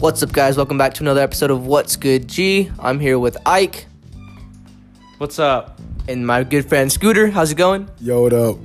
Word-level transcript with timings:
What's 0.00 0.22
up, 0.22 0.32
guys? 0.32 0.56
Welcome 0.56 0.78
back 0.78 0.94
to 0.94 1.02
another 1.02 1.20
episode 1.20 1.50
of 1.50 1.66
What's 1.66 1.96
Good 1.96 2.28
G. 2.28 2.70
I'm 2.78 3.00
here 3.00 3.18
with 3.18 3.36
Ike 3.44 3.86
What's 5.18 5.38
up? 5.38 5.80
and 6.06 6.26
my 6.26 6.44
good 6.44 6.68
friend 6.68 6.90
Scooter. 6.90 7.28
How's 7.28 7.50
it 7.52 7.56
going? 7.56 7.88
Yo, 8.00 8.22
what 8.22 8.32
up? 8.32 8.56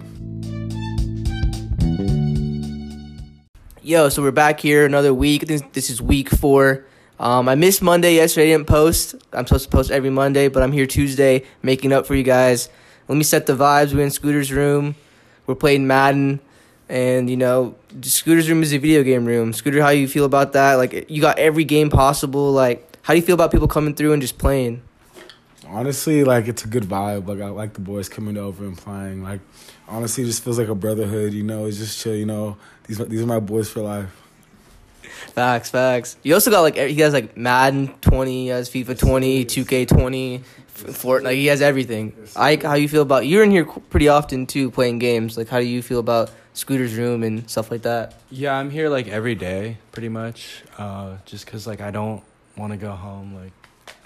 Yo, 3.82 4.10
so 4.10 4.22
we're 4.22 4.32
back 4.32 4.60
here 4.60 4.86
another 4.86 5.14
week. 5.14 5.44
I 5.44 5.48
think 5.48 5.74
this 5.74 5.90
is 5.90 6.02
week 6.02 6.30
four. 6.30 6.86
Um, 7.20 7.50
I 7.50 7.56
missed 7.56 7.82
Monday 7.82 8.16
yesterday. 8.16 8.54
I 8.54 8.58
didn't 8.58 8.68
post. 8.68 9.16
I'm 9.34 9.46
supposed 9.48 9.66
to 9.70 9.76
post 9.76 9.92
every 9.92 10.10
Monday, 10.10 10.48
but 10.48 10.64
I'm 10.64 10.72
here 10.72 10.86
Tuesday 10.86 11.44
making 11.62 11.92
up 11.92 12.06
for 12.06 12.16
you 12.16 12.24
guys. 12.24 12.70
Let 13.08 13.18
me 13.18 13.24
set 13.24 13.46
the 13.46 13.54
vibes. 13.56 13.94
We're 13.94 14.04
in 14.04 14.12
Scooter's 14.12 14.52
room. 14.52 14.96
We're 15.48 15.56
playing 15.56 15.86
Madden, 15.88 16.40
and 16.90 17.30
you 17.30 17.38
know, 17.38 17.76
Scooter's 18.02 18.50
room 18.50 18.64
is 18.64 18.74
a 18.74 18.78
video 18.78 19.04
game 19.04 19.26
room. 19.26 19.54
Scooter, 19.54 19.82
how 19.82 19.90
you 19.90 20.08
feel 20.08 20.26
about 20.26 20.54
that? 20.54 20.76
Like, 20.76 21.10
you 21.10 21.22
got 21.22 21.40
every 21.40 21.64
game 21.64 21.90
possible. 21.90 22.52
Like, 22.52 22.98
how 23.04 23.14
do 23.14 23.20
you 23.20 23.26
feel 23.26 23.36
about 23.36 23.52
people 23.52 23.68
coming 23.68 23.96
through 23.96 24.14
and 24.14 24.22
just 24.22 24.38
playing? 24.38 24.82
Honestly, 25.68 26.24
like 26.24 26.48
it's 26.48 26.64
a 26.64 26.68
good 26.68 26.84
vibe. 26.84 27.28
Like 27.28 27.42
I 27.42 27.50
like 27.50 27.74
the 27.74 27.82
boys 27.82 28.08
coming 28.08 28.38
over 28.38 28.64
and 28.64 28.78
playing. 28.78 29.24
Like 29.24 29.42
honestly, 29.88 30.24
it 30.24 30.28
just 30.28 30.44
feels 30.44 30.60
like 30.60 30.68
a 30.68 30.76
brotherhood. 30.76 31.34
You 31.34 31.44
know, 31.44 31.66
it's 31.66 31.78
just 31.78 32.00
chill. 32.00 32.16
You 32.16 32.26
know, 32.26 32.58
these 32.88 33.00
these 33.00 33.22
are 33.22 33.26
my 33.26 33.40
boys 33.40 33.70
for 33.70 33.82
life. 33.82 34.20
Facts, 35.34 35.70
facts. 35.70 36.18
You 36.22 36.36
also 36.36 36.52
got 36.52 36.62
like 36.62 36.76
he 36.76 37.02
has 37.02 37.14
like 37.14 37.36
Madden 37.36 37.88
twenty, 38.02 38.44
he 38.44 38.48
has 38.48 38.70
FIFA 38.70 39.00
twenty, 39.00 39.46
two 39.46 39.66
K 39.66 39.86
twenty, 39.86 40.44
Fortnite. 40.76 41.24
Like, 41.24 41.36
He 41.36 41.48
has 41.48 41.62
everything. 41.62 42.14
Ike, 42.36 42.64
how 42.64 42.76
you 42.76 42.88
feel 42.88 43.02
about? 43.02 43.26
You're 43.26 43.44
in 43.44 43.52
here 43.52 43.66
pretty 43.66 44.10
often 44.10 44.46
too, 44.46 44.70
playing 44.70 45.00
games. 45.00 45.38
Like, 45.38 45.50
how 45.50 45.60
do 45.60 45.66
you 45.66 45.82
feel 45.82 46.00
about 46.00 46.30
Scooter's 46.54 46.96
room 46.96 47.24
and 47.24 47.50
stuff 47.50 47.72
like 47.72 47.82
that? 47.84 48.16
Yeah, 48.30 48.54
I'm 48.56 48.70
here 48.70 48.90
like 48.90 49.08
every 49.08 49.36
day, 49.36 49.78
pretty 49.92 50.10
much. 50.10 50.64
Uh, 50.78 51.18
just 51.26 51.48
cause 51.48 51.66
like 51.66 51.82
I 51.82 51.92
don't 51.92 52.24
want 52.58 52.72
to 52.72 52.78
go 52.78 52.92
home. 52.92 53.34
Like, 53.36 53.52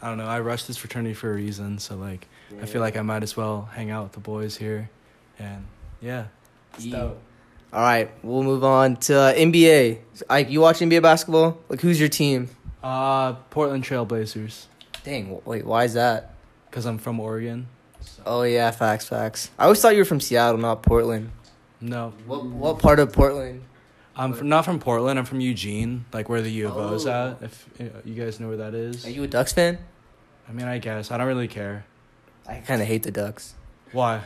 I 0.02 0.08
don't 0.10 0.18
know. 0.18 0.28
I 0.28 0.40
rushed 0.40 0.68
this 0.68 0.78
fraternity 0.78 1.14
for 1.14 1.32
a 1.32 1.36
reason, 1.36 1.80
so 1.80 1.96
like 1.96 2.28
I 2.62 2.66
feel 2.66 2.82
like 2.82 2.96
I 2.96 3.02
might 3.02 3.24
as 3.24 3.36
well 3.36 3.70
hang 3.74 3.92
out 3.92 4.04
with 4.04 4.12
the 4.14 4.20
boys 4.22 4.56
here, 4.58 4.90
and 5.38 5.66
yeah. 6.02 6.26
Yeah. 6.80 7.12
All 7.74 7.82
right, 7.82 8.10
we'll 8.24 8.44
move 8.44 8.64
on 8.64 8.96
to 8.98 9.16
uh, 9.18 9.34
NBA. 9.34 10.00
Ike, 10.30 10.50
you 10.50 10.62
watch 10.62 10.80
NBA 10.80 11.02
basketball? 11.02 11.58
Like, 11.68 11.82
who's 11.82 12.00
your 12.00 12.08
team? 12.08 12.50
Uh, 12.82 13.34
Portland 13.50 13.84
Trailblazers, 13.84 14.68
Dang, 15.04 15.42
wait, 15.44 15.66
why 15.66 15.84
is 15.84 15.96
that? 15.96 16.34
cause 16.72 16.86
I'm 16.86 16.98
from 17.00 17.20
Oregon. 17.20 17.68
So. 18.02 18.22
Oh 18.26 18.42
yeah, 18.44 18.70
facts, 18.72 19.08
facts. 19.08 19.50
I 19.58 19.64
always 19.64 19.82
thought 19.82 19.94
you 19.94 20.00
were 20.00 20.06
from 20.06 20.20
Seattle, 20.20 20.60
not 20.60 20.84
Portland. 20.84 21.32
No, 21.80 22.14
What 22.26 22.46
what 22.46 22.80
part 22.80 23.00
of 23.00 23.14
Portland? 23.14 23.64
I'm 24.16 24.34
from, 24.34 24.50
not 24.50 24.66
from 24.66 24.80
Portland. 24.80 25.20
I'm 25.20 25.26
from 25.26 25.40
Eugene, 25.42 26.06
like 26.12 26.28
where 26.28 26.42
the 26.42 26.50
U 26.50 26.68
of 26.70 26.76
O's 26.78 27.06
Oh. 27.06 27.38
at. 27.40 27.44
If 27.44 27.70
uh, 27.80 27.84
you 28.04 28.16
guys 28.16 28.40
know 28.40 28.48
where 28.48 28.58
that 28.58 28.74
is. 28.74 29.06
Are 29.06 29.12
you 29.12 29.24
a 29.24 29.28
Ducks 29.28 29.54
fan? 29.54 29.78
I 30.50 30.54
mean, 30.54 30.68
I 30.68 30.80
guess 30.80 31.12
I 31.12 31.18
don't 31.18 31.28
really 31.28 31.48
care. 31.48 31.86
I 32.48 32.56
kind 32.56 32.82
of 32.82 32.88
hate 32.88 33.04
the 33.04 33.12
Ducks. 33.12 33.54
Why? 33.92 34.22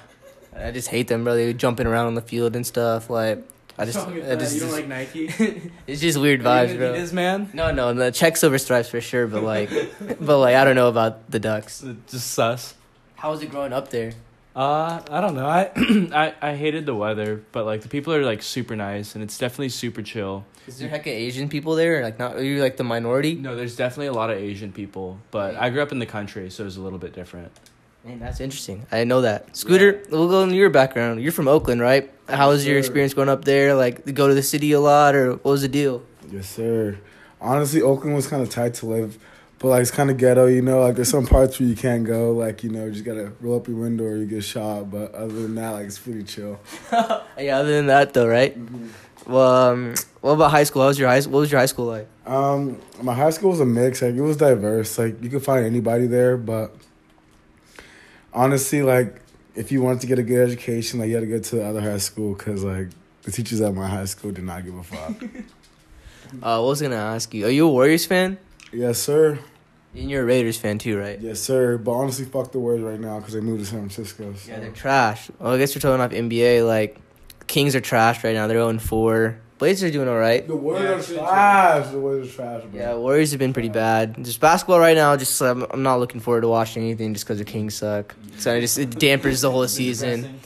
I 0.56 0.72
just 0.72 0.88
hate 0.90 1.08
them, 1.10 1.24
bro. 1.26 1.36
They 1.36 1.54
jumping 1.54 1.88
around 1.88 2.08
on 2.08 2.16
the 2.16 2.22
field 2.22 2.56
and 2.56 2.66
stuff. 2.66 3.10
Like, 3.10 3.46
I 3.78 3.86
just, 3.86 3.98
I 3.98 4.36
just, 4.36 4.54
you 4.56 4.62
don't 4.62 4.72
like 4.72 4.88
Nike? 4.88 5.28
it's 5.88 6.00
just 6.02 6.18
weird 6.20 6.42
vibes, 6.42 6.78
bro. 6.78 6.94
This 6.94 7.12
man. 7.12 7.50
No, 7.54 7.72
no, 7.72 7.94
the 7.94 8.12
check 8.12 8.38
silver 8.38 8.60
stripes 8.60 8.88
for 8.90 9.02
sure, 9.02 9.28
but 9.28 9.44
like, 9.44 9.70
but 10.22 10.38
like, 10.40 10.56
I 10.56 10.64
don't 10.64 10.76
know 10.76 10.88
about 10.88 11.30
the 11.30 11.40
Ducks. 11.40 11.84
Just 12.08 12.32
sus. 12.32 12.76
How 13.16 13.32
was 13.32 13.42
it 13.42 13.50
growing 13.52 13.74
up 13.74 13.90
there? 13.90 14.14
Uh, 14.56 15.02
I 15.10 15.22
don't 15.22 15.36
know. 15.36 15.48
I, 15.48 15.72
I 16.14 16.34
I 16.42 16.56
hated 16.56 16.86
the 16.86 16.96
weather, 16.96 17.42
but 17.52 17.66
like 17.66 17.82
the 17.82 17.88
people 17.88 18.14
are 18.14 18.24
like 18.24 18.44
super 18.44 18.76
nice, 18.76 19.16
and 19.16 19.24
it's 19.24 19.38
definitely 19.38 19.70
super 19.70 20.02
chill. 20.02 20.46
Is 20.68 20.78
there 20.78 20.90
hecka 20.90 21.08
Asian 21.08 21.48
people 21.48 21.76
there? 21.76 22.04
Like, 22.04 22.20
not 22.20 22.36
are 22.36 22.44
you 22.44 22.62
like 22.62 22.78
the 22.78 22.84
minority? 22.84 23.36
No, 23.36 23.56
there's 23.56 23.76
definitely 23.76 24.08
a 24.08 24.14
lot 24.14 24.30
of 24.30 24.38
Asian 24.38 24.72
people, 24.74 25.20
but 25.32 25.56
I 25.56 25.70
grew 25.70 25.82
up 25.82 25.92
in 25.92 26.00
the 26.00 26.06
country, 26.06 26.50
so 26.50 26.66
it's 26.66 26.75
a 26.75 26.81
little 26.81 27.00
bit 27.00 27.14
different. 27.14 27.52
Man, 28.03 28.20
that's 28.20 28.42
interesting. 28.42 28.86
I 28.92 28.98
didn't 29.00 29.09
know 29.09 29.22
that. 29.22 29.56
Scooter, 29.56 30.03
we'll 30.09 30.28
go 30.28 30.44
into 30.44 30.56
your 30.56 30.72
background. 30.72 31.22
You're 31.22 31.31
from 31.31 31.48
Oakland, 31.48 31.81
right? 31.81 32.12
How 32.28 32.50
was 32.50 32.66
your 32.66 32.80
experience 32.80 33.14
going 33.14 33.30
up 33.30 33.46
there? 33.46 33.75
Like, 33.75 34.14
go 34.16 34.28
to 34.28 34.34
the 34.34 34.42
city 34.42 34.72
a 34.72 34.80
lot, 34.80 35.14
or 35.16 35.34
what 35.34 35.46
was 35.46 35.62
the 35.62 35.68
deal? 35.68 36.02
Yes, 36.31 36.50
sir. 36.50 36.98
Honestly, 37.40 37.81
Oakland 37.81 38.16
was 38.16 38.25
kind 38.28 38.42
of 38.42 38.50
tight 38.50 38.74
to 38.75 38.86
live, 38.88 39.20
but 39.62 39.68
like 39.68 39.82
it's 39.84 39.92
kind 39.92 40.10
of 40.10 40.18
ghetto. 40.18 40.48
You 40.48 40.64
know, 40.64 40.82
like 40.82 40.96
there's 40.96 41.10
some 41.10 41.28
parts 41.28 41.60
where 41.60 41.70
you 41.70 41.76
can't 41.76 42.04
go. 42.04 42.32
Like 42.32 42.64
you 42.64 42.72
know, 42.72 42.86
you 42.86 42.92
just 42.92 43.06
gotta 43.06 43.32
roll 43.40 43.58
up 43.58 43.68
your 43.68 43.78
window 43.78 44.06
or 44.06 44.18
you 44.18 44.26
get 44.26 44.44
shot. 44.44 44.90
But 44.90 45.14
other 45.14 45.34
than 45.34 45.56
that, 45.56 45.70
like 45.70 45.86
it's 45.86 46.00
pretty 46.00 46.24
chill. 46.24 46.60
yeah, 46.92 47.60
other 47.60 47.72
than 47.72 47.86
that, 47.86 48.14
though, 48.14 48.28
right? 48.28 48.58
Well, 49.28 49.72
um, 49.72 49.94
what 50.22 50.32
about 50.32 50.50
high 50.50 50.64
school? 50.64 50.82
How 50.82 50.88
was 50.88 50.98
your 50.98 51.10
high? 51.10 51.22
What 51.22 51.42
was 51.42 51.52
your 51.52 51.60
high 51.60 51.68
school 51.68 51.86
like? 51.86 52.08
Um, 52.26 52.80
my 53.04 53.14
high 53.14 53.30
school 53.30 53.52
was 53.52 53.60
a 53.60 53.66
mix. 53.66 54.02
Like 54.02 54.16
it 54.16 54.22
was 54.22 54.38
diverse. 54.38 54.98
Like 54.98 55.22
you 55.24 55.30
could 55.30 55.44
find 55.44 55.64
anybody 55.64 56.08
there, 56.08 56.38
but 56.38 56.76
honestly, 58.34 58.82
like 58.82 59.22
if 59.56 59.72
you 59.72 59.84
wanted 59.84 60.02
to 60.02 60.08
get 60.08 60.18
a 60.18 60.24
good 60.24 60.50
education, 60.50 61.00
like 61.00 61.10
you 61.10 61.16
had 61.16 61.22
to 61.22 61.28
go 61.28 61.38
to 61.40 61.56
the 61.58 61.66
other 61.66 61.82
high 61.82 62.00
school 62.00 62.34
because 62.34 62.64
like 62.64 62.90
the 63.22 63.32
teachers 63.32 63.62
at 63.62 63.76
my 63.76 63.88
high 63.88 64.06
school 64.06 64.32
did 64.32 64.44
not 64.44 64.66
give 64.66 64.76
a 64.76 64.84
fuck. 64.84 65.24
Uh, 66.42 66.62
what 66.62 66.70
was 66.70 66.82
gonna 66.82 66.96
ask 66.96 67.34
you? 67.34 67.46
Are 67.46 67.50
you 67.50 67.68
a 67.68 67.70
Warriors 67.70 68.06
fan? 68.06 68.38
yes, 68.72 69.00
sir. 69.00 69.38
And 69.94 70.09
you're 70.09 70.22
a 70.24 70.25
Raiders 70.25 70.57
fan 70.57 70.78
too, 70.78 70.97
right? 70.97 71.19
Yes, 71.19 71.40
sir. 71.41 71.78
But 71.78 71.91
honestly, 71.91 72.25
fuck 72.25 72.52
the 72.52 72.59
Warriors 72.59 72.81
right 72.84 73.00
now 73.00 73.19
because 73.19 73.34
they 73.34 73.41
moved 73.41 73.59
to 73.62 73.66
San 73.66 73.79
Francisco. 73.79 74.34
So. 74.35 74.52
Yeah, 74.52 74.59
they're 74.62 74.72
trash. 74.72 75.29
Well, 75.40 75.53
I 75.53 75.57
guess 75.57 75.75
you're 75.75 75.81
talking 75.81 76.00
off 76.02 76.12
NBA. 76.12 76.66
Like, 76.66 76.97
Kings 77.47 77.75
are 77.75 77.81
trash 77.81 78.24
right 78.24 78.34
now. 78.34 78.47
They're 78.47 78.57
0 78.57 78.80
4. 78.80 79.38
Blazers 79.57 79.90
are 79.90 79.94
doing 79.94 80.07
all 80.07 80.18
right. 80.18 80.47
The 80.47 80.56
Warriors 80.56 81.12
Yeah, 81.12 81.19
are 81.19 81.28
trash. 81.81 81.91
The 81.91 82.00
Warriors 82.00 82.30
are 82.30 82.35
trash, 82.35 82.63
bro. 82.63 82.80
Yeah, 82.80 82.96
Warriors 82.96 83.30
have 83.31 83.40
been 83.40 83.53
pretty 83.53 83.69
bad. 83.69 84.24
Just 84.24 84.40
basketball 84.40 84.80
right 84.80 84.96
now. 84.96 85.16
Just 85.18 85.40
um, 85.41 85.68
I'm 85.69 85.84
not 85.84 86.00
looking 86.00 86.19
forward 86.19 86.41
to 86.41 86.47
watching 86.47 86.81
anything 86.84 87.13
just 87.13 87.25
because 87.25 87.38
the 87.38 87.46
Kings 87.46 87.75
suck. 87.75 88.16
So 88.38 88.56
it 88.56 88.62
just 88.62 88.80
it 88.80 88.97
dampers 88.97 89.41
the 89.41 89.51
whole 89.51 89.68
season. 89.68 90.40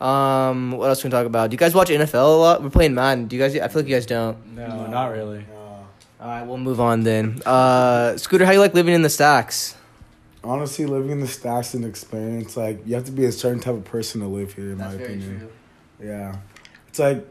Um, 0.00 0.72
what 0.72 0.88
else 0.88 1.02
can 1.02 1.10
we 1.10 1.12
talk 1.12 1.26
about? 1.26 1.50
Do 1.50 1.54
you 1.54 1.58
guys 1.58 1.74
watch 1.74 1.88
NFL 1.88 2.14
a 2.14 2.38
lot? 2.38 2.62
We're 2.62 2.70
playing 2.70 2.94
Madden. 2.94 3.26
Do 3.26 3.34
you 3.36 3.42
guys? 3.42 3.56
I 3.58 3.66
feel 3.68 3.82
like 3.82 3.88
you 3.88 3.96
guys 3.96 4.06
don't. 4.06 4.54
No, 4.54 4.86
not 4.86 5.06
really. 5.08 5.38
No. 5.50 5.59
All 6.20 6.26
right, 6.28 6.42
we'll 6.42 6.58
move 6.58 6.80
on 6.80 7.02
then. 7.02 7.40
Uh, 7.46 8.14
Scooter, 8.18 8.44
how 8.44 8.52
you 8.52 8.60
like 8.60 8.74
living 8.74 8.92
in 8.92 9.00
the 9.00 9.08
stacks? 9.08 9.74
Honestly, 10.44 10.84
living 10.84 11.10
in 11.10 11.20
the 11.20 11.26
stacks 11.26 11.72
and 11.72 11.82
experience, 11.82 12.58
like 12.58 12.86
you 12.86 12.94
have 12.94 13.04
to 13.06 13.12
be 13.12 13.24
a 13.24 13.32
certain 13.32 13.58
type 13.58 13.74
of 13.74 13.84
person 13.84 14.20
to 14.20 14.26
live 14.26 14.52
here, 14.52 14.72
in 14.72 14.78
my 14.78 14.92
opinion. 14.92 15.48
Yeah, 15.98 16.36
it's 16.88 16.98
like 16.98 17.26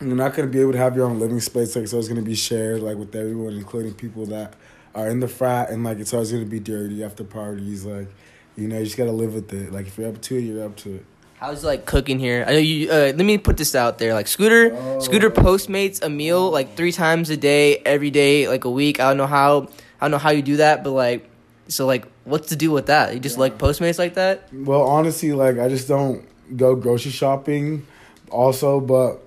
you're 0.00 0.16
not 0.16 0.34
gonna 0.34 0.48
be 0.48 0.60
able 0.60 0.72
to 0.72 0.78
have 0.78 0.96
your 0.96 1.06
own 1.06 1.20
living 1.20 1.38
space. 1.38 1.76
Like, 1.76 1.86
so 1.86 1.96
it's 1.98 2.08
gonna 2.08 2.22
be 2.22 2.34
shared, 2.34 2.82
like 2.82 2.96
with 2.96 3.14
everyone, 3.14 3.54
including 3.54 3.94
people 3.94 4.26
that 4.26 4.54
are 4.96 5.08
in 5.08 5.20
the 5.20 5.28
frat, 5.28 5.70
and 5.70 5.84
like 5.84 5.98
it's 5.98 6.12
always 6.12 6.32
gonna 6.32 6.44
be 6.44 6.58
dirty 6.58 7.04
after 7.04 7.22
parties. 7.22 7.84
Like, 7.84 8.08
you 8.56 8.66
know, 8.66 8.78
you 8.78 8.84
just 8.84 8.96
gotta 8.96 9.12
live 9.12 9.34
with 9.34 9.52
it. 9.52 9.72
Like, 9.72 9.86
if 9.86 9.96
you're 9.96 10.08
up 10.08 10.20
to 10.22 10.36
it, 10.36 10.40
you're 10.40 10.64
up 10.64 10.76
to 10.78 10.96
it. 10.96 11.04
How's 11.42 11.64
it 11.64 11.66
like 11.66 11.86
cooking 11.86 12.20
here? 12.20 12.44
I 12.46 12.52
know 12.52 12.58
you. 12.58 12.88
Uh, 12.88 13.10
let 13.16 13.16
me 13.16 13.36
put 13.36 13.56
this 13.56 13.74
out 13.74 13.98
there. 13.98 14.14
Like 14.14 14.28
Scooter, 14.28 14.70
Oh. 14.76 15.00
Scooter 15.00 15.28
Postmates 15.28 16.00
a 16.00 16.08
meal 16.08 16.48
like 16.48 16.76
three 16.76 16.92
times 16.92 17.30
a 17.30 17.36
day, 17.36 17.78
every 17.78 18.12
day, 18.12 18.46
like 18.46 18.64
a 18.64 18.70
week. 18.70 19.00
I 19.00 19.08
don't 19.08 19.16
know 19.16 19.26
how. 19.26 19.62
I 20.00 20.04
don't 20.04 20.12
know 20.12 20.18
how 20.18 20.30
you 20.30 20.40
do 20.42 20.58
that, 20.58 20.84
but 20.84 20.92
like, 20.92 21.28
so 21.66 21.84
like, 21.84 22.06
what's 22.22 22.48
the 22.48 22.54
deal 22.54 22.72
with 22.72 22.86
that? 22.86 23.12
You 23.12 23.18
just 23.18 23.38
like 23.38 23.58
Postmates 23.58 23.98
like 23.98 24.14
that? 24.14 24.54
Well, 24.54 24.82
honestly, 24.82 25.32
like 25.32 25.58
I 25.58 25.68
just 25.68 25.88
don't 25.88 26.24
go 26.56 26.76
grocery 26.76 27.10
shopping, 27.10 27.88
also, 28.30 28.78
but 28.78 29.18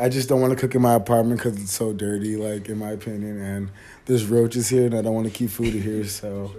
I 0.00 0.08
just 0.08 0.28
don't 0.28 0.40
want 0.40 0.52
to 0.52 0.56
cook 0.56 0.76
in 0.76 0.82
my 0.82 0.94
apartment 0.94 1.40
because 1.40 1.60
it's 1.60 1.72
so 1.72 1.92
dirty. 1.92 2.36
Like 2.36 2.68
in 2.68 2.78
my 2.78 2.92
opinion, 2.92 3.42
and 3.42 3.70
there's 4.06 4.24
roaches 4.24 4.68
here, 4.68 4.86
and 4.86 4.94
I 4.94 5.02
don't 5.02 5.14
want 5.14 5.26
to 5.26 5.32
keep 5.32 5.50
food 5.50 5.74
here. 5.74 6.04
So, 6.04 6.54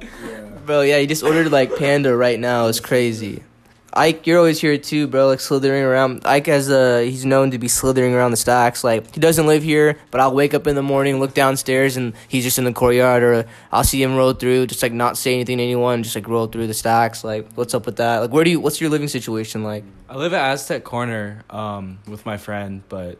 yeah. 0.00 0.40
Bro, 0.66 0.80
yeah, 0.80 0.96
you 0.96 1.06
just 1.06 1.22
ordered 1.22 1.52
like 1.52 1.76
Panda 1.76 2.16
right 2.16 2.40
now. 2.40 2.66
It's 2.66 2.80
crazy. 2.80 3.44
Ike, 3.92 4.26
you're 4.26 4.38
always 4.38 4.60
here 4.60 4.76
too, 4.78 5.06
bro. 5.06 5.26
Like 5.28 5.40
slithering 5.40 5.82
around. 5.82 6.22
Ike 6.26 6.46
has 6.46 6.70
uh, 6.70 7.00
he's 7.04 7.24
known 7.24 7.50
to 7.52 7.58
be 7.58 7.68
slithering 7.68 8.14
around 8.14 8.30
the 8.32 8.36
stacks. 8.36 8.84
Like 8.84 9.12
he 9.14 9.20
doesn't 9.20 9.46
live 9.46 9.62
here, 9.62 9.98
but 10.10 10.20
I'll 10.20 10.34
wake 10.34 10.52
up 10.54 10.66
in 10.66 10.76
the 10.76 10.82
morning, 10.82 11.18
look 11.20 11.34
downstairs, 11.34 11.96
and 11.96 12.12
he's 12.28 12.44
just 12.44 12.58
in 12.58 12.64
the 12.64 12.72
courtyard, 12.72 13.22
or 13.22 13.46
I'll 13.72 13.84
see 13.84 14.02
him 14.02 14.14
roll 14.16 14.34
through, 14.34 14.66
just 14.66 14.82
like 14.82 14.92
not 14.92 15.16
say 15.16 15.34
anything 15.34 15.56
to 15.58 15.64
anyone, 15.64 16.02
just 16.02 16.14
like 16.14 16.28
roll 16.28 16.46
through 16.46 16.66
the 16.66 16.74
stacks. 16.74 17.24
Like, 17.24 17.48
what's 17.54 17.72
up 17.74 17.86
with 17.86 17.96
that? 17.96 18.18
Like, 18.18 18.30
where 18.30 18.44
do 18.44 18.50
you? 18.50 18.60
What's 18.60 18.80
your 18.80 18.90
living 18.90 19.08
situation 19.08 19.64
like? 19.64 19.84
I 20.08 20.16
live 20.16 20.32
at 20.34 20.52
Aztec 20.52 20.84
Corner 20.84 21.44
um, 21.50 21.98
with 22.06 22.24
my 22.26 22.36
friend, 22.36 22.82
but 22.88 23.18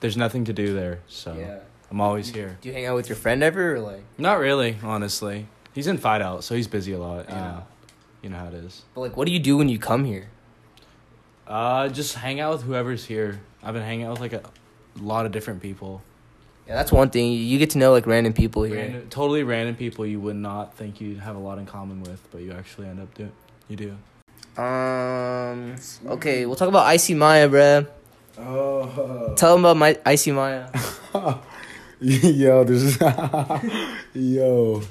there's 0.00 0.16
nothing 0.16 0.44
to 0.46 0.52
do 0.52 0.74
there, 0.74 1.00
so 1.08 1.60
I'm 1.90 2.00
always 2.00 2.28
here. 2.28 2.58
Do 2.60 2.68
you 2.68 2.74
hang 2.74 2.86
out 2.86 2.96
with 2.96 3.08
your 3.08 3.16
friend 3.16 3.42
ever, 3.42 3.76
or 3.76 3.80
like? 3.80 4.02
Not 4.18 4.40
really, 4.40 4.76
honestly. 4.82 5.46
He's 5.74 5.86
in 5.86 5.96
fight 5.96 6.22
out, 6.22 6.42
so 6.44 6.56
he's 6.56 6.66
busy 6.66 6.92
a 6.92 6.98
lot. 6.98 7.28
You 7.28 7.34
Ah. 7.36 7.38
know, 7.52 7.62
you 8.22 8.30
know 8.30 8.36
how 8.36 8.48
it 8.48 8.54
is. 8.54 8.82
But 8.94 9.00
like, 9.02 9.16
what 9.16 9.26
do 9.26 9.32
you 9.32 9.38
do 9.38 9.56
when 9.56 9.68
you 9.68 9.78
come 9.78 10.04
here? 10.04 10.28
Uh, 11.46 11.88
just 11.88 12.14
hang 12.14 12.40
out 12.40 12.52
with 12.52 12.62
whoever's 12.62 13.04
here. 13.04 13.40
I've 13.62 13.74
been 13.74 13.82
hanging 13.82 14.06
out 14.06 14.12
with 14.12 14.20
like 14.20 14.32
a 14.32 14.42
lot 15.00 15.26
of 15.26 15.32
different 15.32 15.62
people. 15.62 16.02
Yeah, 16.66 16.74
that's 16.74 16.92
one 16.92 17.08
thing. 17.08 17.32
You 17.32 17.58
get 17.58 17.70
to 17.70 17.78
know 17.78 17.92
like 17.92 18.06
random 18.06 18.34
people 18.34 18.62
here. 18.64 18.76
Random, 18.76 19.08
totally 19.08 19.42
random 19.42 19.74
people 19.74 20.04
you 20.04 20.20
would 20.20 20.36
not 20.36 20.74
think 20.74 21.00
you'd 21.00 21.20
have 21.20 21.36
a 21.36 21.38
lot 21.38 21.58
in 21.58 21.64
common 21.64 22.02
with, 22.02 22.20
but 22.30 22.42
you 22.42 22.52
actually 22.52 22.88
end 22.88 23.00
up 23.00 23.14
doing. 23.14 23.32
You 23.68 23.76
do. 23.76 24.62
Um. 24.62 25.76
Okay, 26.06 26.44
we'll 26.44 26.56
talk 26.56 26.68
about 26.68 26.86
Icy 26.86 27.14
Maya, 27.14 27.48
bruh. 27.48 27.86
Oh. 28.38 29.34
Tell 29.36 29.54
them 29.54 29.64
about 29.64 29.76
my 29.78 29.98
Icy 30.04 30.32
Maya. 30.32 30.68
yo, 32.00 32.64
this 32.64 32.82
is 32.82 32.98
yo. 34.14 34.82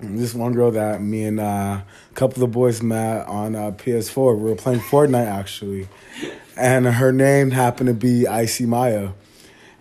This 0.00 0.34
one 0.34 0.52
girl 0.52 0.70
that 0.72 1.00
me 1.00 1.24
and 1.24 1.40
uh, 1.40 1.80
a 1.82 2.14
couple 2.14 2.34
of 2.34 2.40
the 2.40 2.46
boys 2.48 2.82
met 2.82 3.26
on 3.26 3.54
uh, 3.54 3.70
PS4. 3.70 4.36
We 4.36 4.50
were 4.50 4.56
playing 4.56 4.80
Fortnite 4.80 5.26
actually, 5.26 5.88
and 6.56 6.86
her 6.86 7.12
name 7.12 7.52
happened 7.52 7.88
to 7.88 7.94
be 7.94 8.26
Icy 8.26 8.66
Maya, 8.66 9.10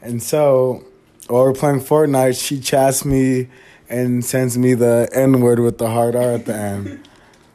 and 0.01 0.21
so 0.21 0.85
while 1.27 1.43
we're 1.43 1.53
playing 1.53 1.79
Fortnite, 1.79 2.41
she 2.41 2.59
chats 2.59 3.03
me 3.05 3.49
and 3.89 4.23
sends 4.23 4.57
me 4.57 4.73
the 4.73 5.09
N 5.13 5.41
word 5.41 5.59
with 5.59 5.77
the 5.77 5.89
hard 5.89 6.15
R 6.15 6.31
at 6.31 6.45
the 6.45 6.55
end. 6.55 7.07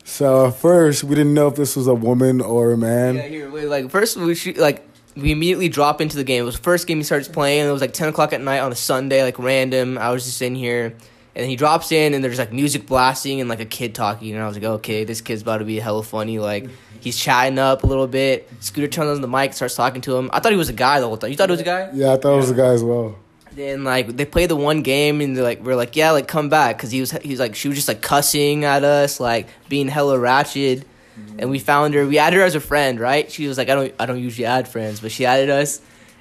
So 0.05 0.47
at 0.47 0.57
first 0.57 1.05
we 1.05 1.15
didn't 1.15 1.35
know 1.35 1.49
if 1.49 1.57
this 1.57 1.77
was 1.77 1.87
a 1.87 1.95
woman 1.95 2.41
or 2.41 2.73
a 2.73 2.79
man. 2.79 3.17
Yeah, 3.17 3.23
here, 3.23 3.51
wait, 3.51 3.67
like 3.67 3.91
first 3.91 4.17
we 4.17 4.35
shoot, 4.35 4.57
like 4.57 4.87
we 5.17 5.33
immediately 5.33 5.69
drop 5.69 6.01
into 6.01 6.17
the 6.17 6.25
game. 6.25 6.43
It 6.43 6.47
was 6.47 6.57
the 6.57 6.63
first 6.63 6.87
game 6.87 6.99
he 6.99 7.03
starts 7.05 7.29
playing. 7.29 7.61
And 7.61 7.69
it 7.69 7.73
was 7.73 7.81
like 7.81 7.93
ten 7.93 8.09
o'clock 8.09 8.33
at 8.33 8.41
night 8.41 8.61
on 8.61 8.73
a 8.73 8.77
Sunday, 8.77 9.23
like 9.23 9.39
random. 9.39 9.99
I 9.99 10.11
was 10.11 10.25
just 10.25 10.41
in 10.41 10.55
here, 10.55 10.95
and 11.39 11.49
he 11.49 11.55
drops 11.57 11.93
in, 11.93 12.15
and 12.15 12.23
there's 12.23 12.39
like 12.39 12.53
music 12.53 12.87
blasting 12.87 13.41
and 13.41 13.49
like 13.49 13.61
a 13.61 13.65
kid 13.65 13.95
talking, 13.95 14.35
and 14.35 14.43
I 14.43 14.47
was 14.47 14.57
like, 14.57 14.65
okay, 14.65 15.05
this 15.05 15.21
kid's 15.21 15.43
about 15.43 15.59
to 15.59 15.65
be 15.65 15.79
hella 15.79 16.03
funny. 16.03 16.39
Like 16.39 16.69
he's 17.01 17.17
chatting 17.17 17.59
up 17.59 17.85
a 17.85 17.87
little 17.87 18.09
bit. 18.09 18.51
Scooter 18.61 18.89
turns 18.89 19.17
on 19.17 19.21
the 19.21 19.29
mic, 19.29 19.53
starts 19.53 19.77
talking 19.77 20.01
to 20.03 20.17
him. 20.17 20.31
I 20.33 20.41
thought 20.41 20.53
he 20.53 20.59
was 20.59 20.69
a 20.69 20.75
guy 20.75 21.01
the 21.01 21.07
whole 21.07 21.17
time. 21.17 21.31
You 21.31 21.37
thought 21.37 21.49
it 21.49 21.53
was 21.53 21.61
a 21.61 21.65
guy? 21.65 21.91
Yeah, 21.95 22.13
I 22.13 22.17
thought 22.17 22.35
it 22.35 22.39
was 22.39 22.51
a 22.51 22.55
guy 22.55 22.73
as 22.73 22.83
well. 22.83 23.17
Then 23.53 23.85
like 23.85 24.17
they 24.17 24.25
play 24.25 24.47
the 24.47 24.57
one 24.57 24.83
game 24.83 25.21
and 25.21 25.37
they're 25.37 25.43
like 25.43 25.63
we're 25.65 25.75
like 25.75 25.97
yeah 25.97 26.11
like 26.13 26.29
come 26.29 26.49
back 26.49 26.77
because 26.77 26.91
he 26.91 27.01
was 27.01 27.13
he 27.13 27.31
was 27.31 27.41
like 27.41 27.55
she 27.57 27.69
was 27.69 27.77
just 27.77 27.89
like 27.89 28.03
cussing 28.03 28.65
at 28.65 28.85
us 28.85 29.19
like 29.19 29.49
being 29.69 29.89
hella 29.89 30.19
ratchet, 30.19 30.85
and 31.39 31.51
we 31.51 31.59
found 31.59 31.95
her 31.95 32.07
we 32.07 32.19
added 32.19 32.37
her 32.37 32.43
as 32.43 32.55
a 32.55 32.61
friend 32.61 33.01
right 33.01 33.31
she 33.33 33.49
was 33.49 33.59
like 33.59 33.69
I 33.69 33.75
don't 33.75 33.95
I 33.99 34.07
don't 34.07 34.21
usually 34.21 34.45
add 34.45 34.69
friends 34.69 35.01
but 35.01 35.11
she 35.11 35.25
added 35.27 35.51
us, 35.51 35.81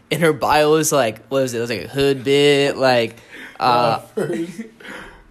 and 0.10 0.22
her 0.22 0.34
bio 0.34 0.72
was 0.72 0.92
like 0.92 1.28
what 1.28 1.42
was 1.42 1.54
it 1.54 1.58
it 1.58 1.62
was 1.62 1.70
like 1.70 1.84
a 1.84 1.88
hood 1.88 2.24
bit 2.24 2.76
like, 2.76 3.18
uh 3.60 4.02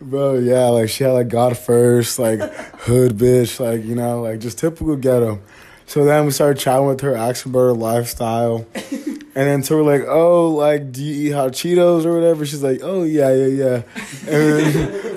Bro, 0.01 0.41
yeah, 0.41 0.67
like 0.67 0.91
she 0.91 1.05
had 1.05 1.13
like 1.13 1.29
God 1.29 1.57
first, 1.57 2.19
like 2.19 2.41
hood 2.81 3.17
bitch, 3.17 3.59
like 3.59 3.85
you 3.85 3.95
know, 3.95 4.23
like 4.23 4.41
just 4.41 4.59
typical 4.59 4.97
ghetto. 4.97 5.41
So 5.87 6.05
then 6.05 6.27
we 6.27 6.33
started 6.33 6.61
chatting 6.61 6.87
with 6.87 7.01
her, 7.01 7.15
asking 7.15 7.53
about 7.53 7.61
her 7.61 7.73
lifestyle, 7.73 8.67
and 8.75 9.25
then 9.35 9.63
so 9.63 9.77
we're 9.77 9.99
like, 9.99 10.07
oh, 10.07 10.51
like 10.51 10.93
do 10.93 11.03
you 11.03 11.29
eat 11.29 11.33
hot 11.33 11.53
Cheetos 11.53 12.05
or 12.05 12.15
whatever? 12.15 12.45
She's 12.45 12.63
like, 12.63 12.81
oh 12.83 13.05
yeah, 13.05 13.33
yeah, 13.33 13.47
yeah, 13.47 13.83
and 14.27 14.45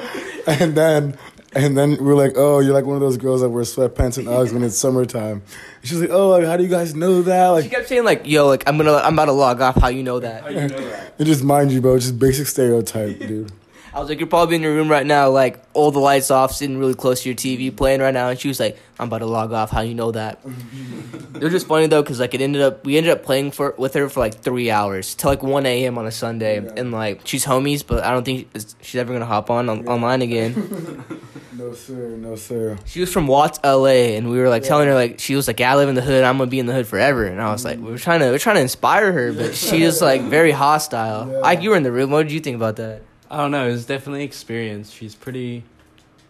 and 0.47 0.75
then 0.75 1.17
and 1.53 1.77
then 1.77 2.03
we're 2.03 2.15
like, 2.15 2.33
oh, 2.35 2.59
you're 2.59 2.73
like 2.73 2.85
one 2.85 2.95
of 2.95 3.01
those 3.01 3.17
girls 3.17 3.39
that 3.41 3.49
wear 3.49 3.63
sweatpants 3.63 4.17
and 4.17 4.27
Uggs 4.27 4.51
when 4.51 4.63
it's 4.63 4.77
summertime. 4.77 5.41
And 5.81 5.89
she's 5.89 6.01
like, 6.01 6.09
oh, 6.09 6.29
like 6.29 6.43
how 6.43 6.57
do 6.57 6.63
you 6.63 6.69
guys 6.69 6.93
know 6.93 7.21
that? 7.21 7.47
Like, 7.47 7.63
she 7.63 7.69
kept 7.69 7.87
saying 7.87 8.03
like 8.03 8.27
yo 8.27 8.47
like 8.47 8.63
I'm 8.67 8.75
gonna 8.75 8.95
I'm 8.95 9.13
about 9.13 9.25
to 9.25 9.31
log 9.31 9.61
off 9.61 9.75
how 9.75 9.87
you 9.87 10.03
know 10.03 10.19
that 10.19 10.43
I 10.43 10.51
know 10.51 10.67
that. 10.67 11.13
it 11.19 11.23
just 11.23 11.43
mind 11.43 11.71
you, 11.71 11.79
bro, 11.79 11.97
just 11.97 12.19
basic 12.19 12.47
stereotype, 12.47 13.19
dude. 13.19 13.51
I 13.93 13.99
was 13.99 14.09
like, 14.09 14.19
you're 14.19 14.27
probably 14.27 14.55
in 14.57 14.61
your 14.61 14.73
room 14.73 14.89
right 14.89 15.05
now, 15.05 15.29
like 15.29 15.59
all 15.73 15.91
the 15.91 15.99
lights 15.99 16.29
off, 16.29 16.51
sitting 16.51 16.77
really 16.77 16.93
close 16.93 17.23
to 17.23 17.29
your 17.29 17.35
TV, 17.35 17.75
playing 17.75 18.01
right 18.01 18.13
now. 18.13 18.29
And 18.29 18.39
she 18.39 18.47
was 18.47 18.59
like, 18.59 18.77
I'm 18.99 19.07
about 19.07 19.19
to 19.19 19.25
log 19.25 19.51
off. 19.53 19.71
How 19.71 19.81
you 19.81 19.95
know 19.95 20.11
that? 20.11 20.39
it 21.35 21.41
was 21.43 21.51
just 21.51 21.67
funny 21.67 21.87
though, 21.87 22.03
cause 22.03 22.19
like 22.19 22.33
it 22.33 22.41
ended 22.41 22.61
up, 22.61 22.85
we 22.85 22.97
ended 22.97 23.11
up 23.11 23.23
playing 23.23 23.51
for 23.51 23.73
with 23.77 23.93
her 23.95 24.09
for 24.09 24.19
like 24.19 24.35
three 24.35 24.69
hours 24.69 25.15
till 25.15 25.29
like 25.29 25.41
1 25.43 25.65
a.m. 25.65 25.97
on 25.97 26.05
a 26.05 26.11
Sunday, 26.11 26.61
Yeah. 26.63 26.71
and 26.77 26.91
like 26.91 27.21
she's 27.25 27.45
homies, 27.45 27.85
but 27.85 28.03
I 28.03 28.11
don't 28.11 28.23
think 28.23 28.49
she's 28.81 28.95
ever 28.99 29.13
gonna 29.13 29.25
hop 29.25 29.49
on, 29.49 29.69
on 29.69 29.87
online 29.87 30.21
again. 30.21 31.03
No 31.57 31.73
sir, 31.73 32.09
no 32.17 32.35
sir. 32.35 32.77
She 32.85 32.99
was 32.99 33.11
from 33.11 33.25
Watts, 33.25 33.59
LA, 33.63 34.13
and 34.15 34.29
we 34.29 34.37
were 34.37 34.47
like 34.47 34.61
telling 34.61 34.87
her 34.87 34.93
like 34.93 35.19
she 35.19 35.35
was 35.35 35.47
like, 35.47 35.59
yeah, 35.59 35.73
I 35.73 35.75
live 35.75 35.89
in 35.89 35.95
the 35.95 36.03
hood. 36.03 36.23
I'm 36.23 36.37
gonna 36.37 36.51
be 36.51 36.59
in 36.59 36.67
the 36.67 36.73
hood 36.73 36.85
forever. 36.85 37.25
And 37.25 37.41
I 37.41 37.51
was 37.51 37.65
like, 37.65 37.79
we 37.79 37.89
were 37.89 37.97
trying 37.97 38.19
to, 38.19 38.29
we 38.29 38.35
are 38.35 38.39
trying 38.39 38.57
to 38.57 38.61
inspire 38.61 39.11
her, 39.11 39.33
but 39.33 39.55
she 39.55 39.83
was 39.83 39.99
like 39.99 40.21
very 40.21 40.51
hostile. 40.51 41.27
Yeah. 41.31 41.37
Like 41.39 41.63
you 41.63 41.71
were 41.71 41.75
in 41.75 41.81
the 41.81 41.91
room. 41.91 42.11
What 42.11 42.21
did 42.23 42.31
you 42.31 42.41
think 42.41 42.57
about 42.57 42.75
that? 42.75 43.01
I 43.29 43.37
don't 43.37 43.51
know. 43.51 43.67
It's 43.67 43.85
definitely 43.85 44.23
experience. 44.23 44.91
She's 44.91 45.15
pretty. 45.15 45.63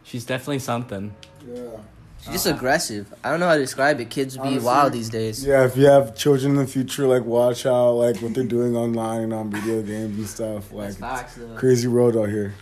She's 0.03 0.25
definitely 0.25 0.59
something. 0.59 1.13
Yeah. 1.47 1.77
She's 2.21 2.33
just 2.33 2.47
aggressive. 2.47 3.13
I 3.23 3.29
don't 3.29 3.39
know 3.39 3.47
how 3.47 3.55
to 3.55 3.61
describe 3.61 3.99
it. 3.99 4.09
Kids 4.09 4.35
be 4.35 4.41
Honestly, 4.41 4.65
wild 4.65 4.93
these 4.93 5.09
days. 5.09 5.45
Yeah, 5.45 5.65
if 5.65 5.77
you 5.77 5.85
have 5.85 6.15
children 6.15 6.53
in 6.53 6.57
the 6.57 6.67
future, 6.67 7.07
like 7.07 7.23
watch 7.23 7.65
out, 7.65 7.91
like 7.91 8.17
what 8.17 8.33
they're 8.33 8.43
doing 8.43 8.75
online 8.75 9.21
and 9.21 9.33
on 9.33 9.51
video 9.51 9.81
games 9.81 10.17
and 10.17 10.27
stuff. 10.27 10.71
Like 10.71 10.95
facts, 10.95 11.35
though. 11.35 11.55
crazy 11.55 11.87
road 11.87 12.17
out 12.17 12.29
here. 12.29 12.55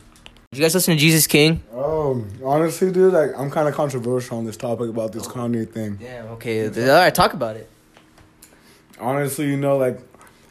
Did 0.52 0.60
you 0.60 0.64
guys 0.64 0.74
listen 0.74 0.96
to 0.96 1.00
Jesus 1.00 1.28
King? 1.28 1.64
Oh, 1.74 2.26
honestly, 2.44 2.92
dude, 2.92 3.14
like 3.14 3.32
I'm 3.38 3.50
kind 3.50 3.68
of 3.68 3.74
controversial 3.74 4.38
on 4.38 4.46
this 4.46 4.58
topic 4.58 4.90
about 4.90 5.14
this 5.14 5.26
oh. 5.28 5.32
Kanye 5.32 5.70
thing. 5.70 5.96
Damn. 5.96 6.28
Okay. 6.28 6.68
All 6.68 7.00
right. 7.00 7.16
Talk 7.16 7.34
about 7.34 7.56
it. 7.56 7.70
Honestly, 9.00 9.48
you 9.48 9.58
know, 9.58 9.78
like 9.78 10.00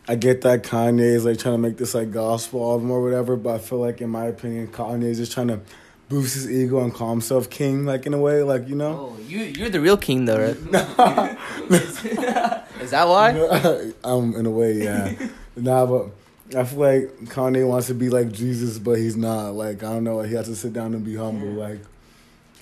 I 0.07 0.17
get 0.17 0.43
that 0.43 0.63
Kanye 0.63 1.01
is 1.01 1.25
like 1.25 1.39
trying 1.39 1.55
to 1.55 1.59
make 1.59 1.79
this 1.79 1.95
like 1.95 2.11
gospel 2.11 2.61
album 2.73 2.91
or 2.91 3.03
whatever, 3.03 3.37
but 3.37 3.55
I 3.55 3.59
feel 3.59 3.79
like, 3.79 4.01
in 4.01 4.11
my 4.11 4.27
opinion, 4.27 4.69
Kanye 4.69 5.05
is 5.05 5.19
just 5.19 5.33
trying 5.33 5.49
to 5.49 5.61
boost 6.09 6.35
his 6.35 6.51
ego 6.51 6.83
and 6.85 6.93
call 6.93 7.11
himself 7.11 7.49
king, 7.49 7.87
like 7.87 8.05
in 8.05 8.13
a 8.13 8.19
way, 8.19 8.43
like 8.43 8.69
you 8.69 8.75
know. 8.75 9.15
Oh, 9.17 9.23
you 9.23 9.41
you're 9.41 9.71
the 9.71 9.81
real 9.81 9.97
king 9.97 10.27
though, 10.27 10.39
right? 10.39 10.57
Is 12.81 12.91
that 12.91 13.09
why? 13.09 13.93
um, 14.05 14.35
in 14.37 14.45
a 14.45 14.51
way, 14.51 14.75
yeah. 14.75 15.15
nah, 15.57 15.87
but 15.87 16.11
I 16.55 16.65
feel 16.65 16.79
like 16.79 17.17
Kanye 17.31 17.67
wants 17.67 17.87
to 17.87 17.95
be 17.95 18.11
like 18.11 18.31
Jesus, 18.31 18.79
but 18.79 18.99
he's 18.99 19.17
not. 19.17 19.55
Like 19.55 19.83
I 19.83 19.95
don't 19.95 20.05
know, 20.05 20.21
he 20.21 20.35
has 20.35 20.47
to 20.49 20.57
sit 20.57 20.75
down 20.75 20.93
and 20.93 21.03
be 21.03 21.17
humble. 21.17 21.49
Like 21.49 21.81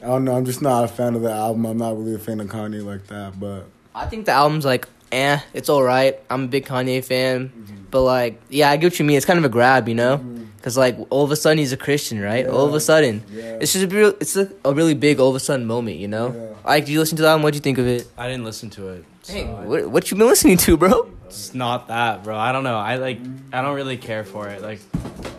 I 0.01 0.07
don't 0.07 0.25
know, 0.25 0.37
I'm 0.37 0.45
just 0.45 0.63
not 0.63 0.85
a 0.85 0.89
fan 0.89 1.17
of 1.17 1.23
the 1.23 1.33
album. 1.33 1.67
I'm 1.67 1.79
not 1.79 1.99
really 1.99 2.15
a 2.15 2.19
fan 2.19 2.39
of 2.39 2.47
Kanye 2.47 2.85
like 2.85 3.09
that, 3.09 3.41
but 3.41 3.65
I 3.95 4.07
think 4.07 4.27
the 4.27 4.33
album's 4.33 4.65
like, 4.65 4.89
eh, 5.13 5.39
it's 5.55 5.69
all 5.69 5.83
right. 5.83 6.19
I'm 6.31 6.45
a 6.45 6.49
big 6.49 6.67
Kanye 6.67 7.05
fan, 7.05 7.53
but 7.91 8.03
like, 8.03 8.41
yeah, 8.49 8.71
I 8.71 8.77
get 8.77 8.87
what 8.87 8.99
you 8.99 9.05
mean. 9.05 9.17
It's 9.17 9.27
kind 9.27 9.39
of 9.39 9.45
a 9.45 9.49
grab, 9.49 9.89
you 9.89 9.95
know? 9.95 10.25
Cause 10.63 10.77
like 10.79 10.97
all 11.11 11.25
of 11.25 11.33
a 11.33 11.37
sudden 11.37 11.59
he's 11.59 11.73
a 11.73 11.77
Christian, 11.77 12.21
right? 12.21 12.47
All 12.47 12.67
of 12.67 12.75
a 12.75 12.79
sudden, 12.81 13.25
yeah. 13.33 13.59
it's 13.61 13.73
just 13.73 13.85
a 13.85 13.89
real, 13.89 14.15
it's 14.21 14.37
a, 14.37 14.49
a 14.65 14.73
really 14.73 14.95
big 14.95 15.19
all 15.19 15.29
of 15.29 15.35
a 15.35 15.41
sudden 15.41 15.67
moment, 15.67 15.97
you 15.97 16.07
know? 16.07 16.33
Yeah. 16.33 16.69
Like, 16.71 16.85
did 16.85 16.93
you 16.93 17.01
listen 17.01 17.17
to 17.17 17.23
the 17.23 17.29
album? 17.29 17.43
What'd 17.43 17.57
you 17.57 17.61
think 17.61 17.79
of 17.79 17.87
it? 17.89 18.07
I 18.17 18.29
didn't 18.29 18.45
listen 18.45 18.71
to 18.71 18.89
it. 18.91 19.05
So 19.23 19.33
Hey, 19.33 19.45
I- 19.45 19.65
what 19.65 19.91
what 19.91 20.11
you 20.11 20.17
been 20.17 20.29
listening 20.29 20.57
to, 20.59 20.77
bro? 20.77 21.11
It's 21.27 21.53
not 21.53 21.89
that, 21.89 22.23
bro. 22.23 22.37
I 22.37 22.53
don't 22.53 22.63
know. 22.63 22.77
I 22.77 22.97
like. 22.97 23.19
I 23.53 23.63
don't 23.63 23.75
really 23.75 23.97
care 23.97 24.23
for 24.23 24.49
it. 24.49 24.63
Like, 24.63 24.81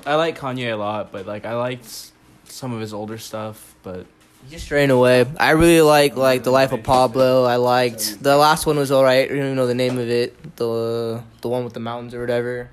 I 0.06 0.16
like 0.16 0.38
Kanye 0.38 0.74
a 0.74 0.76
lot, 0.76 1.12
but 1.14 1.26
like 1.26 1.46
I 1.46 1.54
liked 1.56 2.12
some 2.46 2.74
of 2.74 2.81
his 2.81 2.94
older 2.94 3.18
stuff. 3.18 3.76
But 3.84 4.06
Just 4.50 4.66
straying 4.66 4.92
away. 4.92 5.25
I 5.40 5.51
really 5.51 5.81
like 5.81 6.16
like 6.16 6.44
the 6.44 6.51
life 6.51 6.72
of 6.74 6.84
Pablo. 6.84 7.44
I 7.45 7.56
liked 7.56 8.22
the 8.22 8.38
last 8.38 8.66
one 8.66 8.78
was 8.78 8.92
all 8.92 9.04
right. 9.04 9.25
I 9.25 9.28
don't 9.28 9.38
even 9.38 9.56
know 9.56 9.66
the 9.68 9.74
name 9.75 9.98
of 9.98 10.10
it. 10.10 10.56
The 10.57 11.24
the 11.42 11.50
one 11.50 11.63
with 11.63 11.74
the 11.74 11.80
mountains 11.80 12.14
or 12.14 12.19
whatever. 12.21 12.69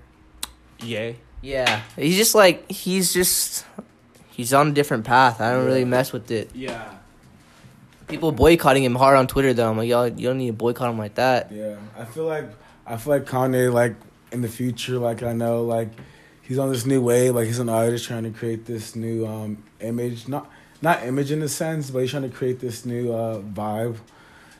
yeah, 0.81 1.12
Yeah, 1.43 1.83
he's 1.97 2.17
just 2.17 2.35
like 2.35 2.71
he's 2.71 3.12
just 3.12 3.65
he's 4.31 4.53
on 4.53 4.69
a 4.69 4.73
different 4.73 5.05
path. 5.05 5.41
I 5.41 5.53
don't 5.53 5.65
really 5.65 5.85
mess 5.85 6.12
with 6.12 6.31
it. 6.31 6.50
yeah. 6.55 6.95
People 8.09 8.33
boycotting 8.33 8.83
him 8.83 8.97
hard 8.97 9.17
on 9.17 9.29
Twitter 9.29 9.55
though. 9.55 9.71
I'm 9.71 9.77
like, 9.77 9.89
y'all, 9.89 10.09
you 10.09 10.27
don't 10.29 10.39
need 10.39 10.49
to 10.49 10.53
boycott 10.53 10.91
him 10.91 10.99
like 10.99 11.15
that. 11.15 11.53
Yeah, 11.53 11.77
I 11.97 12.05
feel 12.05 12.25
like 12.27 12.47
I 12.85 12.97
feel 12.97 13.12
like 13.15 13.25
Kanye, 13.25 13.73
like 13.73 13.95
in 14.33 14.43
the 14.43 14.49
future, 14.49 14.99
like 14.99 15.23
I 15.23 15.33
know, 15.33 15.62
like 15.62 15.91
he's 16.43 16.59
on 16.59 16.71
this 16.71 16.85
new 16.85 17.00
wave. 17.00 17.37
Like 17.37 17.47
he's 17.47 17.61
an 17.61 17.69
artist 17.69 18.07
trying 18.07 18.25
to 18.25 18.31
create 18.31 18.67
this 18.67 18.97
new 18.97 19.25
um 19.27 19.62
image, 19.81 20.27
not 20.27 20.50
not 20.83 21.05
image 21.05 21.31
in 21.31 21.43
a 21.43 21.49
sense, 21.49 21.91
but 21.91 22.01
he's 22.01 22.11
trying 22.11 22.23
to 22.23 22.29
create 22.29 22.61
this 22.61 22.85
new 22.85 23.13
uh 23.13 23.41
vibe. 23.41 23.97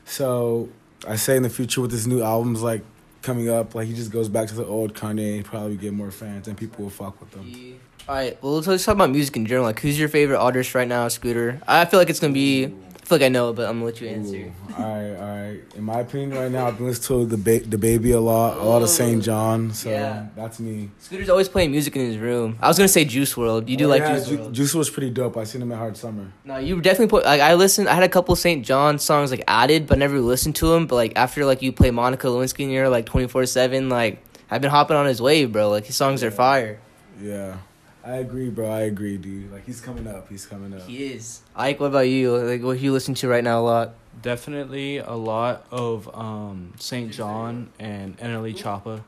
So 0.05 0.69
I 1.07 1.15
say 1.15 1.35
in 1.37 1.43
the 1.43 1.49
future 1.49 1.81
with 1.81 1.91
his 1.91 2.07
new 2.07 2.21
albums, 2.21 2.61
like 2.61 2.83
coming 3.21 3.49
up, 3.49 3.75
like 3.75 3.87
he 3.87 3.93
just 3.93 4.11
goes 4.11 4.29
back 4.29 4.47
to 4.49 4.55
the 4.55 4.65
old 4.65 4.93
Kanye, 4.93 5.43
probably 5.43 5.77
get 5.77 5.93
more 5.93 6.11
fans, 6.11 6.47
and 6.47 6.57
people 6.57 6.83
will 6.83 6.91
fuck 6.91 7.19
with 7.19 7.33
him. 7.33 7.79
All 8.09 8.15
right, 8.15 8.37
well 8.43 8.55
let's, 8.55 8.67
let's 8.67 8.83
talk 8.85 8.95
about 8.95 9.09
music 9.11 9.37
in 9.37 9.45
general. 9.45 9.65
Like, 9.65 9.79
who's 9.79 9.97
your 9.99 10.09
favorite 10.09 10.37
artist 10.39 10.75
right 10.75 10.87
now, 10.87 11.07
Scooter? 11.07 11.61
I 11.67 11.85
feel 11.85 11.99
like 11.99 12.09
it's 12.09 12.19
gonna 12.19 12.33
be. 12.33 12.65
I 12.65 12.69
feel 13.13 13.17
like 13.19 13.21
I 13.25 13.29
know, 13.29 13.49
it, 13.49 13.53
but 13.53 13.67
I'm 13.69 13.75
gonna 13.75 13.85
let 13.85 14.01
you 14.01 14.07
answer. 14.09 14.37
Ooh, 14.37 14.51
all 14.77 14.83
right, 14.85 15.15
all 15.15 15.41
right. 15.51 15.59
In 15.75 15.83
my 15.83 15.99
opinion, 15.99 16.31
right 16.31 16.51
now, 16.51 16.67
I've 16.67 16.77
been 16.77 16.87
listening 16.87 17.29
to 17.29 17.35
the 17.35 17.37
ba- 17.59 17.65
the 17.65 17.77
baby 17.77 18.11
a 18.11 18.19
lot, 18.19 18.57
a 18.57 18.63
lot 18.63 18.81
of 18.81 18.89
Saint 18.89 19.23
John. 19.23 19.73
So 19.73 19.89
Yeah. 19.89 20.27
that's 20.35 20.59
me. 20.59 20.89
Scooter's 20.99 21.29
always 21.29 21.47
playing 21.49 21.71
music 21.71 21.95
in 21.95 22.05
his 22.05 22.17
room. 22.17 22.57
I 22.61 22.67
was 22.67 22.77
gonna 22.77 22.87
say 22.87 23.05
Juice 23.05 23.33
WRLD. 23.35 23.69
You 23.69 23.77
do 23.77 23.85
Oh, 23.85 23.89
like 23.89 24.01
yeah, 24.01 24.15
Juice 24.17 24.27
Ju- 24.27 24.37
World? 24.37 24.53
Juice 24.53 24.73
was 24.73 24.89
pretty 24.89 25.09
dope. 25.09 25.37
I 25.37 25.43
seen 25.43 25.61
him 25.61 25.71
at 25.71 25.77
Hard 25.77 25.95
Summer. 25.95 26.31
No, 26.45 26.57
you 26.57 26.81
definitely 26.81 27.07
put 27.07 27.23
like 27.25 27.39
I 27.41 27.53
listened. 27.53 27.87
I 27.87 27.93
had 27.93 28.03
a 28.03 28.09
couple 28.09 28.35
St. 28.35 28.65
John 28.65 28.97
songs 28.97 29.29
like 29.31 29.43
added, 29.47 29.87
but 29.87 29.97
never 29.99 30.19
listened 30.19 30.55
to 30.57 30.67
them. 30.67 30.87
But 30.87 30.95
like 30.95 31.13
after 31.15 31.45
like 31.45 31.61
you 31.61 31.71
play 31.71 31.91
Monica 31.91 32.27
Lewinsky 32.27 32.63
and 32.63 32.71
you're 32.73 32.89
like 32.89 33.05
twenty 33.05 33.27
four 33.27 33.45
seven, 33.45 33.89
like 33.89 34.23
I've 34.49 34.61
been 34.61 34.71
hopping 34.71 34.97
on 34.97 35.05
his 35.05 35.21
wave, 35.21 35.51
bro. 35.51 35.69
Like 35.69 35.85
his 35.85 35.95
songs 35.95 36.23
are 36.23 36.31
fire. 36.31 36.79
Yeah, 37.21 37.57
I 38.03 38.15
agree, 38.17 38.49
bro. 38.49 38.69
I 38.69 38.81
agree, 38.81 39.17
dude. 39.17 39.51
Like 39.51 39.65
he's 39.65 39.79
coming 39.81 40.07
up. 40.07 40.27
He's 40.29 40.45
coming 40.45 40.73
up. 40.73 40.87
He 40.87 41.05
is. 41.13 41.41
Ike, 41.55 41.79
what 41.79 41.87
about 41.87 42.07
you? 42.09 42.35
Like 42.37 42.63
what 42.63 42.79
you 42.79 42.91
listen 42.91 43.13
to 43.15 43.27
right 43.27 43.43
now 43.43 43.59
a 43.59 43.61
lot? 43.61 43.93
Definitely 44.21 44.97
a 44.97 45.13
lot 45.13 45.65
of 45.71 46.09
um 46.17 46.73
Saint 46.79 47.11
John 47.11 47.69
and 47.79 48.17
NLE 48.17 48.55
Choppa. 48.57 49.03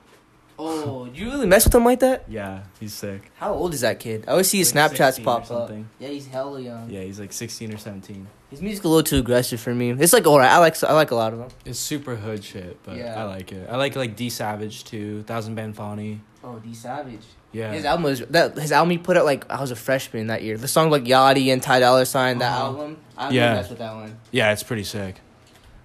Oh, 0.60 1.06
you 1.12 1.32
really 1.32 1.48
mess 1.48 1.66
with 1.66 1.74
him 1.74 1.84
like 1.84 2.00
that? 2.02 2.26
Yeah, 2.30 2.62
he's 2.80 2.94
sick. 2.94 3.32
How 3.38 3.54
old 3.54 3.74
is 3.74 3.82
that 3.82 4.00
kid? 4.00 4.26
I 4.28 4.32
always 4.32 4.48
see 4.50 4.60
his 4.60 4.74
Like 4.76 4.92
Snapchats 4.92 5.24
pop 5.24 5.42
up. 5.42 5.48
something. 5.48 5.90
Yeah, 6.00 6.10
he's 6.10 6.28
hella 6.28 6.60
young. 6.62 6.90
Yeah, 6.92 7.02
he's 7.02 7.20
like 7.20 7.34
16 7.34 7.74
or 7.74 7.78
17. 7.78 8.28
His 8.54 8.62
music's 8.62 8.86
a 8.86 8.88
little 8.88 9.04
too 9.04 9.18
aggressive 9.18 9.60
for 9.60 9.74
me. 9.74 9.90
It's 9.92 10.14
like 10.14 10.26
alright. 10.28 10.50
I 10.52 10.60
like 10.60 10.82
I 10.84 10.94
like 10.94 11.12
a 11.12 11.16
lot 11.16 11.34
of 11.34 11.40
them. 11.40 11.50
It's 11.66 11.80
super 11.80 12.16
hood 12.16 12.44
shit, 12.44 12.78
but 12.84 12.96
Yeah. 12.98 13.20
I 13.20 13.24
like 13.26 13.52
it. 13.52 13.68
I 13.70 13.76
like 13.78 13.96
like 13.96 14.16
D 14.16 14.30
Savage 14.30 14.84
too. 14.84 15.24
Thousand 15.24 15.56
Band 15.56 15.76
Fonny. 15.76 16.22
Oh, 16.44 16.60
D 16.60 16.74
Savage. 16.74 17.24
Yeah. 17.52 17.72
His 17.74 17.84
album 17.86 18.04
was 18.04 18.20
that 18.30 18.56
his 18.58 18.72
album 18.72 18.92
he 18.92 18.98
put 19.00 19.18
out 19.18 19.26
like 19.26 19.50
I 19.52 19.60
was 19.60 19.72
a 19.72 19.76
freshman 19.76 20.28
that 20.28 20.44
year. 20.44 20.58
The 20.58 20.68
song 20.68 20.90
like 20.92 21.04
Yachty 21.04 21.52
and 21.52 21.62
Ty 21.64 21.80
Dolla 21.80 22.06
Sign 22.06 22.38
that 22.40 22.52
Uh-huh. 22.52 22.66
album. 22.66 22.98
I 23.18 23.30
Yeah. 23.30 23.32
yeah, 23.32 23.54
that's 23.56 23.70
with 23.70 23.80
that 23.80 23.94
one. 23.94 24.18
yeah, 24.32 24.52
it's 24.52 24.64
pretty 24.64 24.84
sick. 24.84 25.16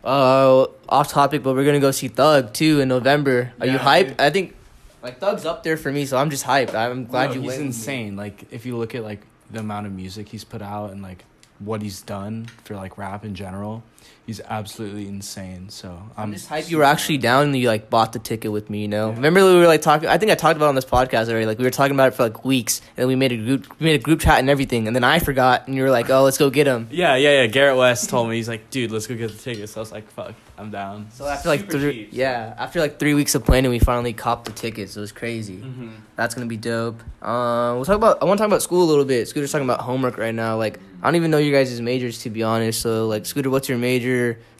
Uh, 0.04 0.66
off 0.88 1.08
topic, 1.10 1.42
but 1.42 1.54
we're 1.54 1.64
gonna 1.64 1.80
go 1.80 1.90
see 1.90 2.08
Thug 2.08 2.52
too 2.52 2.80
in 2.80 2.88
November. 2.88 3.52
Are 3.60 3.66
you 3.66 3.72
Yeah, 3.74 3.78
hyped? 3.78 4.08
dude. 4.08 4.20
I 4.20 4.30
think 4.30 4.54
like 5.02 5.20
Thug's 5.20 5.44
up 5.46 5.62
there 5.62 5.76
for 5.76 5.90
me, 5.92 6.06
so 6.06 6.16
I'm 6.18 6.30
just 6.30 6.44
hyped. 6.44 6.74
I'm 6.74 7.06
glad 7.06 7.30
No, 7.30 7.34
you 7.36 7.40
He's 7.40 7.46
went 7.48 7.58
with 7.58 7.60
me. 7.60 7.66
insane. 7.66 8.16
Like 8.16 8.44
if 8.50 8.64
you 8.66 8.76
look 8.76 8.94
at 8.94 9.02
like 9.04 9.22
the 9.50 9.60
amount 9.60 9.86
of 9.86 9.92
music 9.92 10.28
he's 10.28 10.44
put 10.44 10.60
out 10.62 10.90
and 10.92 11.02
like 11.02 11.24
what 11.58 11.82
he's 11.82 12.02
done 12.02 12.46
for 12.64 12.76
like 12.76 12.98
rap 12.98 13.24
in 13.24 13.34
general, 13.34 13.82
he's 14.26 14.40
absolutely 14.48 15.06
insane. 15.08 15.68
So 15.70 15.88
I'm 16.16 16.24
I'm, 16.24 16.32
just 16.32 16.48
hyped 16.48 16.70
you 16.70 16.76
were 16.78 16.84
actually 16.84 17.18
down 17.18 17.44
and 17.46 17.56
you 17.56 17.66
like 17.68 17.88
bought 17.90 18.12
the 18.12 18.18
ticket 18.18 18.52
with 18.52 18.68
me. 18.70 18.82
You 18.82 18.88
know, 18.88 19.08
Yeah. 19.10 19.16
remember 19.16 19.44
we 19.44 19.56
were 19.56 19.66
like 19.66 19.82
talking. 19.82 20.08
I 20.08 20.18
think 20.18 20.30
I 20.30 20.34
talked 20.34 20.56
about 20.56 20.68
on 20.68 20.74
this 20.74 20.84
podcast 20.84 21.28
already. 21.28 21.46
Like 21.46 21.58
we 21.58 21.64
were 21.64 21.70
talking 21.70 21.94
about 21.94 22.08
it 22.08 22.14
for 22.14 22.24
like 22.24 22.44
weeks, 22.44 22.80
and 22.96 23.02
then 23.02 23.08
we 23.08 23.16
made 23.16 23.32
a 23.32 23.36
group, 23.36 23.66
we 23.80 23.84
made 23.86 24.00
a 24.00 24.02
group 24.02 24.20
chat 24.20 24.38
and 24.38 24.50
everything, 24.50 24.86
and 24.86 24.94
then 24.94 25.04
I 25.04 25.18
forgot, 25.18 25.66
and 25.66 25.76
you 25.76 25.82
were 25.82 25.90
like, 25.90 26.10
"Oh, 26.10 26.22
let's 26.24 26.38
go 26.38 26.50
get 26.50 26.66
him." 26.66 26.88
Yeah, 26.98 27.16
yeah, 27.16 27.42
yeah. 27.42 27.46
Garrett 27.46 27.76
West 27.76 28.10
told 28.10 28.28
me 28.28 28.36
he's 28.36 28.48
like, 28.48 28.70
dude, 28.70 28.90
let's 28.90 29.06
go 29.06 29.14
get 29.14 29.30
the 29.30 29.36
tickets. 29.38 29.72
So 29.72 29.80
I 29.80 29.82
was 29.82 29.92
like, 29.92 30.10
fuck, 30.10 30.34
I'm 30.58 30.70
down. 30.70 31.08
So 31.12 31.26
after 31.26 31.48
like 31.48 31.60
Super 31.60 31.78
three, 31.78 31.92
cheap, 31.92 32.08
yeah, 32.12 32.54
after 32.58 32.80
like 32.80 32.98
three 32.98 33.14
weeks 33.14 33.34
of 33.34 33.44
planning, 33.44 33.70
we 33.70 33.78
finally 33.78 34.12
copped 34.12 34.44
the 34.46 34.52
tickets. 34.52 34.96
It 34.96 35.00
was 35.00 35.12
crazy. 35.12 35.56
Mhm. 35.58 35.90
That's 36.16 36.34
gonna 36.34 36.46
be 36.46 36.56
dope. 36.56 37.00
Um, 37.22 37.76
we'll 37.76 37.84
talk 37.84 37.96
about. 37.96 38.20
I 38.20 38.24
want 38.24 38.38
to 38.38 38.42
talk 38.42 38.48
about 38.48 38.62
school 38.62 38.82
a 38.82 38.88
little 38.88 39.04
bit. 39.04 39.26
Scooter's 39.28 39.52
talking 39.52 39.66
about 39.66 39.80
homework 39.80 40.18
right 40.18 40.34
now. 40.34 40.56
Like, 40.56 40.78
I 41.02 41.06
don't 41.06 41.14
even 41.16 41.30
know 41.30 41.38
your 41.38 41.52
guys' 41.56 41.80
majors 41.80 42.18
to 42.22 42.30
be 42.30 42.42
honest. 42.42 42.80
So, 42.80 43.06
like, 43.06 43.24
Scooter, 43.26 43.50
what's 43.50 43.68
your 43.68 43.78
major? 43.78 43.87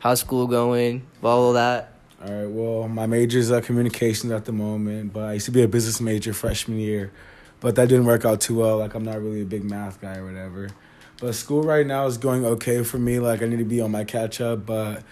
How's 0.01 0.21
school 0.21 0.47
going? 0.47 1.07
All 1.23 1.53
that. 1.53 1.93
All 2.25 2.33
right. 2.33 2.49
Well, 2.49 2.89
my 2.89 3.07
major 3.07 3.39
is 3.39 3.53
uh, 3.53 3.61
communications 3.61 4.33
at 4.33 4.45
the 4.45 4.53
moment, 4.53 5.13
but 5.13 5.25
I 5.25 5.33
used 5.35 5.47
to 5.47 5.53
be 5.53 5.63
a 5.63 5.69
business 5.69 6.01
major 6.01 6.33
freshman 6.33 6.79
year, 6.79 7.13
but 7.61 7.75
that 7.77 7.89
didn't 7.89 8.07
work 8.07 8.25
out 8.25 8.41
too 8.41 8.59
well. 8.59 8.79
Like 8.79 8.95
I'm 8.95 9.05
not 9.05 9.21
really 9.21 9.43
a 9.43 9.45
big 9.45 9.65
math 9.65 10.01
guy 10.01 10.17
or 10.17 10.25
whatever. 10.25 10.71
But 11.21 11.35
school 11.35 11.63
right 11.63 11.87
now 11.87 12.07
is 12.07 12.17
going 12.17 12.45
okay 12.45 12.83
for 12.83 12.99
me. 12.99 13.19
Like 13.21 13.43
I 13.43 13.47
need 13.47 13.59
to 13.59 13.65
be 13.65 13.81
on 13.81 13.91
my 13.91 14.05
catch 14.05 14.41
up, 14.41 14.65
but 14.65 15.03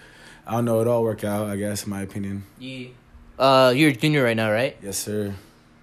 I 0.45 0.53
don't 0.53 0.65
know. 0.65 0.81
It'll 0.81 0.93
all 0.93 1.03
work 1.03 1.23
out. 1.23 1.47
I 1.47 1.55
guess, 1.55 1.83
in 1.83 1.91
my 1.91 2.01
opinion. 2.01 2.43
Yeah. 2.59 2.87
Uh, 3.37 3.71
you're 3.75 3.91
a 3.91 3.93
junior 3.93 4.23
right 4.23 4.35
now, 4.35 4.51
right? 4.51 4.75
Yes, 4.81 4.97
sir. 4.97 5.35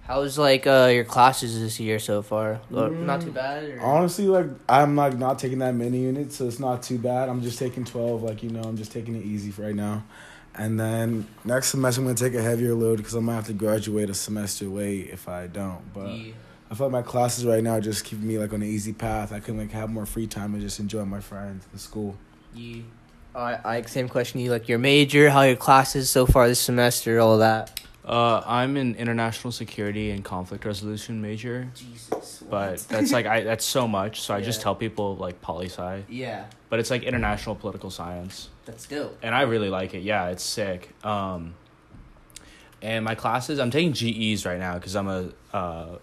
How's 0.05 0.37
like 0.37 0.67
uh 0.67 0.89
your 0.93 1.03
classes 1.03 1.59
this 1.59 1.79
year 1.79 1.97
so 1.97 2.21
far? 2.21 2.61
Uh, 2.73 2.89
Not 2.89 3.21
too 3.21 3.31
bad. 3.31 3.63
Or? 3.63 3.81
Honestly, 3.81 4.27
like 4.27 4.45
I'm 4.69 4.95
like 4.95 5.17
not 5.17 5.39
taking 5.39 5.59
that 5.59 5.73
many 5.73 5.99
units, 6.01 6.35
so 6.35 6.47
it's 6.47 6.59
not 6.59 6.83
too 6.83 6.99
bad. 6.99 7.27
I'm 7.27 7.41
just 7.41 7.57
taking 7.57 7.83
twelve. 7.85 8.21
Like 8.21 8.43
you 8.43 8.51
know, 8.51 8.61
I'm 8.61 8.77
just 8.77 8.91
taking 8.91 9.15
it 9.15 9.25
easy 9.25 9.49
for 9.49 9.63
right 9.63 9.75
now. 9.75 10.03
And 10.53 10.79
then 10.79 11.27
next 11.43 11.69
semester, 11.69 12.01
I'm 12.01 12.05
gonna 12.07 12.15
take 12.17 12.35
a 12.35 12.41
heavier 12.41 12.75
load 12.75 12.97
because 12.97 13.15
I 13.15 13.19
might 13.19 13.35
have 13.35 13.47
to 13.47 13.53
graduate 13.53 14.09
a 14.09 14.13
semester 14.13 14.65
late 14.65 15.09
if 15.09 15.27
I 15.27 15.47
don't. 15.47 15.81
But 15.93 16.11
Yeah. 16.11 16.33
I 16.69 16.75
feel 16.75 16.87
like 16.87 16.91
my 16.93 17.01
classes 17.01 17.43
right 17.45 17.63
now 17.63 17.79
just 17.79 18.05
keep 18.05 18.19
me 18.19 18.37
like 18.37 18.53
on 18.53 18.61
an 18.61 18.67
easy 18.67 18.93
path. 18.93 19.33
I 19.33 19.39
can 19.39 19.57
like 19.57 19.71
have 19.71 19.89
more 19.89 20.05
free 20.05 20.27
time 20.27 20.53
and 20.53 20.61
just 20.61 20.79
enjoy 20.79 21.03
my 21.05 21.19
friends 21.19 21.65
and 21.71 21.81
school. 21.81 22.15
Yeah. 22.53 22.83
I, 23.33 23.57
I 23.65 23.81
same 23.81 24.07
question. 24.07 24.39
to 24.39 24.43
You 24.45 24.51
like 24.51 24.69
your 24.69 24.77
major? 24.79 25.29
How 25.31 25.41
your 25.41 25.57
classes 25.57 26.09
so 26.09 26.25
far 26.25 26.47
this 26.47 26.59
semester? 26.59 27.19
All 27.19 27.39
that. 27.39 27.81
Uh, 28.05 28.43
I'm 28.45 28.77
an 28.77 28.93
international 28.95 29.51
security 29.51 30.11
and 30.11 30.23
conflict 30.23 30.63
resolution 30.63 31.21
major, 31.23 31.67
Jesus. 31.73 32.43
but 32.47 32.77
that's 32.87 33.11
like 33.11 33.25
I 33.25 33.41
that's 33.41 33.65
so 33.65 33.87
much. 33.87 34.21
So 34.21 34.35
I 34.35 34.41
just 34.41 34.61
tell 34.61 34.75
people 34.75 35.15
like 35.15 35.41
poli 35.41 35.65
sci, 35.69 36.03
Yeah, 36.07 36.45
but 36.69 36.79
it's 36.79 36.91
like 36.91 37.01
international 37.01 37.55
political 37.55 37.89
science, 37.89 38.49
that's 38.65 38.85
dope. 38.85 39.17
and 39.23 39.33
I 39.33 39.41
really 39.41 39.69
like 39.69 39.95
it. 39.95 40.03
Yeah, 40.03 40.27
it's 40.27 40.43
sick. 40.43 40.89
Um, 41.03 41.55
and 42.83 43.03
my 43.03 43.15
classes, 43.15 43.57
I'm 43.59 43.71
taking 43.71 43.93
GEs 43.93 44.45
right 44.45 44.59
now 44.59 44.75
because 44.75 44.95
I'm 44.95 45.07
a 45.07 45.29
uh, 45.51 45.97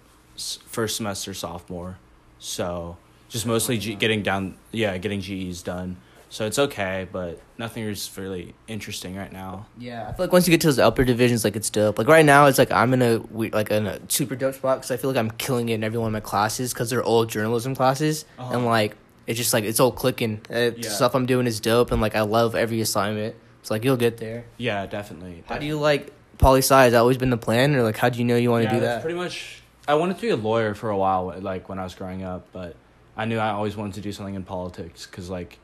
first 0.66 0.97
semester 0.97 1.32
sophomore, 1.35 1.99
so 2.40 2.97
just 3.28 3.47
mostly 3.47 3.78
G- 3.78 3.94
getting 3.94 4.25
down. 4.25 4.56
Yeah, 4.73 4.99
getting 4.99 5.21
GEs 5.21 5.62
done. 5.62 5.99
So 6.33 6.47
it's 6.47 6.59
okay, 6.59 7.07
but 7.12 7.39
nothing 7.59 7.85
is 7.85 8.11
really 8.17 8.55
interesting 8.67 9.17
right 9.17 9.31
now. 9.31 9.67
Yeah, 9.77 10.09
I 10.09 10.12
feel 10.15 10.25
like 10.25 10.33
once 10.33 10.49
you 10.49 10.51
get 10.51 10.62
to 10.62 10.69
those 10.69 10.79
upper 10.79 11.05
divisions, 11.05 11.45
like 11.45 11.57
it's 11.57 11.69
dope. 11.69 11.99
Like 11.99 12.09
right 12.09 12.25
now, 12.25 12.47
it's 12.47 12.57
like 12.57 12.73
I'm 12.73 12.95
in 12.95 13.03
a 13.03 13.19
like 13.55 13.71
in 13.71 13.87
a 13.87 13.99
super 14.09 14.35
dope 14.35 14.55
spot 14.55 14.79
because 14.79 14.91
I 14.91 14.97
feel 14.97 15.11
like 15.11 15.19
I'm 15.19 15.31
killing 15.33 15.69
it 15.69 15.75
in 15.75 15.85
every 15.85 15.99
one 15.99 16.07
of 16.07 16.12
my 16.15 16.21
classes 16.21 16.73
because 16.73 16.89
they're 16.89 17.05
all 17.05 17.27
journalism 17.27 17.75
classes, 17.75 18.25
Uh-huh. 18.39 18.55
and 18.55 18.65
like 18.65 18.97
it's 19.27 19.37
just 19.37 19.53
like 19.53 19.65
it's 19.65 19.79
all 19.79 19.93
clicking. 19.93 20.41
Uh, 20.51 20.71
Yeah. 20.75 20.89
Stuff 20.89 21.15
I'm 21.15 21.27
doing 21.27 21.47
is 21.47 21.61
dope, 21.61 21.93
and 21.93 22.01
like 22.01 22.17
I 22.17 22.23
love 22.23 22.55
every 22.55 22.81
assignment. 22.81 23.35
It's 23.61 23.71
like 23.71 23.85
you'll 23.85 23.99
get 23.99 24.17
there. 24.17 24.47
Yeah, 24.57 24.87
definitely. 24.87 25.45
How 25.47 25.59
do 25.59 25.67
you 25.67 25.79
like 25.79 26.15
poli 26.39 26.61
sci? 26.61 26.83
Has 26.83 26.93
that 26.93 26.99
always 27.01 27.19
been 27.19 27.29
the 27.29 27.37
plan, 27.37 27.77
or 27.77 27.83
like 27.83 27.99
how 27.99 28.09
do 28.09 28.19
you 28.19 28.25
know 28.25 28.37
you 28.37 28.51
want 28.51 28.62
to 28.65 28.69
yeah, 28.71 28.75
do 28.75 28.81
that? 28.81 29.03
Pretty 29.03 29.19
much. 29.19 29.62
I 29.87 29.97
wanted 29.97 30.17
to 30.17 30.23
be 30.23 30.31
a 30.31 30.37
lawyer 30.37 30.73
for 30.73 30.89
a 30.89 30.97
while, 30.97 31.35
like 31.41 31.69
when 31.69 31.79
I 31.79 31.85
was 31.85 31.95
growing 31.95 32.23
up, 32.23 32.47
but 32.53 32.75
I 33.19 33.27
knew 33.27 33.37
I 33.39 33.51
always 33.51 33.77
wanted 33.77 33.97
to 33.97 34.01
do 34.01 34.12
something 34.12 34.35
in 34.35 34.45
politics 34.45 35.05
because 35.05 35.29
like 35.29 35.59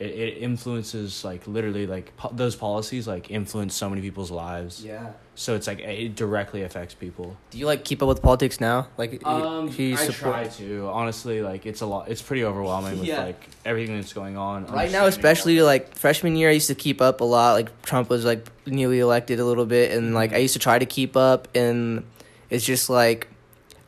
it, 0.00 0.10
it 0.10 0.38
influences 0.42 1.24
like 1.24 1.46
literally 1.46 1.86
like 1.86 2.16
po- 2.16 2.32
those 2.32 2.56
policies 2.56 3.06
like 3.06 3.30
influence 3.30 3.74
so 3.74 3.88
many 3.88 4.00
people's 4.00 4.30
lives. 4.30 4.82
yeah. 4.84 5.12
So 5.34 5.54
it's 5.54 5.66
like 5.66 5.78
it 5.80 6.16
directly 6.16 6.62
affects 6.64 6.94
people. 6.94 7.36
Do 7.50 7.56
you 7.58 7.64
like 7.66 7.84
keep 7.84 8.02
up 8.02 8.08
with 8.08 8.20
politics 8.20 8.60
now? 8.60 8.88
Like, 8.98 9.24
Um, 9.26 9.68
do 9.70 9.82
you 9.82 9.94
I 9.94 9.96
support- 9.96 10.34
try 10.34 10.44
to 10.48 10.88
honestly 10.88 11.40
like 11.42 11.64
it's 11.66 11.80
a 11.80 11.86
lot. 11.86 12.08
It's 12.08 12.20
pretty 12.20 12.44
overwhelming 12.44 12.98
with 12.98 13.08
Yeah. 13.08 13.24
like 13.24 13.48
everything 13.64 13.96
that's 13.96 14.12
going 14.12 14.36
on 14.36 14.66
Right 14.66 14.90
now, 14.92 15.06
especially 15.06 15.58
all- 15.60 15.66
like 15.66 15.94
freshman 15.94 16.36
year, 16.36 16.50
I 16.50 16.52
used 16.52 16.66
to 16.68 16.74
keep 16.74 17.00
up 17.00 17.20
a 17.20 17.24
lot. 17.24 17.52
Like 17.54 17.82
Trump 17.82 18.10
was 18.10 18.24
like 18.24 18.46
newly 18.66 18.98
elected 19.00 19.38
a 19.40 19.44
little 19.44 19.66
bit, 19.66 19.92
and 19.92 20.14
like 20.14 20.32
I 20.32 20.38
used 20.38 20.54
to 20.54 20.60
try 20.60 20.78
to 20.78 20.86
keep 20.86 21.16
up, 21.16 21.48
and 21.54 22.04
it's 22.50 22.64
just 22.64 22.90
like 22.90 23.28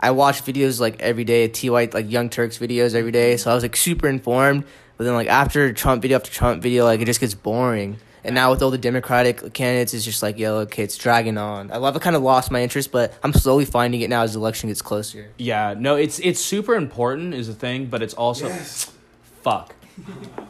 I 0.01 0.11
watch 0.11 0.45
videos 0.45 0.81
like 0.81 1.01
every 1.01 1.25
day, 1.25 1.49
TYT 1.49 1.93
like 1.95 2.11
Young 2.11 2.29
Turks 2.31 2.59
videos 2.59 2.95
every 2.95 3.13
day, 3.13 3.37
so 3.37 3.51
I 3.51 3.55
was 3.55 3.63
like 3.63 3.77
super 3.77 4.09
informed. 4.09 4.65
But 5.03 5.07
then 5.07 5.15
like 5.15 5.27
after 5.27 5.73
Trump 5.73 6.01
video 6.01 6.15
after 6.15 6.31
Trump 6.31 6.63
video, 6.63 6.85
like 6.85 7.01
it 7.01 7.07
just 7.07 7.19
gets 7.19 7.35
boring. 7.35 7.97
And 8.23 8.37
now 8.37 8.53
with 8.53 8.63
all 8.63 8.71
the 8.71 8.79
Democratic 8.79 9.53
candidates, 9.53 9.93
it's 9.95 10.05
just 10.05 10.23
like, 10.23 10.39
yo, 10.39 10.59
okay, 10.59 10.85
it's 10.85 10.97
dragging 10.97 11.37
on. 11.39 11.73
I 11.73 11.79
love. 11.79 11.97
I 11.97 11.99
kind 11.99 12.15
of 12.15 12.23
lost 12.23 12.53
my 12.53 12.63
interest, 12.63 12.93
but 12.93 13.13
I'm 13.25 13.33
slowly 13.33 13.65
finding 13.65 14.03
it 14.03 14.09
now 14.11 14.23
as 14.23 14.35
the 14.35 14.39
election 14.39 14.69
gets 14.69 14.81
closer. 14.81 15.31
Yeah, 15.39 15.75
no, 15.77 15.97
it's 15.97 16.21
it's 16.21 16.39
super 16.39 16.77
important 16.77 17.35
is 17.35 17.49
a 17.49 17.53
thing, 17.53 17.87
but 17.87 18.01
it's 18.01 18.15
also 18.15 18.49
fuck. 19.43 19.75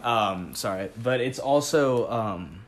um, 0.03 0.55
sorry, 0.55 0.91
but 1.03 1.23
it's 1.23 1.39
also 1.39 2.11
um 2.11 2.61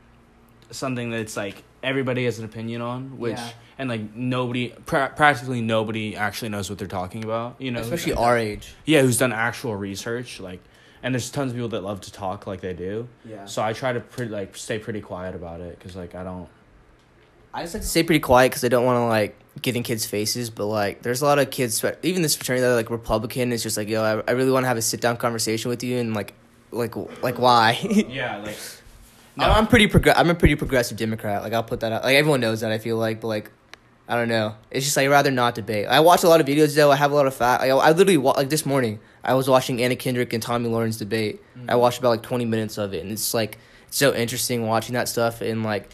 something 0.71 1.11
that's 1.11 1.37
like 1.37 1.61
everybody 1.83 2.25
has 2.25 2.39
an 2.39 2.45
opinion 2.45 2.81
on, 2.81 3.19
which 3.19 3.37
Yeah. 3.37 3.49
and 3.77 3.89
like 3.89 4.15
nobody, 4.15 4.69
pra- 4.87 5.13
practically 5.15 5.61
nobody 5.61 6.15
actually 6.15 6.49
knows 6.49 6.67
what 6.67 6.79
they're 6.79 6.87
talking 6.87 7.23
about. 7.23 7.57
You 7.59 7.69
know, 7.69 7.81
Especially 7.81 8.13
our 8.13 8.39
age. 8.39 8.73
yeah, 8.85 9.03
who's 9.03 9.19
done 9.19 9.31
actual 9.33 9.75
research, 9.75 10.39
like. 10.39 10.61
And 11.05 11.13
there's 11.13 11.29
tons 11.29 11.51
of 11.51 11.55
people 11.55 11.69
that 11.69 11.83
love 11.83 12.01
to 12.01 12.11
talk 12.11 12.47
like 12.47 12.61
they 12.61 12.73
do. 12.73 13.07
Yeah. 13.23 13.45
So 13.45 13.61
I 13.61 13.73
try 13.73 13.93
to 13.93 13.99
pretty 13.99 14.31
like 14.31 14.57
stay 14.57 14.79
pretty 14.79 15.01
quiet 15.01 15.35
about 15.35 15.61
it 15.61 15.77
because 15.77 15.95
like 15.95 16.15
I 16.15 16.23
don't. 16.23 16.49
I 17.53 17.61
just 17.61 17.75
like 17.75 17.83
to 17.83 17.87
stay 17.87 18.01
pretty 18.01 18.19
quiet 18.19 18.49
because 18.49 18.63
I 18.65 18.69
don't 18.69 18.85
want 18.85 18.97
to 18.97 19.05
like 19.05 19.37
get 19.61 19.75
in 19.75 19.83
kids' 19.83 20.07
faces. 20.07 20.49
But 20.49 20.65
like, 20.65 21.03
there's 21.03 21.21
a 21.21 21.25
lot 21.25 21.37
of 21.37 21.51
kids, 21.51 21.85
even 22.01 22.23
this 22.23 22.35
fraternity 22.35 22.61
that 22.61 22.71
are 22.71 22.75
like 22.75 22.89
Republican. 22.89 23.53
It's 23.53 23.61
just 23.61 23.77
like, 23.77 23.87
yo, 23.87 24.01
I, 24.01 24.23
I 24.27 24.33
really 24.33 24.49
want 24.49 24.63
to 24.63 24.67
have 24.67 24.77
a 24.77 24.81
sit 24.81 24.99
down 24.99 25.17
conversation 25.17 25.69
with 25.69 25.83
you, 25.83 25.99
and 25.99 26.15
like, 26.15 26.33
like, 26.71 26.95
like, 27.21 27.37
why? 27.37 27.79
Yeah, 28.09 28.37
like. 28.37 28.57
I'm, 29.37 29.51
I'm 29.51 29.67
pretty 29.67 29.87
progr- 29.87 30.13
I'm 30.15 30.29
a 30.29 30.35
pretty 30.35 30.55
progressive 30.55 30.97
Democrat. 30.97 31.43
Like, 31.43 31.53
I'll 31.53 31.63
put 31.63 31.81
that 31.81 31.91
out. 31.91 32.03
Like, 32.03 32.15
everyone 32.15 32.39
knows 32.41 32.61
that. 32.61 32.71
I 32.71 32.79
feel 32.79 32.97
like, 32.97 33.21
but 33.21 33.27
like, 33.27 33.51
I 34.07 34.15
don't 34.15 34.27
know. 34.27 34.55
It's 34.69 34.85
just 34.85 34.95
like 34.97 35.05
I'd 35.05 35.09
rather 35.09 35.31
not 35.31 35.55
debate. 35.55 35.87
I 35.87 35.99
watch 35.99 36.23
a 36.23 36.27
lot 36.29 36.39
of 36.39 36.45
videos 36.47 36.75
though. 36.75 36.91
I 36.91 36.95
have 36.95 37.11
a 37.11 37.15
lot 37.15 37.25
of 37.25 37.33
fact. 37.33 37.61
Like, 37.63 37.71
I 37.71 37.89
literally 37.91 38.17
wa- 38.17 38.33
like 38.37 38.49
this 38.49 38.65
morning. 38.65 38.99
I 39.23 39.33
was 39.33 39.49
watching 39.49 39.81
Anna 39.81 39.95
Kendrick 39.95 40.31
and 40.33 40.43
Tomi 40.43 40.69
Lahren 40.69 40.95
debate. 40.97 41.41
I 41.67 41.75
watched 41.75 41.97
about 41.99 42.09
like 42.09 42.21
20 42.21 42.45
minutes 42.45 42.77
of 42.77 42.93
it, 42.93 43.01
and 43.01 43.11
it's 43.11 43.33
like 43.33 43.57
it's 43.87 43.97
so 43.97 44.13
interesting 44.13 44.67
watching 44.67 44.93
that 44.93 45.07
stuff 45.09 45.41
and 45.41 45.63
like. 45.63 45.89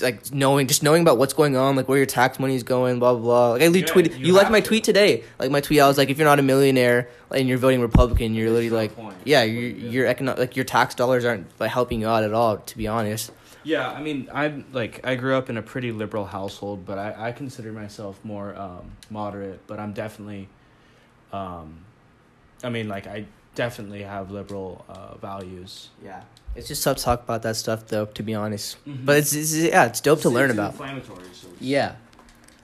Like 0.00 0.32
knowing, 0.32 0.68
just 0.68 0.84
knowing 0.84 1.02
about 1.02 1.18
what's 1.18 1.32
going 1.32 1.56
on, 1.56 1.74
like 1.74 1.88
where 1.88 1.96
your 1.98 2.06
tax 2.06 2.38
money 2.38 2.54
is 2.54 2.62
going, 2.62 3.00
blah 3.00 3.14
blah 3.14 3.20
blah. 3.20 3.50
Like 3.54 3.62
I 3.62 3.64
Yeah, 3.64 3.82
tweeted, 3.84 4.16
you 4.16 4.26
you, 4.26 4.32
liked 4.32 4.48
my 4.52 4.60
to. 4.60 4.66
tweet 4.68 4.84
today. 4.84 5.24
Like 5.40 5.50
my 5.50 5.60
tweet, 5.60 5.80
I 5.80 5.88
was 5.88 5.98
like, 5.98 6.08
if 6.08 6.18
you're 6.18 6.24
not 6.28 6.38
a 6.38 6.42
millionaire 6.42 7.08
and 7.34 7.48
you're 7.48 7.58
voting 7.58 7.80
Republican, 7.80 8.32
you're 8.32 8.48
literally 8.50 8.70
like, 8.70 8.94
point. 8.94 9.16
yeah, 9.24 9.42
your 9.42 9.62
your 10.04 10.06
econo- 10.14 10.38
like 10.38 10.54
your 10.54 10.64
tax 10.64 10.94
dollars 10.94 11.24
aren't 11.24 11.48
like 11.58 11.72
helping 11.72 12.00
you 12.00 12.06
out 12.06 12.22
at 12.22 12.32
all. 12.32 12.58
To 12.58 12.76
be 12.78 12.86
honest, 12.86 13.32
Yeah, 13.64 13.90
I 13.90 14.02
mean, 14.02 14.28
I'm 14.32 14.64
like 14.72 15.06
I 15.06 15.14
grew 15.14 15.36
up 15.36 15.48
in 15.50 15.56
a 15.56 15.62
pretty 15.62 15.92
liberal 15.92 16.24
household, 16.26 16.84
but 16.84 16.98
I, 16.98 17.28
I 17.28 17.32
consider 17.32 17.72
myself 17.72 18.18
more 18.24 18.54
um, 18.56 18.90
moderate. 19.10 19.60
But 19.66 19.78
I'm 19.80 19.92
definitely, 19.92 20.48
um, 21.32 21.84
I 22.64 22.68
mean, 22.70 22.88
like 22.88 23.06
I 23.06 23.26
definitely 23.54 24.02
have 24.02 24.30
liberal 24.30 24.84
uh, 24.88 25.16
values. 25.16 25.90
yeah, 26.04 26.22
it's 26.56 26.68
just 26.68 26.82
tough 26.82 26.96
to 26.98 27.02
talk 27.04 27.22
about 27.22 27.42
that 27.42 27.56
stuff 27.56 27.86
though. 27.86 28.06
To 28.06 28.22
be 28.22 28.34
honest, 28.34 28.76
Mhm. 28.86 29.04
but 29.04 29.16
it's, 29.18 29.32
it's 29.34 29.54
yeah, 29.54 29.86
it's 29.86 30.00
dope 30.00 30.20
to 30.22 30.30
learn 30.30 30.50
about. 30.50 30.72
Inflammatory. 30.72 31.26
So 31.32 31.48
Yeah. 31.60 31.96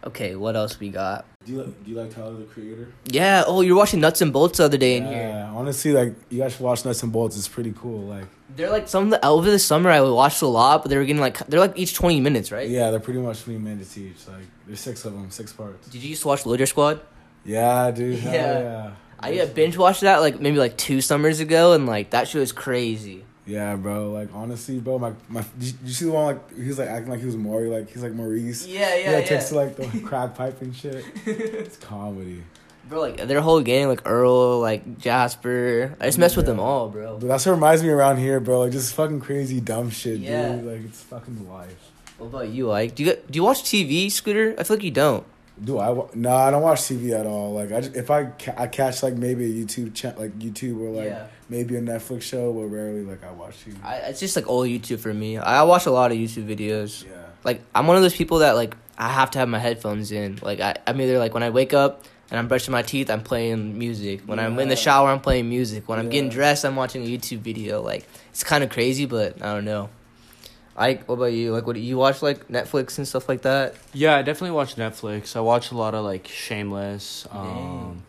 Okay, 0.05 0.37
what 0.37 0.55
else 0.57 0.79
we 0.79 0.91
got? 0.91 1.25
Do 1.49 1.55
you 1.55 1.63
like, 1.63 1.85
do 1.85 1.91
you 1.91 1.97
like 1.97 2.15
Tyler 2.15 2.35
the 2.35 2.45
Creator? 2.45 2.93
Yeah. 3.07 3.43
Oh, 3.47 3.63
you're 3.63 3.75
watching 3.75 4.01
Nuts 4.01 4.21
and 4.21 4.35
Bolts 4.35 4.59
the 4.59 4.65
other 4.65 4.77
day 4.77 4.99
in 4.99 5.05
yeah, 5.05 5.09
here. 5.09 5.29
Yeah. 5.29 5.51
Honestly, 5.53 5.93
like 5.93 6.15
you 6.29 6.41
guys 6.41 6.53
should 6.53 6.61
watch 6.61 6.85
Nuts 6.85 7.03
and 7.03 7.11
Bolts. 7.11 7.39
It's 7.39 7.49
pretty 7.49 7.73
cool. 7.75 8.03
Like, 8.03 8.27
They're 8.55 8.69
like 8.69 8.87
some 8.87 9.05
of 9.05 9.11
the 9.11 9.25
over 9.25 9.51
the 9.51 9.59
summer 9.59 9.89
I 9.89 10.03
watched 10.03 10.43
a 10.43 10.47
lot, 10.47 10.83
but 10.83 10.91
they 10.91 10.99
were 10.99 11.07
getting 11.07 11.23
like 11.23 11.39
they're 11.47 11.59
like 11.59 11.79
each 11.79 11.95
twenty 11.95 12.21
minutes, 12.21 12.53
right? 12.53 12.69
yeah, 12.69 12.91
they're 12.91 13.01
pretty 13.01 13.21
much 13.21 13.39
three 13.39 13.57
minutes 13.57 13.97
each. 13.97 14.29
Like, 14.29 14.45
there's 14.67 14.81
six 14.81 15.07
of 15.07 15.15
them, 15.15 15.31
six 15.31 15.51
parts. 15.55 15.89
Did 15.89 16.03
you 16.03 16.11
used 16.11 16.21
to 16.21 16.29
watch 16.29 16.45
Loiter 16.45 16.67
Squad? 16.67 17.01
Yeah, 17.47 17.91
dude. 17.93 18.23
Yeah. 18.23 18.33
yeah. 18.33 18.91
I 19.19 19.31
uh, 19.31 19.33
yeah, 19.33 19.45
binge 19.47 19.79
watched 19.79 20.03
that 20.03 20.19
like 20.19 20.41
maybe 20.41 20.59
like 20.59 20.77
two 20.77 21.01
summers 21.01 21.41
ago, 21.41 21.73
and 21.73 21.87
like 21.87 22.11
that 22.11 22.29
show 22.29 22.41
is 22.41 22.53
crazy. 22.53 23.25
Yeah, 23.49 23.77
bro. 23.77 24.11
Like 24.13 24.29
honestly, 24.35 24.79
bro. 24.79 24.99
My 24.99 25.13
my. 25.29 25.43
Did 25.59 25.69
you, 25.69 25.75
you 25.87 25.93
see 25.93 26.05
the 26.05 26.13
one 26.13 26.27
like 26.27 26.55
he 26.57 26.69
was 26.69 26.79
like 26.79 26.89
acting 26.89 27.11
like 27.11 27.21
he 27.21 27.27
was 27.27 27.37
Maury, 27.37 27.69
like 27.69 27.91
he's 27.91 28.03
like 28.03 28.13
Maurice. 28.13 28.67
Yeah, 28.67 28.95
yeah. 28.95 29.09
He 29.11 29.17
like 29.17 29.27
takes 29.27 29.49
to 29.49 29.55
like 29.57 29.77
the 29.77 29.87
crack 30.05 30.35
pipe 30.37 30.61
and 30.61 30.77
shit. 30.77 31.05
It's 31.27 31.77
comedy. 31.95 32.43
Bro, 32.89 33.01
like 33.01 33.17
their 33.27 33.41
whole 33.41 33.61
gang, 33.63 33.89
like 33.89 34.03
Earl, 34.09 34.61
like 34.61 34.99
Jasper. 34.99 35.97
I 36.01 36.07
just 36.07 36.19
mess 36.19 36.37
with 36.37 36.47
them 36.47 36.61
all, 36.61 36.89
bro. 36.89 37.19
But 37.19 37.29
that's 37.29 37.45
what 37.47 37.53
reminds 37.53 37.83
me 37.83 37.89
around 37.91 38.19
here, 38.19 38.39
bro. 38.41 38.61
Like 38.61 38.73
just 38.73 38.95
fucking 38.95 39.21
crazy 39.21 39.61
dumb 39.61 39.91
shit, 39.91 40.19
Yeah. 40.21 40.53
dude. 40.57 40.65
Like 40.65 40.85
it's 40.85 41.03
fucking 41.03 41.49
life. 41.49 41.91
What 42.19 42.27
about 42.29 42.49
you, 42.49 42.67
Like? 42.67 42.95
Do 42.97 43.05
you 43.05 43.15
do 43.31 43.37
you 43.37 43.45
watch 43.45 43.63
TV, 43.63 44.11
Scooter? 44.11 44.55
I 44.59 44.63
feel 44.65 44.77
like 44.77 44.85
you 44.85 44.91
don't. 44.91 45.25
Do 45.63 45.79
I? 45.79 45.91
wa- 45.91 46.09
No, 46.15 46.31
I 46.35 46.51
don't 46.51 46.63
watch 46.63 46.81
TV 46.83 47.19
at 47.19 47.27
all. 47.27 47.53
Like 47.55 47.73
I, 47.73 47.81
just, 47.81 47.97
if 47.97 48.11
I 48.11 48.27
ca- 48.27 48.55
I 48.57 48.67
catch 48.69 49.03
like 49.03 49.15
maybe 49.15 49.45
a 49.45 49.65
YouTube 49.65 49.95
chat, 49.95 50.19
like 50.19 50.39
YouTube 50.39 50.81
or 50.81 50.91
like 50.91 51.07
Yeah. 51.07 51.27
Maybe 51.49 51.77
a 51.77 51.81
Netflix 51.81 52.23
show, 52.23 52.53
but 52.53 52.67
rarely 52.67 53.03
like 53.03 53.25
I 53.25 53.31
watch 53.33 53.65
TV. 53.65 53.83
I, 53.85 53.97
it's 53.97 54.21
just 54.21 54.37
like 54.37 54.49
old 54.49 54.69
YouTube 54.69 55.01
for 55.01 55.13
me. 55.13 55.39
I 55.39 55.63
watch 55.63 55.87
a 55.87 55.91
lot 55.91 56.13
of 56.13 56.19
YouTube 56.19 56.47
videos. 56.47 57.05
yeah. 57.05 57.11
Like 57.45 57.63
I'm 57.75 57.87
one 57.87 57.97
of 57.97 58.03
those 58.03 58.17
people 58.17 58.39
that 58.39 58.53
like 58.53 58.77
I 58.97 59.09
have 59.09 59.31
to 59.33 59.39
have 59.39 59.49
my 59.49 59.59
headphones 59.59 60.11
in. 60.13 60.39
Like 60.43 60.61
I, 60.61 60.77
I'm 60.87 61.01
either 61.01 61.19
like 61.19 61.35
when 61.35 61.43
I 61.43 61.51
wake 61.51 61.73
up 61.73 62.05
and 62.31 62.39
I'm 62.39 62.49
brushing 62.49 62.73
my 62.73 62.83
teeth, 62.83 63.11
I'm 63.11 63.23
playing 63.23 63.79
music. 63.79 64.23
When 64.27 64.39
I'm 64.39 64.59
in 64.59 64.69
the 64.69 64.77
shower, 64.77 65.09
I'm 65.09 65.21
playing 65.21 65.49
music. 65.49 65.89
When 65.89 65.99
I'm 65.99 66.11
getting 66.11 66.31
dressed, 66.31 66.65
I'm 66.65 66.77
watching 66.77 67.03
a 67.05 67.07
YouTube 67.07 67.39
video. 67.39 67.81
Like 67.81 68.07
it's 68.31 68.45
kind 68.45 68.63
of 68.65 68.71
crazy, 68.71 69.07
but 69.07 69.41
I 69.43 69.55
don't 69.55 69.65
know. 69.65 69.89
I 70.77 70.95
what 71.07 71.17
about 71.17 71.33
you? 71.33 71.53
Like 71.53 71.67
what 71.67 71.75
do 71.75 71.81
you 71.81 71.97
watch 71.97 72.23
like 72.23 72.49
Netflix 72.49 72.99
and 72.99 73.09
stuff 73.09 73.29
like 73.29 73.43
that? 73.43 73.75
Yeah, 73.93 74.17
I 74.17 74.23
definitely 74.23 74.55
watch 74.55 74.77
Netflix. 74.77 75.35
I 75.35 75.41
watch 75.41 75.73
a 75.73 75.77
lot 75.77 75.95
of 75.95 76.05
like 76.05 76.29
Shameless. 76.29 77.27
Um, 77.31 78.05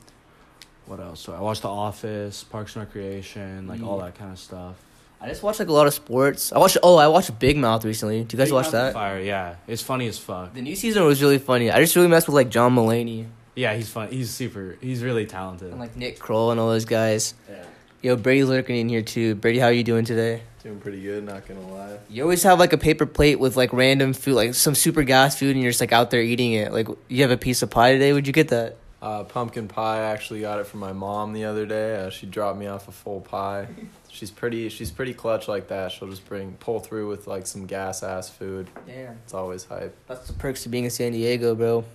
what 0.89 0.99
else? 0.99 1.19
So 1.21 1.33
I 1.33 1.39
watched 1.39 1.61
The 1.61 1.69
Office, 1.69 2.43
Parks 2.43 2.75
and 2.75 2.85
Recreation, 2.85 3.67
like 3.67 3.81
all 3.83 3.99
that 3.99 4.15
kind 4.15 4.31
of 4.31 4.39
stuff. 4.39 4.75
I 5.21 5.27
just 5.27 5.43
watched 5.43 5.59
like 5.59 5.67
a 5.67 5.73
lot 5.73 5.85
of 5.85 5.93
sports. 5.93 6.51
I 6.53 6.59
watched 6.59 6.77
oh 6.81 6.95
I 6.97 7.07
watched 7.07 7.37
Big 7.39 7.57
Mouth 7.57 7.83
recently. 7.85 8.23
Do 8.23 8.35
you 8.35 8.37
guys 8.37 8.47
Big 8.47 8.53
watch 8.53 8.65
Mouth 8.65 8.71
that? 8.73 8.93
Fire, 8.93 9.19
yeah, 9.19 9.55
it's 9.67 9.81
funny 9.81 10.07
as 10.07 10.17
fuck. 10.17 10.53
The 10.53 10.61
new 10.61 10.75
season 10.75 11.03
was 11.03 11.21
really 11.21 11.39
funny. 11.39 11.69
I 11.71 11.79
just 11.81 11.95
really 11.95 12.07
messed 12.07 12.27
with 12.27 12.35
like 12.35 12.49
John 12.49 12.73
Mulaney 12.75 13.25
Yeah, 13.55 13.73
he's 13.75 13.89
fun. 13.89 14.07
He's 14.09 14.29
super. 14.29 14.77
He's 14.81 15.03
really 15.03 15.25
talented. 15.25 15.71
and 15.71 15.79
like 15.79 15.95
Nick 15.97 16.19
Kroll 16.19 16.51
and 16.51 16.59
all 16.59 16.69
those 16.69 16.85
guys. 16.85 17.33
yeah. 17.49 17.63
Yo, 18.01 18.15
Brady's 18.15 18.47
lurking 18.47 18.77
in 18.77 18.87
here 18.87 19.01
too. 19.01 19.35
Brady, 19.35 19.59
how 19.59 19.65
are 19.67 19.73
you 19.73 19.83
doing 19.83 20.05
today? 20.05 20.41
Doing 20.63 20.79
pretty 20.79 21.01
good, 21.01 21.25
not 21.25 21.45
gonna 21.45 21.67
lie. 21.67 21.97
You 22.09 22.23
always 22.23 22.43
have 22.43 22.57
like 22.57 22.71
a 22.71 22.77
paper 22.77 23.05
plate 23.05 23.41
with 23.41 23.57
like 23.57 23.73
random 23.73 24.13
food, 24.13 24.35
like 24.35 24.53
some 24.53 24.73
super 24.73 25.03
gas 25.03 25.37
food, 25.37 25.53
and 25.55 25.61
you're 25.61 25.71
just 25.71 25.81
like 25.81 25.91
out 25.91 26.11
there 26.11 26.21
eating 26.21 26.53
it. 26.53 26.71
Like 26.71 26.87
you 27.09 27.23
have 27.23 27.31
a 27.31 27.37
piece 27.37 27.61
of 27.61 27.69
pie 27.69 27.91
today. 27.91 28.13
Would 28.13 28.25
you 28.25 28.31
get 28.31 28.47
that? 28.49 28.77
Uh, 29.01 29.23
pumpkin 29.23 29.67
pie. 29.69 29.99
I 29.99 30.11
actually 30.11 30.41
got 30.41 30.59
it 30.59 30.67
from 30.67 30.81
my 30.81 30.91
mom 30.91 31.31
the 31.31 31.45
other 31.45 31.65
day. 31.65 31.95
Uh, 31.95 32.09
she 32.09 32.25
dropped 32.25 32.59
me 32.59 32.67
off 32.67 32.87
a 32.89 32.91
full 32.91 33.21
pie. 33.21 33.67
She's 34.09 34.29
pretty. 34.31 34.67
She's 34.69 34.91
pretty 34.91 35.13
clutch 35.13 35.47
like 35.47 35.69
that. 35.69 35.91
She'll 35.93 36.09
just 36.09 36.25
bring 36.27 36.53
pull 36.59 36.79
through 36.81 37.07
with 37.07 37.25
like 37.27 37.47
some 37.47 37.65
gas 37.65 38.03
ass 38.03 38.29
food. 38.29 38.67
Yeah, 38.87 39.13
It's 39.23 39.33
always 39.33 39.63
hype. 39.65 39.95
that's 40.07 40.27
the 40.27 40.33
perks 40.33 40.65
of 40.65 40.71
being 40.71 40.83
in 40.83 40.89
San 40.89 41.13
Diego, 41.13 41.55
bro. 41.55 41.85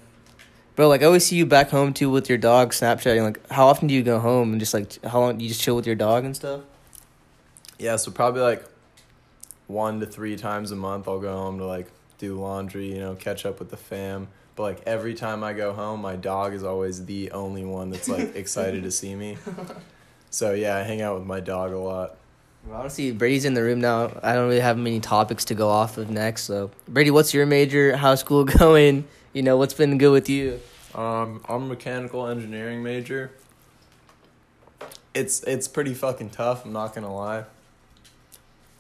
Bro, 0.76 0.88
like 0.88 1.02
I 1.02 1.04
always 1.04 1.26
see 1.26 1.36
you 1.36 1.44
back 1.44 1.68
home 1.70 1.92
too 1.92 2.08
with 2.08 2.28
your 2.28 2.38
dog 2.38 2.70
Snapchatting. 2.72 3.22
Like, 3.22 3.50
how 3.50 3.66
often 3.66 3.86
do 3.86 3.94
you 3.94 4.02
go 4.02 4.18
home 4.18 4.52
and 4.52 4.58
just 4.60 4.72
like 4.72 5.02
how 5.04 5.20
long 5.20 5.36
do 5.36 5.44
you 5.44 5.48
just 5.50 5.60
chill 5.60 5.76
with 5.76 5.86
your 5.86 5.96
dog 5.96 6.24
and 6.24 6.34
stuff? 6.34 6.62
Yeah, 7.78 7.96
so 7.96 8.10
probably 8.12 8.40
like 8.40 8.64
one 9.66 10.00
to 10.00 10.06
three 10.06 10.36
times 10.36 10.70
a 10.70 10.76
month 10.76 11.06
I'll 11.08 11.20
go 11.20 11.32
home 11.32 11.58
to 11.58 11.66
like 11.66 11.88
do 12.18 12.40
laundry, 12.40 12.92
you 12.92 13.00
know, 13.00 13.14
catch 13.14 13.44
up 13.44 13.58
with 13.58 13.70
the 13.70 13.76
fam. 13.76 14.28
But 14.56 14.62
like 14.62 14.82
every 14.86 15.14
time 15.14 15.42
I 15.42 15.52
go 15.52 15.72
home, 15.72 16.00
my 16.00 16.16
dog 16.16 16.54
is 16.54 16.62
always 16.62 17.04
the 17.04 17.32
only 17.32 17.64
one 17.64 17.90
that's 17.90 18.08
like 18.08 18.34
excited 18.36 18.84
to 18.84 18.90
see 18.90 19.14
me. 19.14 19.36
So 20.30 20.52
yeah, 20.52 20.76
I 20.76 20.82
hang 20.82 21.02
out 21.02 21.18
with 21.18 21.26
my 21.26 21.40
dog 21.40 21.72
a 21.72 21.78
lot. 21.78 22.16
Well, 22.66 22.80
honestly, 22.80 23.12
Brady's 23.12 23.44
in 23.44 23.54
the 23.54 23.62
room 23.62 23.80
now. 23.80 24.12
I 24.22 24.34
don't 24.34 24.48
really 24.48 24.60
have 24.60 24.78
many 24.78 25.00
topics 25.00 25.44
to 25.46 25.54
go 25.54 25.68
off 25.68 25.98
of 25.98 26.08
next. 26.08 26.44
So, 26.44 26.70
Brady, 26.88 27.10
what's 27.10 27.34
your 27.34 27.46
major? 27.46 27.96
How's 27.96 28.20
school 28.20 28.44
going? 28.58 29.06
You 29.32 29.42
know, 29.42 29.56
what's 29.56 29.74
been 29.74 29.98
good 29.98 30.12
with 30.12 30.28
you? 30.28 30.60
Um, 30.94 31.44
I'm 31.48 31.64
a 31.64 31.66
mechanical 31.66 32.26
engineering 32.26 32.82
major. 32.82 33.32
It's 35.12 35.42
it's 35.42 35.68
pretty 35.68 35.94
fucking 35.94 36.30
tough. 36.30 36.64
I'm 36.64 36.72
not 36.72 36.94
gonna 36.94 37.14
lie. 37.14 37.44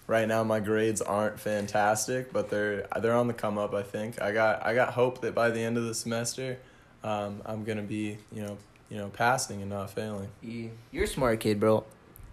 Right 0.06 0.28
now, 0.28 0.44
my 0.44 0.60
grades 0.60 1.00
aren't 1.00 1.40
fantastic, 1.40 2.32
but 2.32 2.50
they're 2.50 2.86
they're 3.00 3.14
on 3.14 3.26
the 3.26 3.32
come 3.32 3.56
up. 3.56 3.72
I 3.74 3.82
think 3.82 4.20
I 4.20 4.32
got 4.32 4.64
I 4.64 4.74
got 4.74 4.92
hope 4.92 5.22
that 5.22 5.34
by 5.34 5.50
the 5.50 5.60
end 5.60 5.78
of 5.78 5.84
the 5.84 5.94
semester, 5.94 6.58
um, 7.02 7.40
I'm 7.46 7.64
gonna 7.64 7.82
be 7.82 8.18
you 8.30 8.42
know 8.42 8.58
you 8.90 8.98
know 8.98 9.08
passing 9.08 9.62
and 9.62 9.70
not 9.70 9.90
failing. 9.90 10.28
You- 10.42 10.72
You're 10.92 11.04
a 11.04 11.08
smart 11.08 11.40
kid, 11.40 11.58
bro. 11.58 11.84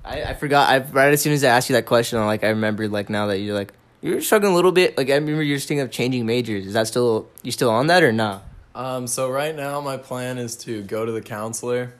I, 0.03 0.23
I 0.23 0.33
forgot. 0.33 0.69
I 0.69 0.79
right 0.79 1.13
as 1.13 1.21
soon 1.21 1.31
as 1.31 1.43
I 1.45 1.47
asked 1.49 1.69
you 1.69 1.75
that 1.75 1.85
question, 1.85 2.19
I'm 2.19 2.25
like 2.25 2.43
I 2.43 2.49
remembered 2.49 2.91
like 2.91 3.09
now 3.09 3.27
that 3.27 3.39
you're 3.39 3.55
like 3.55 3.71
you're 4.01 4.19
struggling 4.19 4.51
a 4.51 4.55
little 4.55 4.73
bit. 4.73 4.97
Like 4.97 5.09
I 5.09 5.13
remember 5.15 5.41
you're 5.41 5.55
just 5.57 5.69
thinking 5.69 5.83
of 5.83 5.91
changing 5.91 6.25
majors. 6.25 6.65
Is 6.65 6.73
that 6.73 6.87
still 6.87 7.29
you 7.43 7.53
still 7.53 7.69
on 7.69 7.87
that 7.87 8.03
or 8.03 8.11
not? 8.11 8.43
Um, 8.75 9.07
so 9.07 9.29
right 9.29 9.55
now 9.55 9.79
my 9.79 9.95
plan 9.95 10.37
is 10.37 10.57
to 10.57 10.81
go 10.83 11.05
to 11.05 11.11
the 11.13 11.21
counselor. 11.21 11.93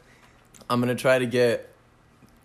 I'm 0.70 0.82
gonna 0.82 0.96
try 0.96 1.18
to 1.20 1.26
get 1.26 1.70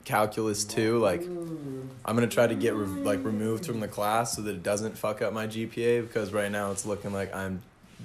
calculus 0.07 0.65
two. 0.65 0.99
Like, 0.99 1.21
I'm 1.23 2.17
gonna 2.17 2.27
try 2.29 2.47
to 2.47 2.55
get 2.55 2.75
re- 2.75 2.87
like 2.87 3.23
removed 3.23 3.67
from 3.67 3.81
the 3.81 3.89
class 3.89 4.35
so 4.37 4.43
that 4.43 4.53
it 4.53 4.63
doesn't 4.63 4.97
fuck 4.97 5.21
up 5.21 5.35
my 5.35 5.47
GPA 5.47 6.07
because 6.07 6.33
right 6.33 6.51
now 6.51 6.71
it's 6.71 6.87
looking 6.87 7.13
like 7.13 7.35
I'm 7.35 7.61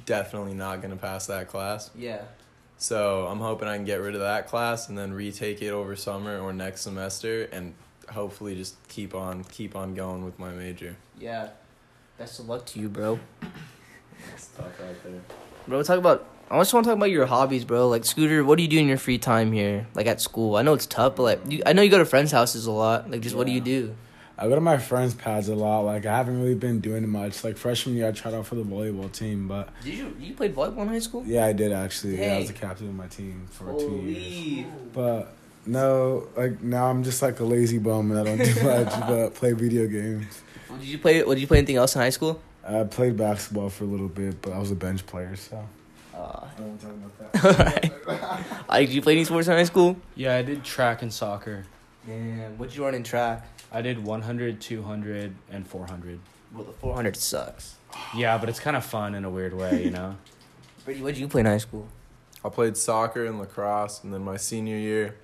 definitely 0.06 0.54
not 0.54 0.82
gonna 0.82 0.98
pass 0.98 1.28
that 1.28 1.48
class. 1.48 1.90
Yeah. 1.96 2.24
So 2.78 3.28
I'm 3.28 3.40
hoping 3.40 3.68
I 3.68 3.78
can 3.78 3.86
get 3.86 4.02
rid 4.02 4.16
of 4.16 4.22
that 4.22 4.48
class 4.48 4.90
and 4.90 4.98
then 4.98 5.14
retake 5.14 5.62
it 5.62 5.70
over 5.70 5.96
summer 5.96 6.40
or 6.40 6.52
next 6.52 6.82
semester 6.82 7.44
and 7.52 7.74
hopefully 8.10 8.56
just 8.56 8.76
keep 8.90 9.16
on 9.16 9.44
keep 9.46 9.76
on 9.76 9.94
going 9.94 10.26
with 10.26 10.38
my 10.40 10.50
major. 10.50 10.98
Yeah. 11.18 11.50
Best 12.18 12.40
of 12.40 12.50
luck 12.50 12.66
to 12.68 12.80
you, 12.80 12.90
bro. 12.90 13.20
It's 14.34 14.48
tough 14.48 14.66
out 14.66 15.04
there. 15.04 15.22
Bro, 15.68 15.84
talk 15.84 15.98
about. 16.00 16.28
I 16.52 16.60
just 16.60 16.74
want 16.74 16.84
to 16.84 16.90
talk 16.90 16.98
about 16.98 17.10
your 17.12 17.26
hobbies, 17.26 17.64
bro. 17.64 17.88
Like 17.88 18.04
Scooter, 18.04 18.44
what 18.44 18.58
do 18.58 18.64
you 18.64 18.70
do 18.70 18.78
in 18.78 18.88
your 18.88 18.98
free 18.98 19.18
time 19.18 19.54
here? 19.54 19.88
Like 19.94 20.08
at 20.08 20.20
school. 20.20 20.58
I 20.58 20.64
know 20.64 20.74
it's 20.74 20.86
tough, 20.86 21.16
but 21.16 21.24
like 21.24 21.40
you, 21.50 21.64
I 21.66 21.72
know 21.74 21.82
you 21.82 21.90
go 21.90 21.98
to 21.98 22.06
friends' 22.06 22.32
houses 22.32 22.66
a 22.66 22.72
lot. 22.72 23.10
Like, 23.10 23.22
just 23.22 23.36
what 23.36 23.48
do 23.48 23.54
you 23.54 23.62
do? 23.62 23.96
I 24.38 24.48
go 24.48 24.56
to 24.56 24.62
my 24.62 24.78
friends' 24.80 25.14
pads 25.14 25.50
a 25.50 25.56
lot. 25.56 25.82
Like 25.82 26.06
I 26.06 26.18
haven't 26.18 26.42
really 26.42 26.56
been 26.56 26.82
doing 26.82 27.08
much. 27.08 27.44
Like 27.44 27.58
freshman 27.58 27.96
year, 27.96 28.08
I 28.10 28.12
tried 28.12 28.34
out 28.34 28.48
for 28.48 28.56
the 28.56 28.64
volleyball 28.64 29.12
team, 29.12 29.48
but 29.48 29.70
Did 29.84 29.94
you 29.94 30.16
you 30.20 30.34
played 30.34 30.54
volleyball 30.54 30.82
in 30.82 30.88
high 30.90 31.00
school? 31.00 31.24
yeah, 31.26 31.46
I 31.46 31.54
did 31.54 31.72
actually. 31.72 32.20
Yeah, 32.20 32.36
I 32.36 32.40
was 32.40 32.48
the 32.48 32.54
captain 32.54 32.90
of 32.90 32.96
my 32.96 33.08
team 33.08 33.46
for 33.52 33.74
two 33.80 34.02
years. 34.02 34.66
But 34.94 35.34
no, 35.66 36.28
like 36.36 36.62
now 36.62 36.88
I'm 36.88 37.04
just 37.04 37.22
like 37.22 37.40
a 37.40 37.46
lazy 37.46 37.78
bum 37.78 38.12
and 38.12 38.20
I 38.20 38.24
don't 38.24 38.38
do 38.44 38.64
much 38.64 39.00
but 39.08 39.36
play 39.36 39.54
video 39.54 39.88
games. 39.88 40.42
Did 40.80 40.88
you 40.88 40.98
play? 40.98 41.24
What 41.24 41.36
did 41.36 41.42
you 41.42 41.48
play 41.48 41.60
anything 41.60 41.78
else 41.78 41.96
in 41.96 42.02
high 42.02 42.10
school? 42.10 42.42
I 42.68 42.84
played 42.84 43.16
basketball 43.16 43.70
for 43.70 43.84
a 43.86 43.88
little 43.88 44.08
bit, 44.10 44.42
but 44.42 44.54
I 44.54 44.60
was 44.60 44.72
a 44.72 44.76
bench 44.76 45.06
player, 45.06 45.36
so 45.36 45.64
Uh, 46.22 46.46
I 46.46 46.62
don't 46.62 46.80
talk 46.80 46.92
about 46.92 47.34
that. 47.34 47.90
Alright. 48.08 48.70
Like, 48.70 48.88
did 48.88 48.94
you 48.94 49.02
play 49.02 49.14
any 49.14 49.24
sports 49.24 49.48
in 49.48 49.54
high 49.54 49.64
school? 49.64 49.98
Yeah, 50.16 50.36
I 50.36 50.44
did 50.44 50.64
track 50.64 51.02
and 51.02 51.12
soccer. 51.12 51.66
Damn, 52.06 52.58
what'd 52.58 52.76
you 52.76 52.84
run 52.84 52.94
in 52.94 53.04
track? 53.04 53.48
I 53.72 53.82
did 53.82 54.04
100, 54.04 54.62
200, 54.62 55.36
and 55.50 55.68
400. 55.68 56.20
Well, 56.54 56.64
the 56.66 56.74
400 56.74 57.16
sucks. 57.16 57.76
Yeah, 58.16 58.38
but 58.38 58.50
it's 58.50 58.60
kind 58.60 58.78
of 58.78 58.86
fun 58.86 59.16
in 59.16 59.26
a 59.26 59.30
weird 59.30 59.54
way, 59.54 59.84
you 59.84 59.92
know? 59.92 60.18
Brady, 60.86 61.02
what'd 61.02 61.18
you 61.18 61.28
play 61.28 61.42
in 61.42 61.48
high 61.48 61.58
school? 61.58 61.88
I 62.44 62.50
played 62.50 62.78
soccer 62.78 63.26
and 63.26 63.40
lacrosse, 63.40 64.04
and 64.04 64.14
then 64.14 64.24
my 64.24 64.38
senior 64.38 64.78
year, 64.78 65.16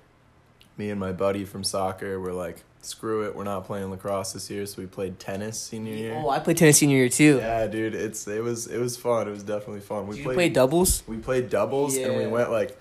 me 0.78 0.90
and 0.90 0.98
my 0.98 1.12
buddy 1.12 1.44
from 1.44 1.64
soccer 1.64 2.18
were 2.20 2.32
like, 2.32 2.62
"Screw 2.82 3.26
it, 3.26 3.34
we're 3.34 3.44
not 3.44 3.66
playing 3.66 3.90
lacrosse 3.90 4.32
this 4.32 4.48
year." 4.50 4.64
So 4.66 4.80
we 4.80 4.86
played 4.86 5.18
tennis 5.18 5.60
senior 5.60 5.94
year. 5.94 6.14
Oh, 6.24 6.30
I 6.30 6.38
played 6.38 6.56
tennis 6.56 6.78
senior 6.78 6.96
year 6.96 7.08
too. 7.08 7.38
Yeah, 7.38 7.66
dude, 7.66 7.94
it's 7.94 8.26
it 8.28 8.42
was 8.42 8.66
it 8.66 8.78
was 8.78 8.96
fun. 8.96 9.26
It 9.28 9.32
was 9.32 9.42
definitely 9.42 9.80
fun. 9.80 10.06
We 10.06 10.14
Did 10.14 10.18
you 10.18 10.24
played 10.24 10.36
play 10.36 10.48
doubles? 10.48 11.02
we 11.06 11.16
played 11.18 11.50
doubles, 11.50 11.96
and 11.96 12.16
we 12.16 12.26
went 12.26 12.50
like, 12.50 12.78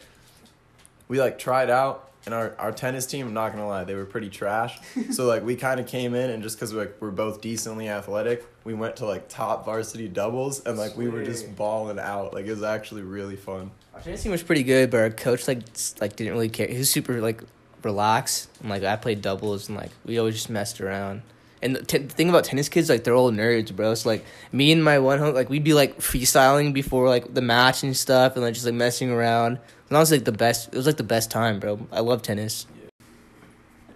we 1.08 1.20
like 1.20 1.40
tried 1.40 1.70
out, 1.70 2.12
and 2.26 2.34
our 2.36 2.56
our 2.60 2.72
tennis 2.72 3.06
team. 3.06 3.28
I'm 3.28 3.34
not 3.34 3.52
gonna 3.52 3.68
lie, 3.68 3.84
they 3.84 3.96
were 3.96 4.06
pretty 4.06 4.30
trash. 4.30 4.78
so 5.12 5.26
like 5.26 5.44
we 5.44 5.56
kind 5.56 5.80
of 5.80 5.88
came 5.88 6.14
in, 6.14 6.30
and 6.30 6.44
just 6.44 6.58
because 6.58 6.74
like 6.74 6.96
we're 7.00 7.12
both 7.12 7.42
decently 7.42 7.90
athletic, 7.90 8.46
we 8.64 8.74
went 8.74 8.98
to 8.98 9.06
like 9.06 9.28
top 9.30 9.66
varsity 9.66 10.08
doubles, 10.08 10.64
and 10.66 10.78
like 10.78 10.96
we 10.96 11.10
were 11.10 11.24
just 11.24 11.56
balling 11.56 12.00
out. 12.00 12.34
Like 12.34 12.46
it 12.46 12.52
was 12.52 12.64
actually 12.64 13.02
really 13.02 13.36
fun. 13.36 13.72
Our 13.96 14.02
tennis 14.02 14.22
team 14.22 14.32
was 14.32 14.44
pretty 14.44 14.64
good, 14.64 14.92
but 14.92 14.98
our 14.98 15.10
coach 15.10 15.48
like 15.48 15.60
like 16.00 16.16
didn't 16.16 16.34
really 16.34 16.50
care. 16.50 16.68
He 16.68 16.78
was 16.78 16.90
super 16.90 17.20
like 17.20 17.42
relaxed. 17.88 18.50
And 18.60 18.69
like 18.69 18.84
I 18.84 18.95
played 18.95 19.21
doubles 19.21 19.69
and 19.69 19.78
like 19.78 19.91
we 20.06 20.19
always 20.19 20.36
just 20.36 20.50
messed 20.50 20.80
around. 20.82 21.23
And 21.62 21.76
the, 21.76 21.84
t- 21.84 21.97
the 21.97 22.13
thing 22.13 22.30
about 22.30 22.43
tennis 22.43 22.69
kids, 22.69 22.89
like 22.89 23.04
they're 23.04 23.15
all 23.15 23.32
nerds, 23.32 23.76
bro. 23.76 23.95
So 23.95 24.10
like 24.10 24.23
me 24.52 24.71
and 24.71 24.84
my 24.84 25.00
one 25.00 25.17
home, 25.17 25.34
like 25.34 25.50
we'd 25.50 25.63
be 25.63 25.73
like 25.73 25.97
freestyling 26.00 26.73
before 26.73 27.10
like 27.10 27.34
the 27.34 27.41
match 27.41 27.82
and 27.84 27.97
stuff, 27.97 28.36
and 28.36 28.43
like 28.43 28.54
just 28.54 28.65
like 28.65 28.76
messing 28.76 29.10
around. 29.10 29.54
And 29.54 29.95
that 29.95 30.00
was 30.00 30.12
like 30.12 30.26
the 30.26 30.32
best. 30.32 30.67
It 30.67 30.76
was 30.76 30.86
like 30.86 30.97
the 30.97 31.04
best 31.04 31.32
time, 31.32 31.60
bro. 31.60 31.80
I 31.91 32.02
love 32.02 32.21
tennis. 32.21 32.67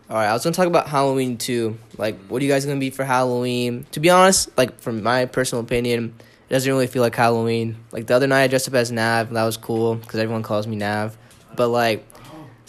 All 0.10 0.18
right, 0.18 0.28
I 0.28 0.34
was 0.34 0.44
gonna 0.44 0.56
talk 0.56 0.68
about 0.68 0.88
Halloween 0.88 1.38
too. 1.38 1.78
Like, 1.98 2.20
what 2.28 2.42
are 2.42 2.46
you 2.46 2.52
guys 2.52 2.66
gonna 2.66 2.80
be 2.80 2.90
for 2.90 3.06
Halloween? 3.06 3.86
To 3.92 4.00
be 4.00 4.10
honest, 4.10 4.50
like 4.58 4.80
from 4.80 5.04
my 5.04 5.26
personal 5.26 5.64
opinion, 5.64 6.16
it 6.50 6.54
doesn't 6.54 6.70
really 6.70 6.88
feel 6.88 7.02
like 7.02 7.16
Halloween. 7.16 7.78
Like 7.92 8.08
the 8.08 8.16
other 8.16 8.28
night, 8.28 8.44
I 8.44 8.48
dressed 8.48 8.68
up 8.68 8.74
as 8.74 8.92
Nav. 8.92 9.28
And 9.28 9.38
that 9.38 9.46
was 9.46 9.56
cool 9.56 9.96
because 9.96 10.20
everyone 10.20 10.44
calls 10.44 10.68
me 10.68 10.76
Nav. 10.76 11.16
But 11.56 11.70
like, 11.70 12.06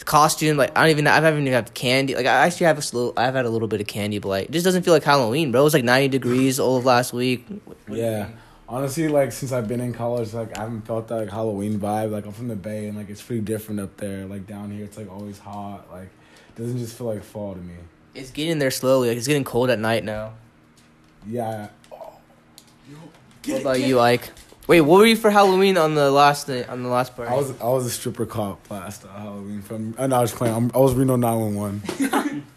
costume, 0.05 0.57
like 0.57 0.77
I 0.77 0.83
don't 0.83 0.91
even, 0.91 1.07
I 1.07 1.15
haven't 1.15 1.43
even 1.43 1.53
had 1.53 1.73
candy. 1.75 2.15
Like 2.15 2.27
I 2.27 2.47
actually 2.47 2.67
have 2.67 2.79
a 2.79 2.81
little, 2.81 3.13
I've 3.17 3.35
had 3.35 3.45
a 3.45 3.51
little 3.51 3.69
bit 3.69 3.81
of 3.81 3.87
candy, 3.87 4.19
but 4.19 4.29
like, 4.29 4.49
it 4.49 4.53
just 4.53 4.65
doesn't 4.65 4.83
feel 4.83 4.95
like 4.95 5.05
Halloween, 5.05 5.53
bro. 5.53 5.61
It 5.61 5.65
was 5.65 5.75
like 5.75 5.85
ninety 5.85 6.09
degrees 6.09 6.59
all 6.59 6.77
of 6.77 6.85
last 6.85 7.13
week. 7.13 7.47
Yeah. 7.89 8.29
Honestly, 8.69 9.09
like 9.09 9.33
since 9.33 9.53
I've 9.53 9.69
been 9.69 9.81
in 9.81 9.93
college, 9.93 10.33
like 10.33 10.57
I 10.57 10.63
haven't 10.63 10.87
felt 10.87 11.09
that 11.09 11.17
like 11.17 11.31
Halloween 11.31 11.79
vibe. 11.79 12.11
Like 12.11 12.25
I'm 12.25 12.33
from 12.33 12.49
the 12.49 12.57
Bay, 12.57 12.87
and 12.87 12.97
like 12.97 13.11
it's 13.11 13.23
pretty 13.23 13.43
different 13.43 13.81
up 13.81 13.97
there. 13.99 14.25
Like 14.27 14.47
down 14.47 14.71
here, 14.71 14.85
it's 14.85 14.97
like 14.97 15.11
always 15.11 15.39
hot. 15.39 15.91
Like 15.93 16.09
it 16.49 16.61
doesn't 16.61 16.79
just 16.79 16.97
feel 16.97 17.09
like 17.09 17.23
fall 17.23 17.55
to 17.55 17.61
me. 17.61 17.75
It's 18.15 18.31
getting 18.31 18.59
there 18.59 18.71
slowly. 18.71 19.09
Like 19.09 19.19
it's 19.19 19.27
getting 19.27 19.45
cold 19.45 19.69
at 19.71 19.79
night 19.79 20.05
now. 20.05 20.35
Yeah. 21.27 21.69
What 23.45 23.61
about 23.61 23.81
you, 23.81 23.99
Ike? 23.99 24.31
Wait, 24.69 24.81
what 24.81 24.99
were 25.01 25.07
you 25.07 25.17
for 25.17 25.31
Halloween 25.31 25.77
on 25.77 25.95
the 25.95 26.11
last 26.11 26.47
day, 26.47 26.65
on 26.65 26.83
the 26.83 26.89
last 26.89 27.17
party? 27.17 27.33
I 27.33 27.37
was 27.37 27.61
I 27.61 27.69
was 27.69 27.85
a 27.87 27.91
stripper 27.91 28.27
cop 28.27 28.71
last 28.71 29.05
uh, 29.05 29.09
Halloween 29.09 29.61
from. 29.61 29.95
No, 29.99 30.17
I 30.17 30.21
was 30.21 30.33
playing. 30.33 30.55
I'm, 30.55 30.71
I 30.75 30.79
was 30.79 30.95
Reno 30.95 31.17
911. 31.17 32.47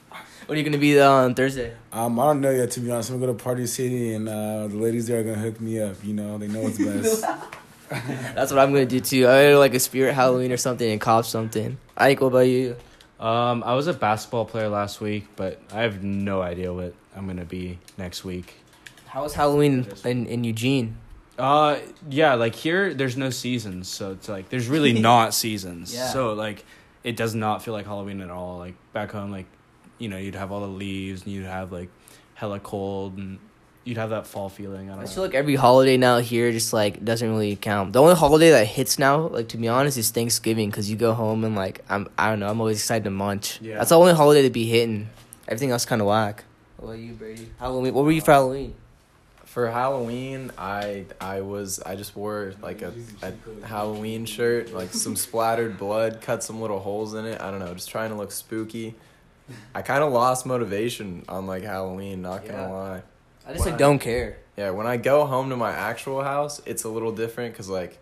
What 0.46 0.54
are 0.54 0.60
you 0.60 0.64
gonna 0.64 0.78
be 0.78 1.02
on 1.02 1.34
Thursday? 1.34 1.74
Um, 1.92 2.20
I 2.20 2.26
don't 2.28 2.40
know 2.40 2.52
yet. 2.52 2.70
To 2.72 2.80
be 2.80 2.92
honest, 2.92 3.10
I'm 3.10 3.20
gonna 3.20 3.32
go 3.32 3.38
to 3.38 3.44
Party 3.44 3.66
City, 3.66 4.14
and 4.14 4.30
uh, 4.30 4.68
the 4.68 4.76
ladies 4.76 5.08
there 5.08 5.20
are 5.20 5.24
gonna 5.24 5.40
hook 5.40 5.60
me 5.60 5.82
up. 5.82 5.96
You 6.04 6.14
know, 6.14 6.38
they 6.38 6.48
know 6.48 6.62
what's 6.62 6.78
best. 6.78 7.22
That's 7.90 8.52
what 8.52 8.60
I'm 8.60 8.72
gonna 8.72 8.86
do 8.86 9.00
too. 9.00 9.28
I 9.28 9.50
go 9.50 9.60
like 9.60 9.74
a 9.74 9.80
spirit 9.80 10.14
Halloween 10.14 10.52
or 10.52 10.58
something 10.58 10.88
and 10.88 11.02
cop 11.02 11.26
something. 11.26 11.80
Ike, 11.98 12.22
what 12.22 12.28
about 12.28 12.40
you? 12.42 12.76
Um, 13.20 13.64
I 13.64 13.74
was 13.74 13.88
a 13.88 13.94
basketball 13.94 14.46
player 14.46 14.70
last 14.70 15.02
week, 15.02 15.26
but 15.36 15.60
I 15.74 15.82
have 15.82 16.04
no 16.04 16.44
idea 16.44 16.72
what 16.72 16.94
I'm 17.16 17.26
gonna 17.26 17.44
be 17.44 17.80
next 17.98 18.24
week. 18.24 18.54
How 19.08 19.24
was 19.24 19.34
Halloween 19.34 19.88
in, 20.04 20.28
in 20.28 20.44
Eugene? 20.44 20.98
Uh, 21.38 21.80
yeah, 22.10 22.36
like 22.36 22.56
here, 22.56 22.94
there's 22.94 23.18
no 23.18 23.30
seasons, 23.30 23.88
so 23.90 24.12
it's 24.12 24.30
like 24.30 24.50
there's 24.50 24.68
really 24.68 24.94
not 25.00 25.34
seasons. 25.34 25.94
Yeah. 25.94 26.08
So 26.10 26.34
like, 26.34 26.66
it 27.04 27.16
does 27.18 27.36
not 27.36 27.62
feel 27.64 27.74
like 27.74 27.86
Halloween 27.86 28.22
at 28.22 28.30
all. 28.30 28.58
Like 28.58 28.76
back 28.94 29.12
home, 29.12 29.32
like, 29.32 29.46
you 29.98 30.08
know, 30.08 30.18
you'd 30.18 30.36
have 30.36 30.52
all 30.52 30.62
the 30.62 30.68
leaves 30.68 31.24
and 31.24 31.34
you'd 31.34 31.46
have 31.46 31.72
like 31.72 31.90
hella 32.36 32.60
cold 32.60 33.18
and 33.18 33.40
you'd 33.84 33.98
have 33.98 34.10
that 34.12 34.26
fall 34.28 34.50
feeling. 34.50 34.90
I 34.90 34.94
I 34.94 34.96
don't 34.96 35.04
just 35.06 35.14
know. 35.16 35.24
feel 35.24 35.30
like 35.30 35.36
every 35.36 35.56
holiday 35.56 35.98
now 35.98 36.20
here 36.20 36.52
just 36.52 36.72
like 36.74 37.04
doesn't 37.04 37.30
really 37.30 37.56
count. 37.58 37.94
The 37.94 38.02
only 38.02 38.16
holiday 38.16 38.52
that 38.52 38.66
hits 38.66 38.98
now, 38.98 39.28
like 39.28 39.50
to 39.50 39.58
be 39.58 39.68
honest, 39.68 39.98
is 39.98 40.10
Thanksgiving 40.12 40.70
because 40.70 40.90
you 40.90 40.96
go 40.96 41.14
home 41.14 41.44
and 41.44 41.56
like 41.56 41.84
I'm 41.90 42.08
I 42.18 42.30
don't 42.30 42.40
know 42.40 42.48
I'm 42.50 42.60
always 42.62 42.78
excited 42.78 43.04
to 43.04 43.10
munch. 43.12 43.60
Yeah. 43.62 43.76
That's 43.78 43.90
the 43.90 44.00
only 44.00 44.14
holiday 44.14 44.42
to 44.44 44.50
be 44.50 44.66
hitting. 44.66 45.10
Everything 45.48 45.72
else 45.72 45.86
kind 45.86 46.02
of 46.02 46.08
whack. 46.08 46.46
What 46.78 46.92
about 46.94 47.00
you, 47.00 47.14
Brady? 47.14 47.50
Halloween. 47.60 47.94
What 47.94 48.06
were 48.06 48.12
you 48.12 48.22
for 48.22 48.32
Halloween? 48.32 48.74
For 49.56 49.72
Halloween, 49.72 50.52
I 50.58 51.06
I 51.22 51.40
was 51.40 51.80
I 51.80 51.96
just 51.96 52.14
wore 52.14 52.54
like 52.62 52.82
a, 52.82 52.92
a 53.24 53.32
Halloween 53.66 54.26
shirt, 54.26 54.74
like 54.74 54.92
some 54.92 55.16
splattered 55.16 55.78
blood, 55.78 56.20
cut 56.20 56.44
some 56.44 56.60
little 56.60 56.80
holes 56.82 57.14
in 57.14 57.24
it. 57.26 57.40
I 57.40 57.52
don't 57.52 57.60
know, 57.60 57.74
just 57.74 57.90
trying 57.90 58.10
to 58.10 58.18
look 58.18 58.34
spooky. 58.34 58.96
I 59.74 59.82
kind 59.82 60.04
of 60.04 60.12
lost 60.12 60.46
motivation 60.46 61.24
on 61.30 61.48
like 61.48 61.64
Halloween. 61.64 62.22
Not 62.22 62.44
Yeah. 62.44 62.52
gonna 62.52 62.74
lie. 62.74 63.02
I 63.48 63.54
just 63.54 63.66
like 63.66 63.78
don't 63.78 64.00
care. 64.00 64.40
Yeah, 64.58 64.72
when 64.72 64.88
I 64.88 64.98
go 64.98 65.26
home 65.26 65.50
to 65.52 65.56
my 65.56 65.72
actual 65.72 66.22
house, 66.22 66.62
it's 66.66 66.84
a 66.84 66.90
little 66.90 67.14
different 67.14 67.54
because 67.54 67.70
like, 67.70 67.98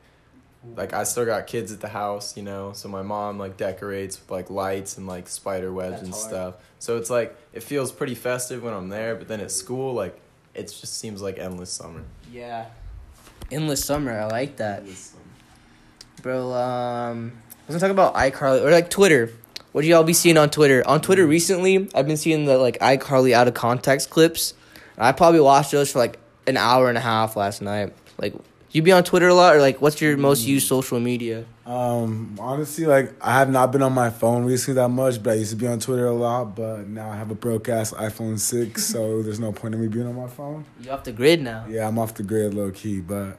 like 0.76 0.92
I 0.94 1.04
still 1.04 1.26
got 1.26 1.46
kids 1.46 1.72
at 1.72 1.82
the 1.82 1.90
house, 1.90 2.36
you 2.36 2.42
know. 2.42 2.74
So 2.74 2.90
my 2.90 3.04
mom 3.04 3.38
like 3.38 3.58
decorates 3.58 4.20
with 4.20 4.32
like 4.32 4.50
lights 4.50 4.98
and 4.98 5.06
like 5.06 5.28
spider 5.28 5.72
webs 5.72 5.98
That's 5.98 6.04
and 6.06 6.14
hard. 6.14 6.30
stuff. 6.30 6.56
So 6.80 6.98
it's 6.98 7.12
like 7.12 7.38
it 7.54 7.62
feels 7.62 7.92
pretty 7.92 8.16
festive 8.16 8.64
when 8.64 8.74
I'm 8.74 8.90
there, 8.90 9.14
but 9.14 9.28
then 9.28 9.40
at 9.40 9.52
school, 9.52 9.94
like 9.94 10.20
it 10.56 10.68
just 10.68 11.00
seems 11.00 11.22
like 11.22 11.40
endless 11.40 11.72
summer. 11.72 12.04
Yeah. 12.32 12.66
Endless 13.52 13.84
summer. 13.84 14.12
I 14.12 14.26
like 14.26 14.58
that, 14.58 14.84
bro. 16.22 16.54
Um, 16.54 17.34
I 17.48 17.72
was 17.72 17.76
gonna 17.76 17.80
talk 17.80 17.92
about 17.92 18.16
iCarly 18.16 18.64
or 18.64 18.72
like 18.72 18.90
Twitter. 18.90 19.32
What 19.72 19.82
do 19.82 19.88
y'all 19.88 20.04
be 20.04 20.14
seeing 20.14 20.38
on 20.38 20.50
Twitter? 20.50 20.88
On 20.88 21.02
Twitter 21.02 21.26
recently, 21.26 21.90
I've 21.96 22.08
been 22.08 22.18
seeing 22.18 22.46
the 22.46 22.58
like 22.58 22.78
iCarly 22.80 23.34
out 23.34 23.48
of 23.48 23.54
context 23.54 24.10
clips. 24.10 24.54
I 24.98 25.12
probably 25.12 25.40
watched 25.40 25.72
those 25.72 25.92
for 25.92 26.00
like 26.00 26.20
an 26.48 26.58
hour 26.58 26.90
and 26.90 26.98
a 26.98 27.02
half 27.02 27.36
last 27.36 27.62
night. 27.62 27.94
Like, 28.18 28.36
you 28.74 28.82
be 28.82 28.92
on 28.92 29.04
Twitter 29.04 29.28
a 29.28 29.34
lot, 29.34 29.56
or 29.56 29.62
like, 29.62 29.82
what's 29.82 30.02
your 30.02 30.18
most 30.18 30.46
used 30.46 30.68
social 30.68 31.00
media? 31.00 31.46
Um, 31.66 32.36
honestly, 32.40 32.86
like 32.86 33.14
I 33.22 33.34
have 33.40 33.50
not 33.50 33.72
been 33.72 33.82
on 33.82 33.94
my 33.94 34.10
phone 34.10 34.44
recently 34.46 34.82
that 34.82 34.90
much, 34.90 35.22
but 35.24 35.32
I 35.32 35.36
used 35.36 35.52
to 35.52 35.56
be 35.56 35.68
on 35.68 35.80
Twitter 35.80 36.08
a 36.08 36.14
lot. 36.14 36.56
But 36.56 36.88
now 36.88 37.10
I 37.10 37.16
have 37.16 37.32
a 37.32 37.36
broke 37.36 37.70
ass 37.70 37.94
iPhone 37.94 38.38
six, 38.40 38.84
so 38.94 39.22
there's 39.22 39.40
no 39.40 39.52
point 39.52 39.76
in 39.76 39.82
me 39.82 39.88
being 39.88 40.08
on 40.08 40.16
my 40.16 40.28
phone. 40.28 40.66
You 40.82 40.92
off 40.92 41.04
the 41.04 41.12
grid 41.14 41.42
now. 41.42 41.66
Yeah, 41.70 41.88
I'm 41.88 41.98
off 42.00 42.14
the 42.16 42.24
grid 42.24 42.54
low 42.54 42.72
key, 42.72 43.00
but 43.00 43.38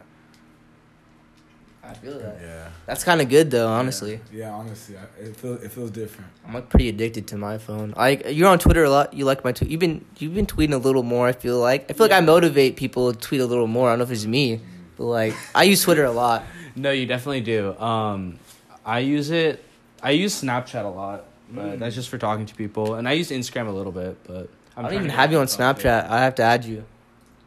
I 1.82 1.92
feel 1.92 2.18
that. 2.18 2.38
yeah, 2.40 2.68
That's 2.86 3.04
kind 3.04 3.20
of 3.20 3.28
good 3.28 3.50
though, 3.50 3.68
honestly. 3.68 4.18
yeah. 4.32 4.50
Honestly, 4.52 4.96
I- 4.96 5.20
it 5.22 5.36
feels 5.36 5.62
it 5.62 5.70
feels 5.70 5.90
different. 5.90 6.30
I'm 6.46 6.54
like 6.54 6.70
pretty 6.70 6.88
addicted 6.88 7.26
to 7.28 7.36
my 7.36 7.58
phone. 7.58 7.92
Like 7.94 8.22
you're 8.30 8.48
on 8.48 8.58
Twitter 8.58 8.84
a 8.84 8.90
lot. 8.90 9.12
You 9.12 9.26
like 9.26 9.44
my 9.44 9.52
tweet. 9.52 9.70
You've 9.70 9.80
been 9.80 10.02
you've 10.18 10.34
been 10.34 10.46
tweeting 10.46 10.72
a 10.72 10.78
little 10.78 11.02
more. 11.02 11.26
I 11.28 11.32
feel 11.32 11.58
like 11.60 11.90
I 11.90 11.92
feel 11.92 12.06
like 12.06 12.16
I 12.16 12.20
motivate 12.20 12.76
people 12.76 13.12
to 13.12 13.18
tweet 13.18 13.42
a 13.42 13.46
little 13.46 13.66
more. 13.66 13.88
I 13.88 13.92
don't 13.92 13.98
know 13.98 14.04
if 14.04 14.10
it's 14.12 14.24
me, 14.24 14.60
but 14.96 15.04
like 15.04 15.34
I 15.54 15.64
use 15.64 15.82
Twitter 15.82 16.04
a 16.04 16.10
lot. 16.12 16.44
No, 16.76 16.90
you 16.90 17.06
definitely 17.06 17.40
do. 17.40 17.76
Um, 17.78 18.38
I 18.84 19.00
use 19.00 19.30
it. 19.30 19.64
I 20.02 20.10
use 20.10 20.42
Snapchat 20.42 20.84
a 20.84 20.88
lot, 20.88 21.24
but 21.50 21.78
that's 21.78 21.94
just 21.94 22.08
for 22.08 22.18
talking 22.18 22.46
to 22.46 22.54
people, 22.54 22.94
and 22.96 23.08
I 23.08 23.12
use 23.12 23.30
Instagram 23.30 23.68
a 23.68 23.72
little 23.72 23.92
bit, 23.92 24.16
but 24.24 24.48
I'm 24.76 24.86
I 24.86 24.88
don't 24.90 24.98
even 24.98 25.08
have 25.10 25.30
you 25.32 25.38
on 25.38 25.44
myself 25.44 25.80
there. 25.82 26.02
Snapchat. 26.02 26.10
I 26.10 26.20
have 26.20 26.34
to 26.36 26.42
add 26.42 26.64
you. 26.64 26.84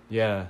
Yeah, 0.09 0.45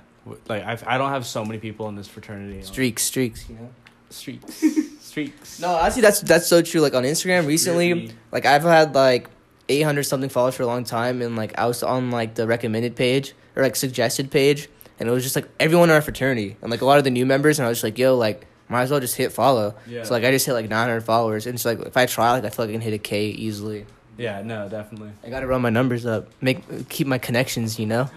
like 0.48 0.62
I've, 0.64 0.86
I 0.86 0.96
don't 0.98 1.10
have 1.10 1.26
so 1.26 1.44
many 1.44 1.58
people 1.58 1.88
in 1.88 1.96
this 1.96 2.06
fraternity. 2.08 2.62
Streaks, 2.62 3.02
streaks. 3.02 3.48
You 3.48 3.56
know. 3.56 3.68
streaks, 4.10 4.64
streaks. 5.00 5.60
No, 5.60 5.74
honestly, 5.74 6.00
that's 6.02 6.20
that's 6.20 6.46
so 6.46 6.62
true. 6.62 6.80
Like 6.80 6.94
on 6.94 7.02
Instagram 7.04 7.46
recently, 7.46 7.92
Really? 7.92 8.12
like 8.32 8.46
I've 8.46 8.62
had 8.62 8.94
like 8.94 9.28
800 9.68 10.04
something 10.04 10.30
followers 10.30 10.54
for 10.54 10.62
a 10.62 10.66
long 10.66 10.84
time, 10.84 11.20
and 11.20 11.36
like 11.36 11.58
I 11.58 11.66
was 11.66 11.82
on 11.82 12.10
like 12.10 12.34
the 12.36 12.46
recommended 12.46 12.94
page 12.96 13.34
or 13.56 13.62
like 13.62 13.74
suggested 13.76 14.30
page, 14.30 14.68
and 14.98 15.08
it 15.08 15.12
was 15.12 15.22
just 15.22 15.36
like 15.36 15.48
everyone 15.58 15.90
in 15.90 15.94
our 15.94 16.02
fraternity 16.02 16.56
and 16.62 16.70
like 16.70 16.80
a 16.80 16.84
lot 16.84 16.98
of 16.98 17.04
the 17.04 17.10
new 17.10 17.26
members, 17.26 17.58
and 17.58 17.66
I 17.66 17.68
was 17.68 17.78
just 17.78 17.84
like, 17.84 17.98
yo, 17.98 18.16
like 18.16 18.46
might 18.68 18.82
as 18.82 18.90
well 18.90 19.00
just 19.00 19.16
hit 19.16 19.32
follow. 19.32 19.74
Yeah. 19.86 20.02
So 20.04 20.14
like 20.14 20.24
I 20.24 20.30
just 20.30 20.46
hit 20.46 20.52
like 20.52 20.68
900 20.68 21.02
followers, 21.02 21.46
and 21.46 21.54
it's 21.54 21.64
like 21.64 21.80
if 21.80 21.96
I 21.96 22.06
try, 22.06 22.32
like 22.32 22.44
I 22.44 22.50
feel 22.50 22.64
like 22.64 22.70
I 22.70 22.72
can 22.72 22.80
hit 22.80 22.94
a 22.94 22.98
K 22.98 23.28
easily. 23.28 23.86
Yeah, 24.16 24.42
no, 24.42 24.68
definitely. 24.68 25.10
I 25.24 25.30
gotta 25.30 25.46
run 25.46 25.62
my 25.62 25.70
numbers 25.70 26.04
up, 26.06 26.28
make 26.40 26.88
keep 26.88 27.06
my 27.06 27.18
connections. 27.18 27.78
You 27.78 27.86
know, 27.86 28.10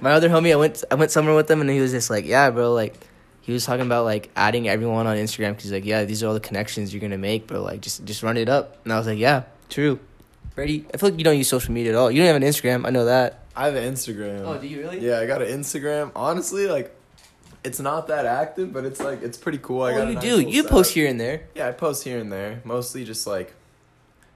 my 0.00 0.12
other 0.12 0.28
homie, 0.28 0.52
I 0.52 0.56
went 0.56 0.84
I 0.90 0.94
went 0.94 1.10
somewhere 1.10 1.34
with 1.34 1.50
him, 1.50 1.60
and 1.60 1.70
he 1.70 1.80
was 1.80 1.92
just 1.92 2.10
like, 2.10 2.24
yeah, 2.26 2.50
bro, 2.50 2.72
like. 2.72 2.96
He 3.42 3.52
was 3.52 3.64
talking 3.64 3.86
about 3.86 4.04
like 4.04 4.28
adding 4.34 4.68
everyone 4.68 5.06
on 5.06 5.16
Instagram 5.16 5.50
because 5.50 5.62
he's 5.62 5.72
like, 5.72 5.84
yeah, 5.84 6.02
these 6.02 6.20
are 6.20 6.26
all 6.26 6.34
the 6.34 6.40
connections 6.40 6.92
you're 6.92 7.00
gonna 7.00 7.16
make, 7.16 7.46
bro. 7.46 7.62
Like, 7.62 7.80
just 7.80 8.04
just 8.04 8.24
run 8.24 8.36
it 8.36 8.48
up. 8.48 8.78
And 8.82 8.92
I 8.92 8.98
was 8.98 9.06
like, 9.06 9.20
yeah, 9.20 9.44
true. 9.68 10.00
Brady, 10.56 10.84
I 10.92 10.96
feel 10.96 11.10
like 11.10 11.18
you 11.18 11.22
don't 11.22 11.38
use 11.38 11.46
social 11.46 11.72
media 11.72 11.92
at 11.92 11.96
all. 11.96 12.10
You 12.10 12.22
don't 12.22 12.26
have 12.26 12.34
an 12.34 12.42
Instagram. 12.42 12.84
I 12.84 12.90
know 12.90 13.04
that. 13.04 13.44
I 13.56 13.66
have 13.66 13.74
an 13.74 13.92
Instagram. 13.92 14.42
Oh, 14.44 14.58
do 14.58 14.66
you 14.66 14.80
really? 14.80 14.98
Yeah, 15.00 15.18
I 15.18 15.26
got 15.26 15.40
an 15.42 15.48
Instagram. 15.48 16.12
Honestly, 16.14 16.66
like, 16.66 16.94
it's 17.64 17.80
not 17.80 18.08
that 18.08 18.26
active, 18.26 18.72
but 18.72 18.84
it's 18.84 19.00
like 19.00 19.22
it's 19.22 19.38
pretty 19.38 19.58
cool. 19.58 19.82
I 19.82 19.92
got 19.92 20.06
Oh, 20.08 20.10
you 20.10 20.20
do. 20.20 20.36
little 20.36 20.50
You 20.50 20.64
post 20.64 20.92
here 20.92 21.08
and 21.08 21.18
there. 21.18 21.42
Yeah, 21.54 21.68
I 21.68 21.72
post 21.72 22.04
here 22.04 22.18
and 22.18 22.30
there. 22.30 22.60
Mostly 22.64 23.04
just 23.04 23.26
like, 23.26 23.54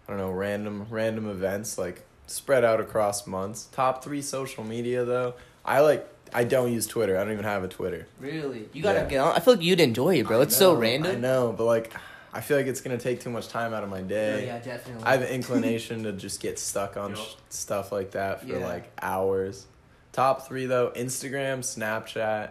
I 0.08 0.12
don't 0.12 0.18
know, 0.18 0.30
random 0.30 0.86
random 0.90 1.28
events 1.28 1.76
like 1.78 2.04
spread 2.26 2.64
out 2.64 2.80
across 2.80 3.26
months. 3.26 3.68
Top 3.72 4.02
three 4.02 4.22
social 4.22 4.64
media 4.64 5.04
though. 5.04 5.34
I 5.64 5.80
like. 5.80 6.06
I 6.32 6.44
don't 6.44 6.72
use 6.72 6.86
Twitter. 6.86 7.18
I 7.18 7.24
don't 7.24 7.32
even 7.32 7.44
have 7.44 7.64
a 7.64 7.68
Twitter. 7.68 8.06
Really? 8.20 8.68
You 8.72 8.82
gotta 8.84 9.00
Yeah. 9.00 9.06
get 9.08 9.18
on. 9.18 9.34
I 9.36 9.40
feel 9.40 9.54
like 9.54 9.64
you'd 9.64 9.80
enjoy 9.80 10.16
it, 10.20 10.26
bro. 10.28 10.38
I 10.38 10.42
It's 10.44 10.56
so 10.56 10.74
random. 10.74 11.10
I 11.16 11.18
know, 11.18 11.52
but 11.58 11.64
like, 11.64 11.92
I 12.32 12.40
feel 12.40 12.56
like 12.56 12.66
it's 12.66 12.80
gonna 12.80 12.98
take 12.98 13.20
too 13.20 13.30
much 13.30 13.48
time 13.48 13.74
out 13.74 13.82
of 13.82 13.88
my 13.90 14.02
day. 14.02 14.42
Oh, 14.42 14.46
yeah, 14.46 14.58
definitely. 14.60 15.02
I 15.04 15.12
have 15.12 15.22
an 15.22 15.28
inclination 15.34 16.04
to 16.04 16.12
just 16.12 16.40
get 16.40 16.58
stuck 16.58 16.96
on 16.96 17.10
Yup. 17.10 17.18
sh- 17.18 17.34
stuff 17.48 17.90
like 17.92 18.12
that 18.12 18.40
for 18.42 18.46
Yeah. 18.46 18.66
like 18.66 18.90
hours. 19.02 19.66
Top 20.12 20.46
three 20.46 20.66
though: 20.66 20.92
Instagram, 20.96 21.60
Snapchat, 21.60 22.44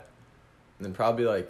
and 0.77 0.85
then 0.85 0.93
probably 0.93 1.25
like 1.25 1.49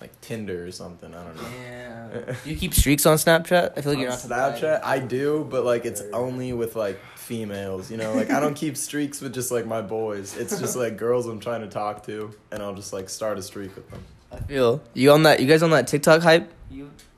like 0.00 0.20
Tinder 0.20 0.66
or 0.66 0.72
something. 0.72 1.14
I 1.14 1.24
don't 1.24 1.36
know. 1.36 1.48
Yeah. 1.62 2.34
you 2.44 2.56
keep 2.56 2.74
streaks 2.74 3.06
on 3.06 3.16
Snapchat? 3.16 3.72
I 3.76 3.80
feel 3.82 3.92
like 3.92 4.00
you're 4.00 4.10
not 4.10 4.18
Snapchat, 4.18 4.80
I 4.82 4.98
do, 4.98 5.46
but 5.48 5.64
like 5.64 5.84
it's 5.84 6.02
only 6.12 6.52
with 6.52 6.74
like 6.76 6.98
females. 7.16 7.90
You 7.90 7.96
know, 7.98 8.12
like 8.14 8.30
I 8.30 8.40
don't 8.40 8.54
keep 8.54 8.76
streaks 8.76 9.20
with 9.20 9.32
just 9.32 9.50
like 9.52 9.64
my 9.64 9.80
boys. 9.80 10.36
It's 10.36 10.58
just 10.58 10.74
like 10.76 10.96
girls 10.96 11.26
I'm 11.26 11.38
trying 11.40 11.60
to 11.62 11.68
talk 11.68 12.04
to, 12.06 12.32
and 12.50 12.62
I'll 12.62 12.74
just 12.74 12.92
like 12.92 13.08
start 13.08 13.38
a 13.38 13.42
streak 13.42 13.74
with 13.76 13.88
them. 13.90 14.02
I 14.32 14.36
feel 14.40 14.82
you 14.94 15.12
on 15.12 15.22
that. 15.22 15.40
You 15.40 15.46
guys 15.46 15.62
on 15.62 15.70
that 15.70 15.86
TikTok 15.86 16.22
hype? 16.22 16.50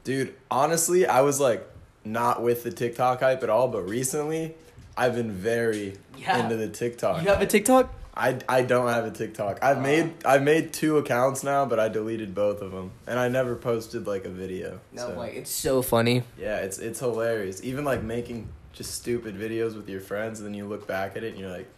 Dude, 0.05 0.35
honestly, 0.51 1.07
I 1.07 1.23
was 1.23 1.41
like 1.41 1.67
not 2.05 2.43
with 2.43 2.63
the 2.63 2.71
TikTok 2.71 3.21
hype 3.21 3.43
at 3.43 3.51
all, 3.51 3.69
but 3.69 3.89
recently 3.89 4.55
I've 4.97 5.15
been 5.15 5.33
very 5.33 5.97
Yeah. 6.17 6.43
into 6.45 6.57
the 6.57 6.69
TikTok. 6.69 7.23
you 7.23 7.29
have 7.29 7.41
a 7.41 7.47
TikTok? 7.47 7.93
I, 8.17 8.39
I 8.49 8.63
don't 8.63 8.89
have 8.89 9.07
a 9.07 9.11
TikTok. 9.11 9.59
I've 9.63 9.81
made 9.81 10.13
I've 10.25 10.43
made 10.43 10.73
two 10.73 10.99
accounts 10.99 11.43
now, 11.43 11.67
but 11.67 11.81
I 11.81 11.89
deleted 11.89 12.33
both 12.33 12.63
of 12.63 12.71
them, 12.71 12.93
and 13.09 13.19
I 13.19 13.29
never 13.29 13.57
posted 13.57 14.07
like 14.07 14.25
a 14.25 14.29
video. 14.29 14.79
No, 14.93 15.09
so. 15.09 15.19
like 15.19 15.35
it's 15.35 15.51
so 15.51 15.83
funny. 15.83 16.23
Yeah, 16.39 16.59
it's 16.59 16.79
it's 16.79 17.01
hilarious. 17.01 17.65
Even 17.65 17.85
like 17.85 18.05
making 18.05 18.49
just 18.73 18.95
stupid 18.95 19.37
videos 19.37 19.75
with 19.75 19.89
your 19.89 20.01
friends, 20.01 20.39
and 20.39 20.47
then 20.47 20.55
you 20.55 20.65
look 20.67 20.87
back 20.87 21.17
at 21.17 21.25
it 21.25 21.33
and 21.33 21.39
you're 21.39 21.51
like, 21.51 21.69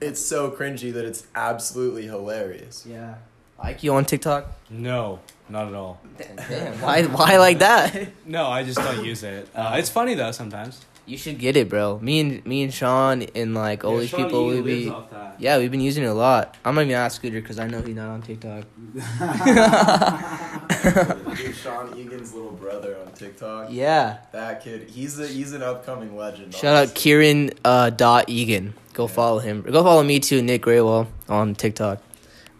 it's 0.00 0.20
so 0.20 0.48
cringy 0.50 0.92
that 0.92 1.04
it's 1.04 1.26
absolutely 1.34 2.04
hilarious. 2.04 2.86
Yeah. 2.88 3.16
Like 3.58 3.82
you 3.82 3.94
on 3.94 4.04
TikTok? 4.04 4.46
No, 4.70 5.20
not 5.48 5.68
at 5.68 5.74
all. 5.74 6.00
Damn, 6.18 6.80
why 6.80 7.04
why 7.04 7.36
like 7.38 7.58
that? 7.60 8.08
No, 8.26 8.46
I 8.46 8.64
just 8.64 8.78
don't 8.78 9.04
use 9.04 9.22
it. 9.22 9.48
Uh, 9.54 9.76
it's 9.78 9.88
funny 9.88 10.14
though 10.14 10.32
sometimes. 10.32 10.84
You 11.08 11.16
should 11.16 11.38
get 11.38 11.56
it, 11.56 11.68
bro. 11.68 12.00
Me 12.00 12.18
and 12.18 12.44
me 12.44 12.64
and 12.64 12.74
Sean 12.74 13.22
and 13.22 13.54
like 13.54 13.84
all 13.84 13.96
these 13.98 14.10
people 14.12 14.46
we 14.48 14.60
be 14.60 14.92
Yeah, 15.38 15.58
we've 15.58 15.70
been 15.70 15.80
using 15.80 16.02
it 16.02 16.08
a 16.08 16.12
lot. 16.14 16.56
I'm 16.64 16.74
not 16.74 16.80
even 16.82 16.96
ask 16.96 17.20
Scooter 17.20 17.40
because 17.40 17.60
I 17.60 17.68
know 17.68 17.80
he's 17.80 17.94
not 17.94 18.08
on 18.08 18.22
TikTok. 18.22 18.64
Dude, 21.36 21.54
Sean 21.54 21.96
Egan's 21.96 22.34
little 22.34 22.50
brother 22.50 22.96
on 23.06 23.12
TikTok. 23.12 23.68
Yeah. 23.70 24.16
That 24.32 24.64
kid, 24.64 24.90
he's 24.90 25.20
a 25.20 25.28
he's 25.28 25.52
an 25.52 25.62
upcoming 25.62 26.16
legend. 26.16 26.52
Shout 26.54 26.74
out. 26.88 26.94
Kieran 26.96 27.52
uh, 27.64 27.90
dot 27.90 28.28
Egan. 28.28 28.74
Go 28.92 29.06
follow 29.06 29.38
him. 29.38 29.62
Go 29.62 29.84
follow 29.84 30.02
me 30.02 30.18
too, 30.18 30.42
Nick 30.42 30.62
Graywell 30.62 31.06
on 31.28 31.54
TikTok. 31.54 32.02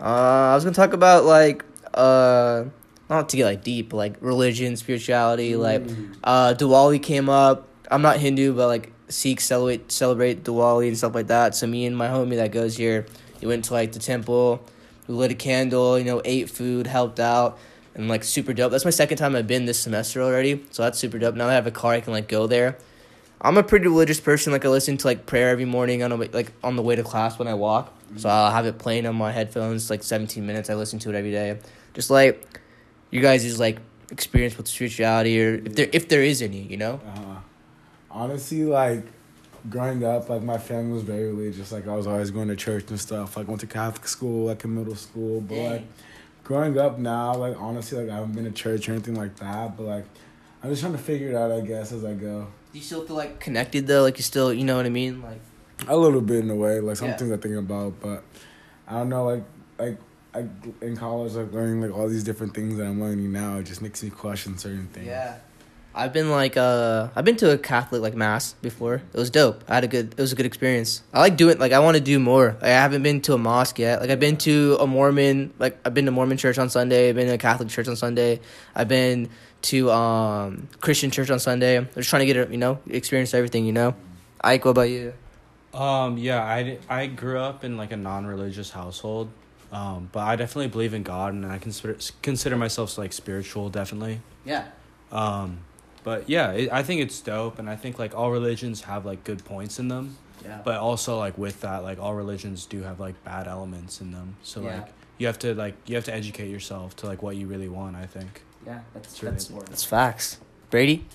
Uh, 0.00 0.52
I 0.52 0.54
was 0.54 0.64
gonna 0.64 0.74
talk 0.74 0.92
about 0.92 1.24
like 1.24 1.64
uh, 1.94 2.64
not 3.08 3.28
to 3.30 3.36
get 3.36 3.44
like 3.44 3.62
deep, 3.64 3.90
but, 3.90 3.96
like 3.96 4.16
religion, 4.20 4.76
spirituality. 4.76 5.56
Like 5.56 5.82
uh, 6.24 6.54
Diwali 6.54 7.02
came 7.02 7.28
up. 7.28 7.68
I'm 7.90 8.02
not 8.02 8.18
Hindu, 8.18 8.54
but 8.54 8.66
like 8.66 8.92
Sikhs 9.08 9.44
celebrate 9.44 9.90
celebrate 9.90 10.44
Diwali 10.44 10.88
and 10.88 10.98
stuff 10.98 11.14
like 11.14 11.28
that. 11.28 11.54
So 11.54 11.66
me 11.66 11.86
and 11.86 11.96
my 11.96 12.08
homie 12.08 12.36
that 12.36 12.52
goes 12.52 12.76
here, 12.76 13.06
we 13.40 13.48
went 13.48 13.64
to 13.66 13.72
like 13.72 13.92
the 13.92 13.98
temple. 13.98 14.64
We 15.06 15.14
lit 15.14 15.30
a 15.30 15.34
candle. 15.34 15.98
You 15.98 16.04
know, 16.04 16.22
ate 16.24 16.50
food, 16.50 16.86
helped 16.86 17.20
out. 17.20 17.58
And 17.94 18.08
like 18.08 18.24
super 18.24 18.52
dope. 18.52 18.72
That's 18.72 18.84
my 18.84 18.90
second 18.90 19.16
time 19.16 19.34
I've 19.34 19.46
been 19.46 19.64
this 19.64 19.78
semester 19.78 20.20
already, 20.20 20.62
so 20.70 20.82
that's 20.82 20.98
super 20.98 21.18
dope. 21.18 21.34
Now 21.34 21.46
that 21.46 21.52
I 21.52 21.54
have 21.54 21.66
a 21.66 21.70
car, 21.70 21.92
I 21.92 22.00
can 22.00 22.12
like 22.12 22.28
go 22.28 22.46
there. 22.46 22.76
I'm 23.40 23.56
a 23.58 23.62
pretty 23.62 23.86
religious 23.86 24.20
person. 24.20 24.52
Like 24.52 24.64
I 24.64 24.68
listen 24.68 24.96
to 24.96 25.06
like 25.06 25.26
prayer 25.26 25.50
every 25.50 25.64
morning 25.64 26.02
on 26.02 26.10
the 26.10 26.16
way, 26.16 26.28
like 26.32 26.52
on 26.64 26.76
the 26.76 26.82
way 26.82 26.96
to 26.96 27.02
class 27.02 27.38
when 27.38 27.48
I 27.48 27.54
walk. 27.54 27.92
So 28.16 28.28
I'll 28.28 28.50
have 28.50 28.66
it 28.66 28.78
playing 28.78 29.06
on 29.06 29.16
my 29.16 29.32
headphones 29.32 29.90
like 29.90 30.02
17 30.02 30.46
minutes. 30.46 30.70
I 30.70 30.74
listen 30.74 30.98
to 31.00 31.10
it 31.10 31.14
every 31.14 31.32
day. 31.32 31.58
Just 31.92 32.08
like 32.10 32.60
you 33.10 33.20
guys 33.20 33.44
is 33.44 33.58
like 33.58 33.78
experience 34.10 34.56
with 34.56 34.68
spirituality 34.68 35.42
or 35.42 35.54
if 35.56 35.74
there 35.74 35.88
if 35.92 36.08
there 36.08 36.22
is 36.22 36.40
any, 36.40 36.62
you 36.62 36.76
know. 36.76 37.00
Uh, 37.06 37.36
honestly, 38.10 38.64
like 38.64 39.04
growing 39.68 40.04
up, 40.04 40.28
like 40.28 40.42
my 40.42 40.58
family 40.58 40.92
was 40.92 41.02
very 41.02 41.26
religious. 41.26 41.72
Like 41.72 41.86
I 41.86 41.94
was 41.94 42.06
always 42.06 42.30
going 42.30 42.48
to 42.48 42.56
church 42.56 42.88
and 42.88 42.98
stuff. 42.98 43.36
Like 43.36 43.48
went 43.48 43.60
to 43.60 43.66
Catholic 43.66 44.06
school, 44.08 44.46
like 44.46 44.64
in 44.64 44.74
middle 44.74 44.94
school. 44.96 45.40
But 45.40 45.58
like 45.58 45.86
growing 46.44 46.78
up 46.78 46.98
now, 46.98 47.34
like 47.34 47.60
honestly, 47.60 47.98
like 47.98 48.10
I 48.10 48.16
haven't 48.16 48.32
been 48.32 48.44
to 48.44 48.50
church 48.50 48.88
or 48.88 48.92
anything 48.92 49.16
like 49.16 49.36
that. 49.36 49.76
But 49.76 49.84
like 49.84 50.04
I'm 50.62 50.70
just 50.70 50.80
trying 50.80 50.92
to 50.92 50.98
figure 50.98 51.28
it 51.28 51.34
out, 51.34 51.52
I 51.52 51.60
guess, 51.60 51.92
as 51.92 52.04
I 52.04 52.14
go. 52.14 52.48
Do 52.76 52.80
you 52.80 52.84
still 52.84 53.06
feel 53.06 53.16
like 53.16 53.40
connected 53.40 53.86
though? 53.86 54.02
Like 54.02 54.18
you 54.18 54.22
still, 54.22 54.52
you 54.52 54.62
know 54.62 54.76
what 54.76 54.84
I 54.84 54.90
mean? 54.90 55.22
Like 55.22 55.40
A 55.88 55.96
little 55.96 56.20
bit 56.20 56.40
in 56.44 56.50
a 56.50 56.54
way, 56.54 56.78
like 56.80 56.96
some 56.98 57.08
Yeah. 57.08 57.16
things 57.16 57.32
I 57.32 57.38
think 57.38 57.56
about, 57.56 57.98
but 58.02 58.22
I 58.86 58.98
don't 58.98 59.08
know, 59.08 59.24
like 59.24 59.44
like 59.78 59.98
I 60.34 60.44
in 60.84 60.94
college, 60.94 61.32
like 61.32 61.50
learning 61.54 61.80
like 61.80 61.90
all 61.98 62.06
these 62.06 62.22
different 62.22 62.52
things 62.52 62.76
that 62.76 62.84
I'm 62.86 63.00
learning 63.00 63.32
now, 63.32 63.56
it 63.56 63.62
just 63.62 63.80
makes 63.80 64.02
me 64.02 64.10
question 64.10 64.58
certain 64.58 64.88
things. 64.88 65.06
yeah. 65.06 65.36
I've 65.94 66.12
been 66.12 66.30
like 66.30 66.58
uh 66.58 67.08
I've 67.16 67.24
been 67.24 67.36
to 67.38 67.50
a 67.52 67.56
Catholic 67.56 68.02
like 68.02 68.14
mass 68.14 68.52
before. 68.60 68.96
It 68.96 69.16
was 69.16 69.30
dope. 69.30 69.64
I 69.66 69.76
had 69.76 69.84
a 69.84 69.88
good 69.88 70.12
it 70.12 70.20
was 70.20 70.34
a 70.34 70.36
good 70.36 70.44
experience. 70.44 71.02
I 71.14 71.20
like 71.20 71.38
doing 71.38 71.52
it. 71.54 71.58
like 71.58 71.72
I 71.72 71.78
want 71.78 71.96
to 71.96 72.02
do 72.02 72.18
more. 72.18 72.58
Like, 72.60 72.64
I 72.64 72.68
haven't 72.84 73.02
been 73.02 73.22
to 73.22 73.32
a 73.32 73.38
mosque 73.38 73.78
yet. 73.78 74.02
Like 74.02 74.10
I've 74.10 74.20
been 74.20 74.36
to 74.48 74.76
a 74.78 74.86
Mormon 74.86 75.54
like 75.58 75.78
I've 75.86 75.94
been 75.94 76.04
to 76.04 76.10
Mormon 76.10 76.36
church 76.36 76.58
on 76.58 76.68
Sunday. 76.68 77.08
I've 77.08 77.14
been 77.16 77.28
to 77.28 77.32
a 77.36 77.38
Catholic 77.38 77.70
church 77.70 77.88
on 77.88 77.96
Sunday. 77.96 78.40
I've 78.74 78.88
been 78.88 79.30
to 79.62 79.90
um 79.90 80.68
Christian 80.80 81.10
church 81.10 81.30
on 81.30 81.38
Sunday. 81.38 81.76
I'm 81.78 81.88
just 81.94 82.08
trying 82.10 82.26
to 82.26 82.32
get 82.32 82.50
you 82.50 82.58
know 82.58 82.78
experience 82.88 83.34
everything. 83.34 83.66
You 83.66 83.72
know. 83.72 83.94
Ike, 84.42 84.64
what 84.64 84.72
about 84.72 84.82
you? 84.90 85.12
Um, 85.74 86.16
yeah, 86.18 86.42
I, 86.42 86.78
I 86.88 87.06
grew 87.06 87.38
up 87.38 87.64
in 87.64 87.76
like 87.76 87.90
a 87.92 87.96
non-religious 87.96 88.70
household, 88.70 89.28
um, 89.72 90.08
but 90.12 90.20
I 90.20 90.36
definitely 90.36 90.68
believe 90.68 90.94
in 90.94 91.02
God, 91.02 91.34
and 91.34 91.44
I 91.44 91.58
consider 91.58 91.96
consider 92.22 92.56
myself 92.56 92.96
like 92.96 93.12
spiritual, 93.12 93.68
definitely. 93.68 94.20
Yeah. 94.44 94.68
Um, 95.12 95.58
but 96.04 96.28
yeah, 96.30 96.52
it, 96.52 96.72
I 96.72 96.82
think 96.82 97.00
it's 97.02 97.20
dope, 97.20 97.58
and 97.58 97.68
I 97.68 97.76
think 97.76 97.98
like 97.98 98.14
all 98.14 98.30
religions 98.30 98.82
have 98.82 99.04
like 99.04 99.24
good 99.24 99.44
points 99.44 99.78
in 99.78 99.88
them, 99.88 100.16
Yeah. 100.44 100.60
but 100.64 100.76
also 100.76 101.18
like 101.18 101.36
with 101.36 101.60
that, 101.62 101.82
like 101.82 101.98
all 101.98 102.14
religions 102.14 102.64
do 102.66 102.82
have 102.82 103.00
like 103.00 103.22
bad 103.24 103.46
elements 103.48 104.00
in 104.00 104.12
them. 104.12 104.36
So 104.42 104.62
Yeah. 104.62 104.76
like 104.76 104.88
you 105.18 105.26
have 105.26 105.38
to 105.40 105.54
like 105.54 105.74
you 105.86 105.96
have 105.96 106.04
to 106.04 106.14
educate 106.14 106.48
yourself 106.50 106.94
to 106.96 107.06
like 107.06 107.22
what 107.22 107.36
you 107.36 107.46
really 107.48 107.68
want. 107.68 107.96
I 107.96 108.06
think. 108.06 108.42
Yeah, 108.66 108.80
that's 108.92 109.16
True. 109.16 109.30
that's, 109.30 109.48
important. 109.48 109.70
that's 109.70 109.84
facts. 109.84 110.38
Brady. 110.70 111.06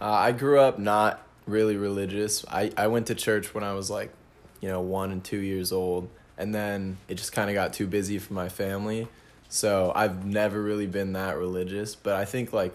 Uh, 0.00 0.10
I 0.10 0.32
grew 0.32 0.60
up 0.60 0.78
not 0.78 1.26
really 1.46 1.76
religious. 1.76 2.44
I, 2.46 2.70
I 2.76 2.86
went 2.88 3.06
to 3.08 3.14
church 3.14 3.54
when 3.54 3.64
I 3.64 3.72
was 3.72 3.90
like, 3.90 4.12
you 4.60 4.68
know, 4.68 4.80
one 4.80 5.10
and 5.10 5.24
two 5.24 5.38
years 5.38 5.72
old. 5.72 6.08
And 6.36 6.54
then 6.54 6.98
it 7.08 7.14
just 7.14 7.32
kind 7.32 7.50
of 7.50 7.54
got 7.54 7.72
too 7.72 7.86
busy 7.86 8.18
for 8.18 8.34
my 8.34 8.48
family. 8.48 9.08
So 9.48 9.92
I've 9.94 10.24
never 10.24 10.62
really 10.62 10.86
been 10.86 11.14
that 11.14 11.36
religious. 11.36 11.94
But 11.96 12.14
I 12.14 12.24
think 12.24 12.52
like 12.52 12.74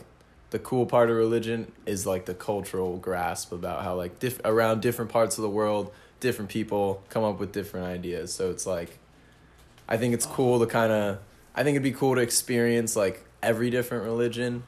the 0.50 0.60
cool 0.60 0.86
part 0.86 1.10
of 1.10 1.15
religion 1.15 1.72
is 1.86 2.06
like 2.06 2.26
the 2.26 2.34
cultural 2.34 2.98
grasp 2.98 3.52
about 3.52 3.84
how 3.84 3.96
like 3.96 4.19
diff- 4.19 4.41
around 4.43 4.82
different 4.82 5.12
parts 5.12 5.38
of 5.38 5.43
the 5.43 5.50
world, 5.50 5.93
different 6.19 6.50
people 6.50 7.04
come 7.10 7.24
up 7.24 7.39
with 7.39 7.52
different 7.52 7.86
ideas. 7.86 8.34
So 8.34 8.50
it's 8.50 8.65
like, 8.65 9.00
I 9.88 9.98
think 9.98 10.13
it's 10.13 10.26
cool 10.26 10.60
to 10.60 10.65
kind 10.65 10.91
of, 10.91 11.19
I 11.56 11.63
think 11.63 11.76
it'd 11.76 11.84
be 11.84 11.91
cool 11.91 12.15
to 12.15 12.22
experience 12.22 12.96
like 12.96 13.24
every 13.43 13.69
different 13.69 14.03
religion 14.06 14.63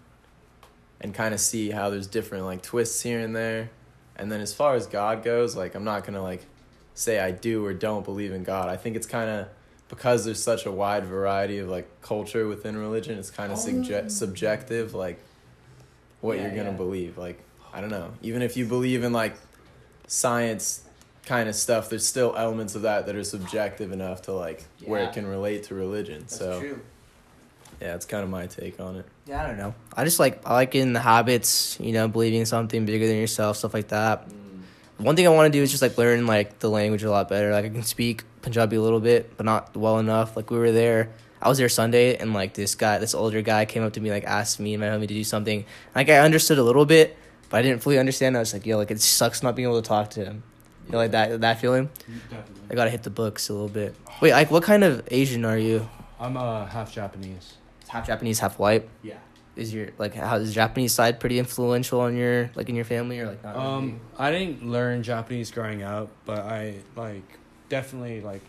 and 1.02 1.14
kind 1.14 1.34
of 1.34 1.40
see 1.40 1.72
how 1.72 1.90
there's 1.90 2.08
different 2.08 2.46
like 2.46 2.62
twists 2.62 3.02
here 3.02 3.20
and 3.20 3.36
there. 3.36 3.70
And 4.16 4.32
then 4.32 4.42
as 4.42 4.54
far 4.54 4.76
as 4.76 4.88
God 4.88 5.24
goes, 5.24 5.56
like 5.56 5.76
I'm 5.76 5.84
not 5.84 6.06
gonna 6.06 6.22
like 6.24 6.46
say 6.94 7.20
I 7.20 7.32
do 7.32 7.66
or 7.66 7.74
don't 7.74 8.06
believe 8.06 8.32
in 8.32 8.44
God. 8.44 8.70
I 8.70 8.78
think 8.78 8.96
it's 8.96 9.08
kind 9.08 9.30
of 9.30 9.48
because 9.90 10.26
there's 10.26 10.42
such 10.42 10.66
a 10.66 10.72
wide 10.72 11.06
variety 11.06 11.60
of 11.60 11.70
like 11.70 11.88
culture 12.02 12.48
within 12.48 12.78
religion. 12.78 13.18
It's 13.18 13.30
kind 13.30 13.52
of 13.52 13.58
subje- 13.60 14.06
oh. 14.06 14.08
subjective, 14.08 14.94
like 14.96 15.20
what 16.22 16.38
Yeah, 16.38 16.44
you're 16.44 16.56
gonna 16.56 16.72
yeah. 16.72 16.78
believe. 16.78 17.18
Like 17.18 17.40
I 17.74 17.82
don't 17.82 17.92
know. 17.92 18.12
Even 18.22 18.42
if 18.42 18.56
you 18.56 18.66
believe 18.66 19.04
in 19.04 19.12
like 19.14 19.36
science 20.08 20.84
kind 21.26 21.50
of 21.50 21.56
stuff, 21.56 21.90
there's 21.90 22.06
still 22.06 22.36
elements 22.38 22.76
of 22.76 22.84
that 22.84 23.06
that 23.08 23.16
are 23.16 23.24
subjective 23.24 23.92
enough 23.92 24.22
to 24.24 24.32
like 24.32 24.64
where 24.86 25.04
it 25.04 25.14
can 25.14 25.26
relate 25.28 25.64
to 25.64 25.76
religion. 25.76 26.28
so 26.28 26.78
yeah, 27.82 27.96
it's 27.96 28.06
kind 28.06 28.24
of 28.24 28.30
my 28.30 28.48
take 28.48 28.80
on 28.80 28.98
it. 28.98 29.06
Yeah, 29.26 29.44
I 29.44 29.48
don't 29.48 29.58
know. 29.58 29.76
I 29.96 30.04
just 30.04 30.20
like 30.20 30.42
I 30.46 30.54
like 30.54 30.76
in 30.76 30.94
the 30.94 31.00
habits, 31.00 31.78
you 31.80 31.94
know, 31.94 32.08
believing 32.08 32.46
something 32.46 32.86
bigger 32.86 33.08
than 33.08 33.18
yourself, 33.18 33.58
stuff 33.58 33.74
like 33.74 33.90
that. 33.90 34.28
One 34.98 35.16
thing 35.16 35.28
I 35.28 35.30
want 35.32 35.52
to 35.52 35.58
do 35.58 35.62
is 35.62 35.72
just 35.72 35.82
like 35.82 35.98
learn 35.98 36.26
like 36.26 36.60
the 36.60 36.70
language 36.70 37.04
a 37.04 37.12
lot 37.12 37.28
better. 37.28 37.52
Like 37.52 37.66
I 37.66 37.70
can 37.70 37.84
speak 37.84 38.24
Punjabi 38.42 38.78
a 38.78 38.82
little 38.82 39.02
bit, 39.02 39.36
but 39.36 39.46
not 39.46 39.76
well 39.76 40.00
enough. 40.00 40.38
Like 40.38 40.50
we 40.50 40.58
were 40.58 40.72
there, 40.72 41.10
I 41.42 41.50
was 41.50 41.58
there 41.58 41.68
Sunday, 41.68 42.16
and 42.16 42.34
like 42.34 42.54
this 42.54 42.76
guy, 42.76 42.98
this 43.00 43.14
older 43.14 43.42
guy, 43.42 43.66
came 43.66 43.84
up 43.84 43.94
to 43.94 44.02
me 44.02 44.10
like 44.10 44.24
asked 44.24 44.60
me 44.60 44.74
and 44.74 44.82
my 44.82 44.88
homie 44.88 45.08
to 45.08 45.14
do 45.14 45.24
something. 45.24 45.66
Like 45.94 46.10
I 46.10 46.20
understood 46.20 46.58
a 46.60 46.64
little 46.64 46.86
bit, 46.86 47.18
but 47.50 47.58
I 47.58 47.62
didn't 47.62 47.84
fully 47.84 48.00
understand. 48.00 48.38
I 48.38 48.40
was 48.40 48.54
like, 48.54 48.66
yo, 48.66 48.78
like 48.78 48.92
it 48.92 49.02
sucks 49.02 49.44
not 49.44 49.56
being 49.56 49.68
able 49.68 49.82
to 49.82 49.88
talk 49.88 50.12
to 50.12 50.24
him. 50.24 50.44
You 50.86 50.94
know, 50.94 50.98
like 51.00 51.12
that 51.12 51.42
that 51.42 51.60
feeling. 51.60 51.90
Definitely. 52.30 52.62
I 52.70 52.76
gotta 52.76 52.90
hit 52.90 53.04
the 53.04 53.10
books 53.10 53.50
a 53.50 53.54
little 53.54 53.68
bit. 53.68 53.96
Wait, 54.22 54.32
like 54.32 54.50
what 54.50 54.64
kind 54.64 54.84
of 54.84 55.06
Asian 55.12 55.44
are 55.44 55.58
you? 55.58 55.90
I'm 56.20 56.38
uh, 56.38 56.66
half 56.68 56.94
Japanese. 56.94 57.56
Half 57.96 58.08
Japanese, 58.08 58.40
half 58.40 58.60
white. 58.60 58.90
Yeah. 59.04 59.16
is 59.56 59.74
your 59.74 59.88
like 59.98 60.14
how 60.14 60.36
is 60.36 60.54
Japanese 60.54 60.94
side 60.94 61.20
pretty 61.20 61.40
influential 61.40 62.02
on 62.02 62.18
your 62.18 62.52
like 62.56 62.68
in 62.68 62.76
your 62.76 62.84
family 62.86 63.20
or 63.20 63.28
like 63.28 63.44
not? 63.44 63.56
really? 63.56 63.68
Um, 63.68 64.00
I 64.20 64.32
didn't 64.32 64.70
learn 64.70 65.02
Japanese 65.02 65.50
growing 65.52 65.82
up, 65.82 66.10
but 66.26 66.40
I 66.40 66.76
like 66.96 67.24
definitely 67.70 68.22
like 68.22 68.42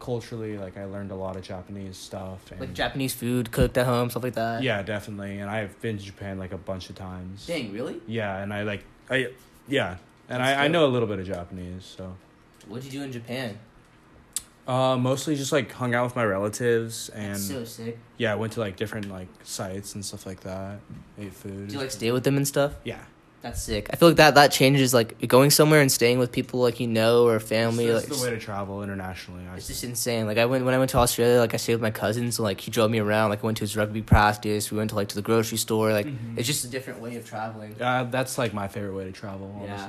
culturally 0.00 0.58
like 0.58 0.76
I 0.76 0.84
learned 0.84 1.10
a 1.10 1.14
lot 1.14 1.36
of 1.36 1.42
Japanese 1.42 1.96
stuff 1.96 2.50
and 2.50 2.60
like 2.60 2.74
Japanese 2.74 3.14
food 3.14 3.50
cooked 3.52 3.76
at 3.76 3.86
home, 3.86 4.08
stuff 4.10 4.22
like 4.22 4.34
that. 4.34 4.62
yeah, 4.62 4.82
definitely. 4.82 5.38
And 5.38 5.50
I've 5.50 5.78
been 5.82 5.98
to 5.98 6.04
Japan 6.04 6.38
like 6.38 6.52
a 6.52 6.58
bunch 6.58 6.88
of 6.90 6.96
times. 6.96 7.46
Dang, 7.46 7.72
really? 7.72 8.00
Yeah, 8.06 8.38
and 8.38 8.52
I 8.52 8.62
like 8.62 8.84
I 9.10 9.28
yeah, 9.68 9.96
and 10.30 10.42
That's 10.42 10.58
I, 10.58 10.64
I 10.64 10.68
know 10.68 10.86
a 10.86 10.92
little 10.94 11.08
bit 11.08 11.18
of 11.18 11.26
Japanese, 11.26 11.84
so 11.84 12.16
What'd 12.68 12.84
you 12.86 13.00
do 13.00 13.04
in 13.04 13.12
Japan? 13.12 13.58
Uh 14.66 14.96
mostly 14.96 15.36
just 15.36 15.52
like 15.52 15.70
hung 15.72 15.94
out 15.94 16.04
with 16.04 16.16
my 16.16 16.24
relatives 16.24 17.08
and 17.10 17.34
That's 17.34 17.46
so 17.46 17.64
sick. 17.64 17.98
yeah, 18.16 18.32
I 18.32 18.36
went 18.36 18.54
to 18.54 18.60
like 18.60 18.76
different 18.76 19.10
like 19.10 19.28
sites 19.42 19.94
and 19.94 20.04
stuff 20.04 20.24
like 20.26 20.40
that. 20.40 20.78
Ate 21.18 21.32
food. 21.34 21.68
Do 21.68 21.74
you 21.74 21.80
like 21.80 21.90
stay 21.90 22.10
with 22.12 22.24
them 22.24 22.36
and 22.36 22.48
stuff? 22.48 22.72
Yeah. 22.84 23.00
That's 23.42 23.60
sick. 23.60 23.88
I 23.92 23.96
feel 23.96 24.08
like 24.08 24.16
that 24.16 24.36
that 24.36 24.52
changes 24.52 24.94
like 24.94 25.28
going 25.28 25.50
somewhere 25.50 25.82
and 25.82 25.92
staying 25.92 26.18
with 26.18 26.32
people 26.32 26.60
like 26.60 26.80
you 26.80 26.86
know 26.86 27.26
or 27.26 27.38
family. 27.40 27.88
That's 27.90 28.08
like 28.08 28.18
the 28.18 28.24
way 28.24 28.30
to 28.30 28.38
travel 28.38 28.82
internationally. 28.82 29.46
I 29.46 29.56
It's 29.56 29.66
just 29.66 29.84
insane. 29.84 30.24
Like 30.24 30.38
I 30.38 30.46
went 30.46 30.64
when 30.64 30.72
I 30.72 30.78
went 30.78 30.88
to 30.92 30.96
Australia, 30.96 31.40
like 31.40 31.52
I 31.52 31.58
stayed 31.58 31.74
with 31.74 31.82
my 31.82 31.90
cousins. 31.90 32.36
So, 32.36 32.42
like 32.42 32.58
he 32.58 32.70
drove 32.70 32.90
me 32.90 33.00
around. 33.00 33.28
Like 33.28 33.40
I 33.42 33.46
went 33.46 33.58
to 33.58 33.64
his 33.64 33.76
rugby 33.76 34.00
practice. 34.00 34.70
We 34.70 34.78
went 34.78 34.88
to 34.90 34.96
like 34.96 35.08
to 35.08 35.14
the 35.14 35.20
grocery 35.20 35.58
store. 35.58 35.92
Like 35.92 36.06
Mhm. 36.06 36.38
it's 36.38 36.46
just 36.46 36.64
a 36.64 36.68
different 36.68 37.02
way 37.02 37.16
of 37.16 37.26
traveling. 37.28 37.76
Uh, 37.78 38.04
that's 38.04 38.38
like 38.38 38.54
my 38.54 38.66
favorite 38.66 38.94
way 38.94 39.04
to 39.04 39.12
travel, 39.12 39.60
Yeah. 39.66 39.88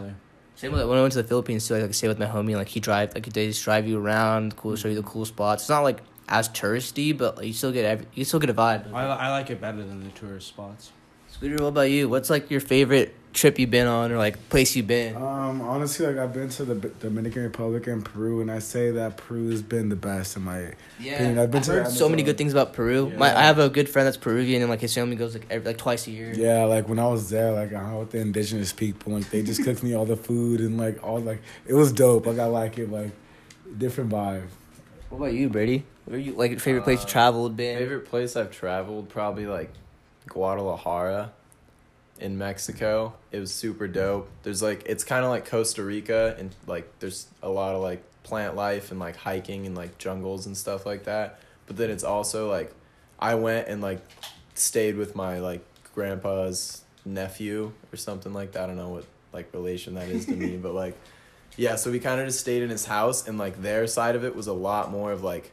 Honestly. 0.65 0.79
Same 0.79 0.87
with 0.87 0.89
when 0.89 0.97
I 0.97 1.01
went 1.01 1.13
to 1.13 1.21
the 1.21 1.27
Philippines 1.27 1.67
too. 1.67 1.75
Like, 1.75 1.83
I 1.83 1.91
stay 1.91 2.07
with 2.07 2.19
my 2.19 2.25
homie. 2.25 2.55
Like 2.55 2.67
he 2.67 2.79
drive, 2.79 3.13
like 3.13 3.25
they 3.25 3.47
just 3.47 3.63
drive 3.63 3.87
you 3.87 3.99
around, 3.99 4.55
cool, 4.55 4.75
show 4.75 4.87
you 4.87 4.95
the 4.95 5.03
cool 5.03 5.25
spots. 5.25 5.63
It's 5.63 5.69
not 5.69 5.81
like 5.81 6.01
as 6.27 6.49
touristy, 6.49 7.17
but 7.17 7.37
like, 7.37 7.47
you 7.47 7.53
still 7.53 7.71
get 7.71 7.85
every, 7.85 8.07
you 8.13 8.25
still 8.25 8.39
get 8.39 8.49
a 8.49 8.53
vibe. 8.53 8.91
I, 8.93 9.05
I 9.05 9.29
like 9.29 9.49
it 9.49 9.61
better 9.61 9.77
than 9.77 10.03
the 10.03 10.09
tourist 10.11 10.47
spots. 10.47 10.91
Scooter, 11.29 11.61
what 11.63 11.69
about 11.69 11.89
you? 11.89 12.09
What's 12.09 12.29
like 12.29 12.49
your 12.49 12.61
favorite 12.61 13.13
trip 13.35 13.59
you've 13.59 13.69
been 13.69 13.85
on 13.85 14.11
or 14.11 14.17
like 14.17 14.49
place 14.49 14.75
you've 14.75 14.87
been? 14.87 15.15
Um, 15.15 15.61
honestly, 15.61 16.07
like 16.07 16.17
I've 16.17 16.33
been 16.33 16.49
to 16.49 16.65
the 16.65 16.73
B- 16.75 16.89
Dominican 16.99 17.43
Republic 17.43 17.85
and 17.85 18.03
Peru, 18.03 18.41
and 18.41 18.49
I 18.49 18.59
say 18.59 18.91
that 18.91 19.17
Peru 19.17 19.49
has 19.51 19.61
been 19.61 19.89
the 19.89 19.95
best 19.95 20.35
in 20.37 20.43
my 20.43 20.73
Yeah, 20.99 21.13
opinion. 21.15 21.37
I've, 21.37 21.43
I've 21.43 21.51
been 21.51 21.61
to 21.63 21.71
heard 21.71 21.91
so 21.91 22.09
many 22.09 22.23
good 22.23 22.37
things 22.37 22.53
about 22.53 22.73
Peru. 22.73 23.09
Yeah. 23.11 23.17
My 23.17 23.37
I 23.37 23.43
have 23.43 23.59
a 23.59 23.69
good 23.69 23.87
friend 23.89 24.07
that's 24.07 24.17
Peruvian, 24.17 24.61
and 24.63 24.71
like 24.71 24.81
his 24.81 24.93
family 24.95 25.15
goes 25.15 25.33
like 25.35 25.45
every, 25.51 25.67
like 25.67 25.77
twice 25.77 26.07
a 26.07 26.11
year. 26.11 26.33
Yeah, 26.33 26.63
like 26.63 26.89
when 26.89 26.97
I 26.97 27.07
was 27.07 27.29
there, 27.29 27.51
like 27.51 27.73
I 27.73 27.79
hung 27.79 27.99
with 27.99 28.11
the 28.11 28.19
indigenous 28.19 28.73
people, 28.73 29.13
like 29.13 29.29
they 29.29 29.43
just 29.43 29.63
cooked 29.63 29.83
me 29.83 29.93
all 29.93 30.05
the 30.05 30.17
food 30.17 30.59
and 30.61 30.77
like 30.77 31.03
all 31.03 31.19
like 31.19 31.41
it 31.67 31.73
was 31.73 31.91
dope. 31.93 32.25
Like 32.25 32.39
I 32.39 32.45
like 32.45 32.77
it, 32.77 32.91
like 32.91 33.11
different 33.77 34.09
vibe. 34.09 34.47
What 35.09 35.17
about 35.19 35.33
you, 35.33 35.49
Brady? 35.49 35.83
Where 36.05 36.17
you 36.19 36.33
like 36.33 36.59
favorite 36.59 36.83
place 36.83 36.99
you 36.99 37.05
Uh, 37.05 37.09
traveled? 37.09 37.57
Been 37.57 37.77
Favorite 37.77 38.05
place 38.05 38.35
I've 38.35 38.51
traveled 38.51 39.09
probably 39.09 39.45
like 39.45 39.71
Guadalajara 40.27 41.31
in 42.19 42.37
Mexico. 42.37 43.13
It 43.31 43.39
was 43.39 43.53
super 43.53 43.87
dope. 43.87 44.29
There's 44.43 44.61
like 44.61 44.83
it's 44.85 45.03
kind 45.03 45.25
of 45.25 45.31
like 45.31 45.47
Costa 45.49 45.83
Rica 45.83 46.35
and 46.39 46.55
like 46.67 46.99
there's 46.99 47.27
a 47.41 47.49
lot 47.49 47.75
of 47.75 47.81
like 47.81 48.03
plant 48.23 48.55
life 48.55 48.91
and 48.91 48.99
like 48.99 49.15
hiking 49.15 49.65
and 49.65 49.75
like 49.75 49.97
jungles 49.97 50.45
and 50.45 50.55
stuff 50.55 50.85
like 50.85 51.03
that. 51.03 51.39
But 51.67 51.77
then 51.77 51.89
it's 51.89 52.03
also 52.03 52.49
like 52.49 52.73
I 53.19 53.35
went 53.35 53.67
and 53.67 53.81
like 53.81 54.01
stayed 54.53 54.95
with 54.95 55.15
my 55.15 55.39
like 55.39 55.65
grandpa's 55.93 56.83
nephew 57.03 57.71
or 57.91 57.97
something 57.97 58.33
like 58.33 58.53
that. 58.53 58.63
I 58.63 58.67
don't 58.67 58.77
know 58.77 58.89
what 58.89 59.05
like 59.33 59.53
relation 59.53 59.95
that 59.95 60.09
is 60.09 60.25
to 60.27 60.33
me, 60.33 60.57
but 60.61 60.73
like 60.73 60.97
yeah, 61.57 61.75
so 61.75 61.89
we 61.91 61.99
kind 61.99 62.19
of 62.19 62.27
just 62.27 62.39
stayed 62.39 62.63
in 62.63 62.69
his 62.69 62.85
house 62.85 63.27
and 63.27 63.37
like 63.37 63.61
their 63.61 63.87
side 63.87 64.15
of 64.15 64.25
it 64.25 64.35
was 64.35 64.47
a 64.47 64.53
lot 64.53 64.91
more 64.91 65.11
of 65.11 65.23
like 65.23 65.51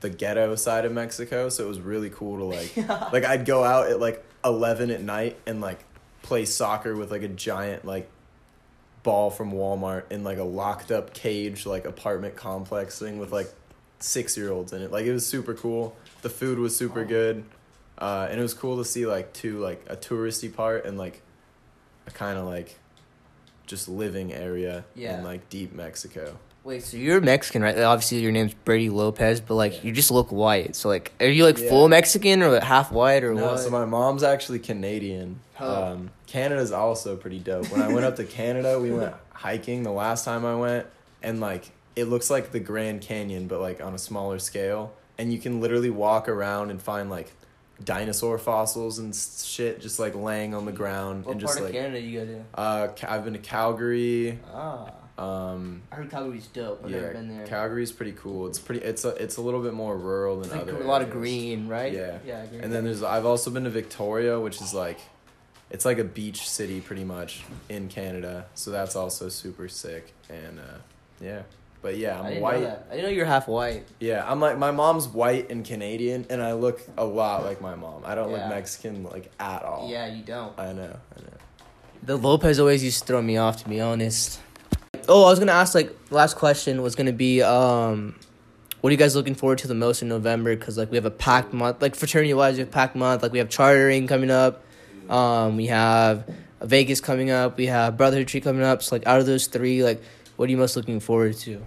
the 0.00 0.10
ghetto 0.10 0.54
side 0.54 0.84
of 0.84 0.92
Mexico, 0.92 1.48
so 1.48 1.64
it 1.64 1.68
was 1.68 1.80
really 1.80 2.10
cool 2.10 2.38
to 2.38 2.44
like 2.44 2.76
like 3.12 3.24
I'd 3.24 3.44
go 3.46 3.64
out 3.64 3.88
at 3.88 4.00
like 4.00 4.24
11 4.44 4.90
at 4.90 5.00
night 5.02 5.38
and 5.46 5.60
like 5.60 5.78
play 6.22 6.44
soccer 6.44 6.94
with 6.96 7.10
like 7.10 7.22
a 7.22 7.28
giant 7.28 7.84
like 7.84 8.08
ball 9.02 9.30
from 9.30 9.52
Walmart 9.52 10.04
in 10.10 10.24
like 10.24 10.38
a 10.38 10.44
locked 10.44 10.90
up 10.90 11.12
cage 11.14 11.66
like 11.66 11.84
apartment 11.84 12.36
complex 12.36 12.98
thing 12.98 13.18
with 13.18 13.32
like 13.32 13.48
6-year-olds 14.00 14.72
in 14.72 14.82
it. 14.82 14.90
Like 14.92 15.06
it 15.06 15.12
was 15.12 15.26
super 15.26 15.54
cool. 15.54 15.96
The 16.22 16.30
food 16.30 16.58
was 16.58 16.76
super 16.76 17.04
good. 17.04 17.44
Uh, 17.96 18.26
and 18.30 18.38
it 18.40 18.42
was 18.42 18.54
cool 18.54 18.78
to 18.78 18.84
see 18.84 19.06
like 19.06 19.32
two 19.32 19.58
like 19.60 19.84
a 19.88 19.96
touristy 19.96 20.52
part 20.52 20.84
and 20.84 20.98
like 20.98 21.22
a 22.06 22.10
kind 22.10 22.38
of 22.38 22.44
like 22.46 22.78
just 23.66 23.88
living 23.88 24.32
area 24.32 24.84
Yeah. 24.94 25.18
in 25.18 25.24
like 25.24 25.48
deep 25.48 25.72
Mexico. 25.72 26.36
Wait, 26.64 26.82
so 26.82 26.96
you're 26.96 27.20
Mexican, 27.20 27.60
right? 27.60 27.78
Obviously, 27.78 28.20
your 28.20 28.32
name's 28.32 28.54
Brady 28.54 28.88
Lopez, 28.88 29.40
but 29.42 29.54
like 29.54 29.84
you 29.84 29.92
just 29.92 30.10
look 30.10 30.32
white. 30.32 30.74
So 30.74 30.88
like, 30.88 31.12
are 31.20 31.26
you 31.26 31.44
like 31.44 31.58
full 31.58 31.88
Mexican 31.88 32.42
or 32.42 32.52
like, 32.52 32.62
half 32.62 32.90
white 32.90 33.22
or 33.22 33.34
No, 33.34 33.48
what? 33.52 33.60
so 33.60 33.68
my 33.70 33.84
mom's 33.84 34.22
actually 34.22 34.60
Canadian. 34.60 35.40
Oh. 35.60 35.84
Um, 35.92 36.10
Canada's 36.26 36.72
also 36.72 37.16
pretty 37.16 37.38
dope. 37.38 37.70
When 37.70 37.82
I 37.82 37.88
went 37.92 38.06
up 38.06 38.16
to 38.16 38.24
Canada, 38.24 38.80
we 38.80 38.90
went 38.90 39.14
hiking 39.32 39.82
the 39.82 39.92
last 39.92 40.24
time 40.24 40.46
I 40.46 40.56
went, 40.56 40.86
and 41.22 41.38
like 41.38 41.70
it 41.96 42.04
looks 42.06 42.30
like 42.30 42.50
the 42.50 42.60
Grand 42.60 43.02
Canyon, 43.02 43.46
but 43.46 43.60
like 43.60 43.82
on 43.82 43.92
a 43.94 43.98
smaller 43.98 44.38
scale. 44.38 44.94
And 45.18 45.32
you 45.32 45.38
can 45.38 45.60
literally 45.60 45.90
walk 45.90 46.28
around 46.30 46.70
and 46.70 46.80
find 46.82 47.10
like 47.10 47.30
dinosaur 47.84 48.38
fossils 48.38 48.98
and 48.98 49.14
shit 49.14 49.80
just 49.80 49.98
like 49.98 50.14
laying 50.14 50.54
on 50.54 50.64
the 50.64 50.72
ground 50.72 51.24
what 51.26 51.32
and 51.32 51.40
part 51.42 51.50
just 51.56 51.58
of 51.58 51.64
like 51.66 51.74
Canada 51.74 52.00
you 52.00 52.20
go 52.20 52.26
to? 52.26 52.44
uh 52.54 52.88
I've 53.06 53.24
been 53.24 53.34
to 53.34 53.38
Calgary. 53.38 54.38
Ah, 54.52 54.90
Um, 55.16 55.82
I 55.92 55.96
heard 55.96 56.10
Calgary's 56.10 56.46
dope. 56.48 56.82
I've 56.84 56.90
never 56.90 57.12
been 57.12 57.30
yeah, 57.30 57.36
there. 57.38 57.46
Calgary's 57.46 57.92
pretty 57.92 58.12
cool. 58.12 58.48
It's 58.48 58.58
pretty. 58.58 58.84
It's 58.84 59.04
a. 59.04 59.10
It's 59.10 59.36
a 59.36 59.40
little 59.42 59.62
bit 59.62 59.72
more 59.74 59.96
rural 59.96 60.36
than 60.40 60.46
It's 60.46 60.52
like 60.54 60.62
other. 60.74 60.82
a 60.82 60.86
lot 60.86 61.02
of 61.02 61.10
green, 61.10 61.68
right? 61.68 61.92
Yeah. 61.92 62.18
yeah. 62.26 62.38
I 62.40 62.42
agree. 62.42 62.58
And 62.60 62.72
then 62.72 62.84
there's 62.84 63.02
I've 63.02 63.24
also 63.26 63.50
been 63.50 63.64
to 63.64 63.70
Victoria, 63.70 64.40
which 64.40 64.60
is 64.60 64.74
like 64.74 64.98
it's 65.70 65.84
like 65.84 65.98
a 65.98 66.04
beach 66.04 66.48
city 66.48 66.80
pretty 66.80 67.04
much 67.04 67.42
in 67.68 67.88
Canada. 67.88 68.46
So 68.54 68.70
that's 68.72 68.96
also 68.96 69.28
super 69.28 69.68
sick. 69.68 70.12
And 70.28 70.58
uh 70.58 70.78
yeah. 71.20 71.42
But 71.80 71.96
yeah, 71.98 72.16
I 72.16 72.18
I'm 72.22 72.26
didn't 72.28 72.42
white. 72.42 72.60
know 72.60 72.66
that. 72.66 72.86
I 72.90 72.94
didn't 72.96 73.10
know 73.10 73.14
you're 73.16 73.26
half 73.26 73.46
white. 73.46 73.84
Yeah, 74.00 74.24
I'm 74.28 74.40
like 74.40 74.58
my 74.58 74.70
mom's 74.72 75.06
white 75.06 75.50
and 75.50 75.64
Canadian 75.64 76.26
and 76.28 76.42
I 76.42 76.54
look 76.54 76.80
a 76.98 77.04
lot 77.04 77.44
like 77.44 77.60
my 77.60 77.76
mom. 77.76 78.02
I 78.04 78.14
don't 78.16 78.30
Yeah. 78.32 78.38
look 78.38 78.48
Mexican 78.48 79.04
like 79.04 79.30
at 79.38 79.62
all. 79.62 79.88
Yeah, 79.90 80.06
you 80.12 80.24
don't. 80.24 80.58
I 80.58 80.72
know. 80.72 80.96
I 81.16 81.20
know. 81.20 81.28
The 82.02 82.16
Lopez 82.16 82.58
always 82.58 82.82
used 82.82 83.00
to 83.00 83.06
throw 83.06 83.22
me 83.22 83.36
off, 83.36 83.62
to 83.62 83.68
be 83.68 83.80
honest. 83.80 84.40
Oh, 85.08 85.24
I 85.24 85.30
was 85.30 85.38
gonna 85.38 85.52
ask 85.52 85.74
like 85.74 85.94
last 86.10 86.36
question 86.36 86.82
was 86.82 86.94
gonna 86.94 87.12
be 87.12 87.42
um, 87.42 88.14
what 88.80 88.88
are 88.88 88.92
you 88.92 88.98
guys 88.98 89.14
looking 89.14 89.34
forward 89.34 89.58
to 89.58 89.68
the 89.68 89.74
most 89.74 90.02
in 90.02 90.08
November? 90.08 90.54
Because 90.56 90.78
like 90.78 90.90
we 90.90 90.96
have 90.96 91.04
a 91.04 91.10
packed 91.10 91.52
month, 91.52 91.82
like 91.82 91.94
fraternity 91.94 92.34
wise, 92.34 92.54
we 92.54 92.60
have 92.60 92.70
packed 92.70 92.96
month. 92.96 93.22
Like 93.22 93.32
we 93.32 93.38
have 93.38 93.48
chartering 93.48 94.06
coming 94.06 94.30
up, 94.30 94.64
um, 95.08 95.56
we 95.56 95.66
have 95.66 96.28
Vegas 96.62 97.00
coming 97.00 97.30
up, 97.30 97.56
we 97.56 97.66
have 97.66 97.96
Brotherhood 97.96 98.26
Retreat 98.26 98.44
coming 98.44 98.62
up. 98.62 98.82
So 98.82 98.94
like 98.94 99.06
out 99.06 99.20
of 99.20 99.26
those 99.26 99.46
three, 99.46 99.82
like 99.82 100.02
what 100.36 100.48
are 100.48 100.50
you 100.50 100.56
most 100.56 100.76
looking 100.76 101.00
forward 101.00 101.36
to? 101.38 101.62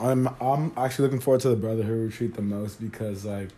I'm 0.00 0.28
I'm 0.40 0.72
actually 0.76 1.04
looking 1.06 1.20
forward 1.20 1.40
to 1.42 1.48
the 1.48 1.56
brotherhood 1.56 1.98
retreat 1.98 2.34
the 2.34 2.42
most 2.42 2.80
because 2.80 3.24
like 3.24 3.50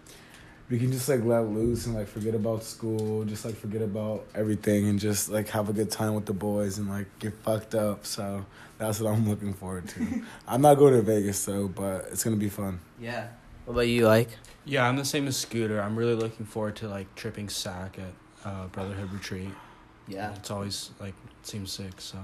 we 0.70 0.78
can 0.78 0.92
just 0.92 1.08
like 1.08 1.24
let 1.24 1.48
loose 1.48 1.86
and 1.86 1.96
like 1.96 2.06
forget 2.06 2.34
about 2.34 2.62
school, 2.62 3.24
just 3.24 3.44
like 3.44 3.56
forget 3.56 3.82
about 3.82 4.24
everything 4.36 4.88
and 4.88 5.00
just 5.00 5.28
like 5.28 5.48
have 5.48 5.68
a 5.68 5.72
good 5.72 5.90
time 5.90 6.14
with 6.14 6.26
the 6.26 6.32
boys 6.32 6.78
and 6.78 6.88
like 6.88 7.06
get 7.18 7.34
fucked 7.42 7.74
up. 7.74 8.06
So 8.06 8.46
that's 8.78 9.00
what 9.00 9.12
I'm 9.12 9.28
looking 9.28 9.52
forward 9.52 9.88
to. 9.88 10.22
I'm 10.48 10.62
not 10.62 10.76
going 10.76 10.94
to 10.94 11.02
Vegas 11.02 11.44
though, 11.44 11.66
but 11.66 12.06
it's 12.12 12.22
gonna 12.22 12.36
be 12.36 12.48
fun. 12.48 12.78
Yeah. 13.00 13.28
What 13.64 13.72
about 13.74 13.88
you, 13.88 14.06
like? 14.06 14.28
Yeah, 14.64 14.88
I'm 14.88 14.96
the 14.96 15.04
same 15.04 15.26
as 15.26 15.36
Scooter. 15.36 15.80
I'm 15.80 15.96
really 15.96 16.14
looking 16.14 16.46
forward 16.46 16.76
to 16.76 16.88
like 16.88 17.12
tripping 17.16 17.48
sack 17.48 17.98
at 17.98 18.48
uh, 18.48 18.68
Brotherhood 18.68 19.12
Retreat. 19.12 19.50
Yeah. 20.06 20.34
It's 20.34 20.52
always 20.52 20.92
like 21.00 21.14
seems 21.42 21.72
sick. 21.72 22.00
So 22.00 22.18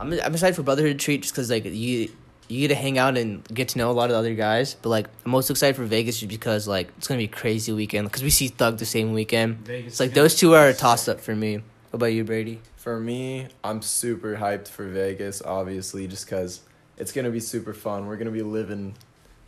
I'm 0.00 0.12
I'm 0.14 0.32
excited 0.32 0.56
for 0.56 0.62
Brotherhood 0.62 0.94
Retreat 0.94 1.22
just 1.22 1.34
because 1.34 1.50
like 1.50 1.66
you 1.66 2.10
you 2.48 2.60
get 2.60 2.68
to 2.74 2.80
hang 2.80 2.96
out 2.98 3.16
and 3.16 3.42
get 3.52 3.68
to 3.70 3.78
know 3.78 3.90
a 3.90 3.92
lot 3.92 4.04
of 4.04 4.10
the 4.10 4.18
other 4.18 4.34
guys. 4.34 4.74
But 4.80 4.90
like 4.90 5.06
I'm 5.24 5.30
most 5.32 5.50
excited 5.50 5.76
for 5.76 5.84
Vegas 5.84 6.18
just 6.20 6.30
because 6.30 6.66
like 6.68 6.88
it's 6.98 7.08
gonna 7.08 7.18
be 7.18 7.24
a 7.24 7.28
crazy 7.28 7.72
weekend 7.72 8.06
because 8.08 8.22
we 8.22 8.30
see 8.30 8.48
Thug 8.48 8.78
the 8.78 8.86
same 8.86 9.12
weekend. 9.12 9.58
Vegas. 9.66 9.92
It's 9.94 10.00
like 10.00 10.14
those 10.14 10.34
two 10.36 10.54
are 10.54 10.68
a 10.68 10.74
toss 10.74 11.08
up 11.08 11.20
for 11.20 11.34
me. 11.34 11.56
What 11.56 11.94
about 11.94 12.06
you, 12.06 12.24
Brady? 12.24 12.60
For 12.76 13.00
me, 13.00 13.48
I'm 13.64 13.82
super 13.82 14.36
hyped 14.36 14.68
for 14.68 14.86
Vegas, 14.86 15.42
obviously, 15.42 16.06
just 16.06 16.24
because 16.26 16.60
it's 16.96 17.12
gonna 17.12 17.30
be 17.30 17.40
super 17.40 17.74
fun. 17.74 18.06
We're 18.06 18.16
gonna 18.16 18.30
be 18.30 18.42
living, 18.42 18.94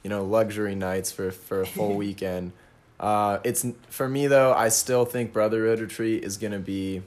you 0.02 0.10
know, 0.10 0.24
luxury 0.24 0.74
nights 0.74 1.12
for 1.12 1.30
for 1.30 1.62
a 1.62 1.66
full 1.66 1.94
weekend. 2.04 2.52
Uh, 2.98 3.38
it's 3.44 3.64
for 3.90 4.08
me 4.08 4.26
though. 4.26 4.52
I 4.52 4.70
still 4.70 5.04
think 5.04 5.32
Brotherhood 5.32 5.78
Retreat 5.80 6.24
is 6.24 6.36
gonna 6.36 6.58
be. 6.58 7.02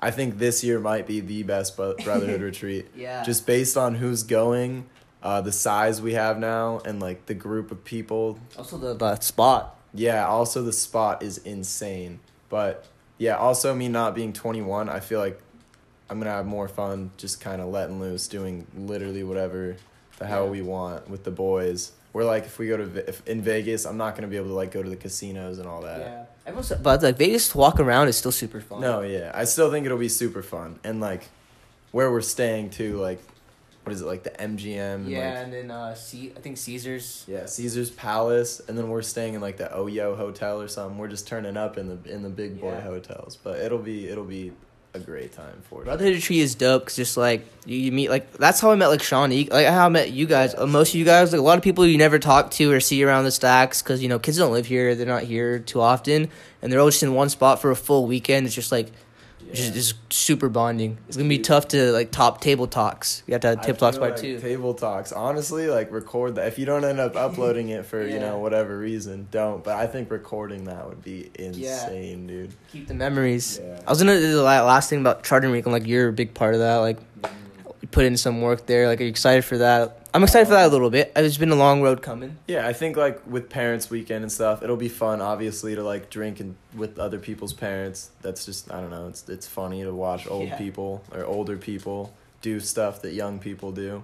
I 0.00 0.12
think 0.12 0.38
this 0.38 0.62
year 0.62 0.78
might 0.78 1.08
be 1.08 1.18
the 1.18 1.42
best 1.42 1.76
Brotherhood 1.76 2.40
Retreat, 2.50 2.86
Yeah. 2.94 3.24
just 3.24 3.46
based 3.46 3.76
on 3.76 3.96
who's 3.96 4.22
going, 4.22 4.86
uh, 5.22 5.40
the 5.40 5.52
size 5.52 6.00
we 6.00 6.14
have 6.14 6.38
now, 6.38 6.80
and 6.84 7.00
like 7.00 7.26
the 7.26 7.34
group 7.34 7.70
of 7.70 7.84
people 7.84 8.38
also 8.56 8.78
the, 8.78 8.94
the 8.94 9.16
spot. 9.20 9.76
yeah, 9.94 10.26
also 10.26 10.62
the 10.62 10.72
spot 10.72 11.22
is 11.22 11.38
insane. 11.38 12.20
But 12.48 12.86
yeah, 13.18 13.36
also 13.36 13.74
me 13.74 13.88
not 13.88 14.14
being 14.14 14.32
21, 14.32 14.88
I 14.88 15.00
feel 15.00 15.18
like 15.20 15.40
I'm 16.08 16.18
going 16.18 16.26
to 16.26 16.32
have 16.32 16.46
more 16.46 16.68
fun 16.68 17.10
just 17.18 17.40
kind 17.40 17.60
of 17.60 17.68
letting 17.68 18.00
loose, 18.00 18.28
doing 18.28 18.66
literally 18.76 19.22
whatever 19.24 19.76
the 20.18 20.26
hell 20.26 20.44
Yeah. 20.44 20.50
we 20.50 20.62
want 20.62 21.10
with 21.10 21.24
the 21.24 21.30
boys. 21.30 21.92
We're 22.14 22.24
like, 22.24 22.44
if 22.46 22.58
we 22.58 22.68
go 22.68 22.76
to 22.78 23.08
if 23.08 23.26
in 23.28 23.42
Vegas, 23.42 23.84
I'm 23.84 23.96
not 23.98 24.14
to 24.22 24.28
be 24.28 24.36
able 24.36 24.48
to 24.48 24.54
like 24.54 24.70
go 24.70 24.82
to 24.82 24.88
the 24.88 24.96
casinos 24.96 25.58
and 25.58 25.66
all 25.68 25.82
that. 25.82 26.00
Yeah. 26.00 26.24
Everyone's, 26.46 26.72
but 26.82 27.02
like 27.02 27.18
Vegas 27.18 27.50
to 27.50 27.58
walk 27.58 27.78
around 27.80 28.08
is 28.08 28.16
still 28.16 28.32
super 28.32 28.60
fun. 28.60 28.80
No, 28.80 29.02
yeah. 29.02 29.30
I 29.34 29.44
still 29.44 29.70
think 29.70 29.84
it'll 29.84 29.98
be 29.98 30.08
super 30.08 30.42
fun. 30.42 30.78
And 30.84 31.00
like 31.00 31.28
where 31.92 32.10
we're 32.10 32.22
staying 32.22 32.70
too, 32.70 32.96
like, 32.98 33.20
what 33.88 33.94
is 33.94 34.02
it, 34.02 34.06
like 34.06 34.22
the 34.22 34.30
MGM? 34.30 34.94
and, 34.94 35.08
Yeah, 35.08 35.18
like, 35.30 35.36
and 35.44 35.52
then 35.52 35.70
uh, 35.70 35.94
C- 35.94 36.32
I 36.36 36.40
think 36.40 36.58
Caesars. 36.58 37.24
Yeah, 37.26 37.46
Caesar's 37.46 37.90
Palace, 37.90 38.60
and 38.68 38.76
then 38.76 38.88
we're 38.90 39.00
staying 39.02 39.32
in 39.34 39.40
like 39.40 39.56
the 39.56 39.64
Oyo 39.74 40.16
Hotel 40.16 40.60
or 40.60 40.68
something. 40.68 40.98
We're 40.98 41.08
just 41.08 41.26
turning 41.26 41.56
up 41.56 41.78
in 41.78 41.88
the 41.88 42.12
in 42.12 42.22
the 42.22 42.28
big 42.28 42.60
boy 42.60 42.72
Yeah. 42.72 42.80
hotels, 42.82 43.36
but 43.42 43.58
it'll 43.60 43.78
be 43.78 44.06
it'll 44.08 44.24
be 44.24 44.52
a 44.94 44.98
great 44.98 45.32
time 45.32 45.60
for 45.68 45.76
sure. 45.80 45.84
Brotherhood 45.84 46.14
Retreat 46.14 46.40
is 46.40 46.54
dope 46.54 46.82
because 46.84 46.96
just 46.96 47.16
like 47.16 47.46
you, 47.66 47.76
you 47.76 47.92
meet 47.92 48.08
like 48.10 48.32
that's 48.32 48.60
how 48.60 48.70
I 48.70 48.74
met 48.74 48.88
like 48.88 49.02
Sean, 49.02 49.32
E- 49.32 49.48
like 49.50 49.66
how 49.66 49.86
I 49.86 49.88
met 49.88 50.10
you 50.12 50.26
guys. 50.26 50.54
Uh, 50.54 50.66
most 50.66 50.90
of 50.90 50.94
you 50.96 51.04
guys, 51.04 51.32
like 51.32 51.40
a 51.40 51.44
lot 51.44 51.56
of 51.58 51.64
people 51.64 51.86
you 51.86 51.98
never 51.98 52.18
talk 52.18 52.50
to 52.52 52.70
or 52.72 52.80
see 52.80 53.02
around 53.02 53.24
the 53.24 53.30
stacks 53.30 53.82
because 53.82 54.02
you 54.02 54.08
know 54.08 54.18
kids 54.18 54.36
don't 54.38 54.52
live 54.52 54.66
here, 54.66 54.94
they're 54.94 55.06
not 55.06 55.22
here 55.24 55.58
too 55.58 55.80
often, 55.80 56.28
and 56.62 56.70
they're 56.72 56.80
all 56.80 56.90
just 56.90 57.02
in 57.02 57.14
one 57.14 57.28
spot 57.30 57.60
for 57.60 57.70
a 57.70 57.76
full 57.76 58.06
weekend. 58.06 58.44
It's 58.46 58.54
just 58.54 58.70
like 58.72 58.90
it's 59.50 59.60
just, 59.60 59.74
just 59.74 60.12
super 60.12 60.48
bonding. 60.48 60.98
It's 61.08 61.16
gonna 61.16 61.28
be 61.28 61.38
tough 61.38 61.68
to 61.68 61.92
like 61.92 62.10
top 62.10 62.40
table 62.40 62.66
talks. 62.66 63.22
You 63.26 63.32
have 63.32 63.40
to 63.42 63.48
have 63.48 63.58
I 63.60 63.62
tip 63.62 63.78
talks 63.78 63.96
feel 63.96 64.06
by 64.06 64.10
like 64.10 64.20
two. 64.20 64.38
Table 64.40 64.74
talks, 64.74 65.12
honestly, 65.12 65.68
like 65.68 65.90
record 65.90 66.34
that. 66.34 66.48
If 66.48 66.58
you 66.58 66.66
don't 66.66 66.84
end 66.84 67.00
up 67.00 67.16
uploading 67.16 67.70
it 67.70 67.86
for 67.86 68.06
you 68.06 68.18
know 68.18 68.38
whatever 68.38 68.78
reason, 68.78 69.28
don't. 69.30 69.64
But 69.64 69.76
I 69.76 69.86
think 69.86 70.10
recording 70.10 70.64
that 70.64 70.88
would 70.88 71.02
be 71.02 71.30
insane, 71.34 72.26
dude. 72.26 72.54
Keep 72.72 72.88
the 72.88 72.94
memories. 72.94 73.60
Yeah. 73.62 73.80
I 73.86 73.90
was 73.90 73.98
gonna 73.98 74.18
do 74.18 74.32
the 74.32 74.42
last 74.42 74.90
thing 74.90 75.00
about 75.00 75.24
chartering 75.24 75.52
week. 75.52 75.66
I'm 75.66 75.72
like 75.72 75.86
you're 75.86 76.08
a 76.08 76.12
big 76.12 76.34
part 76.34 76.54
of 76.54 76.60
that. 76.60 76.76
Like 76.76 76.98
mm. 77.20 77.30
you 77.80 77.88
put 77.88 78.04
in 78.04 78.16
some 78.16 78.40
work 78.40 78.66
there. 78.66 78.86
Like, 78.86 79.00
are 79.00 79.04
you 79.04 79.10
excited 79.10 79.44
for 79.44 79.58
that? 79.58 80.07
I'm 80.18 80.24
excited 80.24 80.46
for 80.46 80.54
that 80.54 80.66
a 80.66 80.72
little 80.72 80.90
bit. 80.90 81.12
It's 81.14 81.36
been 81.36 81.52
a 81.52 81.54
long 81.54 81.80
road 81.80 82.02
coming. 82.02 82.38
Yeah, 82.48 82.66
I 82.66 82.72
think 82.72 82.96
like 82.96 83.24
with 83.24 83.48
parents' 83.48 83.88
weekend 83.88 84.24
and 84.24 84.32
stuff, 84.32 84.64
it'll 84.64 84.76
be 84.76 84.88
fun. 84.88 85.20
Obviously, 85.20 85.76
to 85.76 85.84
like 85.84 86.10
drink 86.10 86.40
and 86.40 86.56
with 86.74 86.98
other 86.98 87.20
people's 87.20 87.52
parents. 87.52 88.10
That's 88.20 88.44
just 88.44 88.68
I 88.68 88.80
don't 88.80 88.90
know. 88.90 89.06
It's 89.06 89.28
it's 89.28 89.46
funny 89.46 89.84
to 89.84 89.94
watch 89.94 90.26
old 90.26 90.48
Yeah. 90.48 90.58
people 90.58 91.04
or 91.12 91.24
older 91.24 91.56
people 91.56 92.12
do 92.42 92.58
stuff 92.58 93.00
that 93.02 93.12
young 93.12 93.38
people 93.38 93.70
do. 93.70 94.02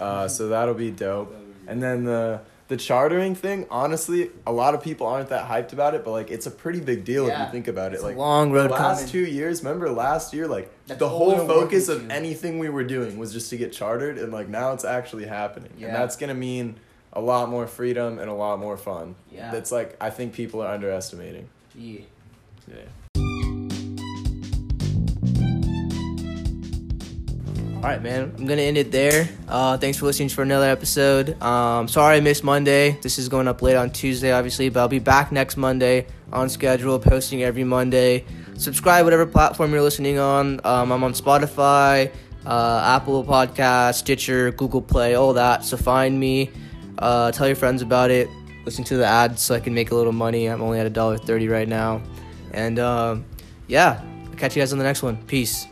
Uh, 0.00 0.26
so 0.26 0.48
that'll 0.48 0.74
be 0.74 0.90
dope. 0.90 1.32
And 1.68 1.80
then 1.80 2.02
the 2.02 2.40
the 2.68 2.76
chartering 2.76 3.34
thing. 3.34 3.66
Honestly, 3.70 4.30
a 4.46 4.52
lot 4.52 4.74
of 4.74 4.82
people 4.82 5.06
aren't 5.06 5.30
that 5.30 5.48
hyped 5.48 5.72
about 5.72 5.94
it, 5.94 6.04
but 6.04 6.10
like 6.12 6.30
it's 6.30 6.46
a 6.46 6.50
pretty 6.50 6.80
big 6.80 7.04
deal 7.04 7.26
if 7.28 7.38
you 7.38 7.46
think 7.50 7.66
about 7.68 7.92
it. 7.92 7.94
It's 7.94 8.02
a 8.02 8.06
like 8.06 8.16
long 8.16 8.52
road 8.52 8.68
the 8.70 8.74
last 8.74 8.98
coming. 9.00 9.10
two 9.12 9.24
years. 9.26 9.64
Remember 9.64 9.90
last 9.90 10.32
year, 10.34 10.46
like 10.46 10.70
That's 10.86 11.00
the 11.00 11.08
whole 11.08 11.36
focus 11.46 11.88
of 11.88 12.06
to. 12.08 12.14
anything 12.14 12.58
we 12.58 12.68
were 12.68 12.84
doing 12.84 13.18
was 13.18 13.32
just 13.32 13.50
to 13.50 13.56
get 13.56 13.72
chartered, 13.72 14.18
and 14.18 14.32
like 14.32 14.48
now 14.48 14.72
it's 14.72 14.84
actually 14.84 15.26
happening, 15.26 15.72
Yeah. 15.78 15.88
and 15.88 15.96
that's 15.96 16.16
gonna 16.16 16.34
mean 16.34 16.76
a 17.14 17.20
lot 17.22 17.48
more 17.48 17.66
freedom 17.66 18.18
and 18.18 18.28
a 18.28 18.34
lot 18.34 18.58
more 18.60 18.76
fun. 18.76 19.14
Yeah. 19.32 19.50
That's 19.50 19.72
like 19.72 19.96
I 20.00 20.10
think 20.10 20.34
people 20.34 20.60
are 20.62 20.72
underestimating. 20.72 21.48
Yeah. 21.74 22.00
Yeah. 22.68 22.74
All 27.78 27.84
right, 27.84 28.02
man. 28.02 28.34
I'm 28.36 28.44
gonna 28.44 28.62
end 28.62 28.76
it 28.76 28.90
there. 28.90 29.28
Uh, 29.46 29.78
thanks 29.78 29.98
for 29.98 30.06
listening 30.06 30.30
for 30.30 30.42
another 30.42 30.68
episode. 30.68 31.40
Um, 31.40 31.86
sorry 31.86 32.16
I 32.16 32.20
missed 32.20 32.42
Monday. 32.42 32.98
This 33.02 33.18
is 33.18 33.28
going 33.28 33.46
up 33.46 33.62
late 33.62 33.76
on 33.76 33.90
Tuesday, 33.90 34.32
obviously, 34.32 34.68
but 34.68 34.80
I'll 34.80 34.88
be 34.88 34.98
back 34.98 35.30
next 35.30 35.56
Monday 35.56 36.08
on 36.32 36.48
schedule, 36.48 36.98
posting 36.98 37.44
every 37.44 37.62
Monday. 37.62 38.24
Subscribe 38.56 39.04
whatever 39.04 39.24
platform 39.26 39.70
you're 39.70 39.80
listening 39.80 40.18
on. 40.18 40.60
Um, 40.64 40.90
I'm 40.90 41.04
on 41.04 41.12
Spotify, 41.12 42.12
uh, 42.44 42.96
Apple 42.96 43.24
Podcast, 43.24 43.94
Stitcher, 43.94 44.50
Google 44.50 44.82
Play, 44.82 45.14
all 45.14 45.32
that. 45.34 45.64
So 45.64 45.76
find 45.76 46.18
me. 46.18 46.50
Uh, 46.98 47.30
tell 47.30 47.46
your 47.46 47.54
friends 47.54 47.80
about 47.80 48.10
it. 48.10 48.28
Listen 48.64 48.82
to 48.84 48.96
the 48.96 49.06
ads 49.06 49.40
so 49.40 49.54
I 49.54 49.60
can 49.60 49.72
make 49.72 49.92
a 49.92 49.94
little 49.94 50.12
money. 50.12 50.46
I'm 50.46 50.62
only 50.62 50.80
at 50.80 50.86
a 50.86 50.90
dollar 50.90 51.16
thirty 51.16 51.46
right 51.46 51.68
now, 51.68 52.02
and 52.52 52.80
um, 52.80 53.24
yeah. 53.68 54.02
Catch 54.36 54.56
you 54.56 54.62
guys 54.62 54.72
on 54.72 54.78
the 54.78 54.84
next 54.84 55.02
one. 55.02 55.16
Peace. 55.24 55.66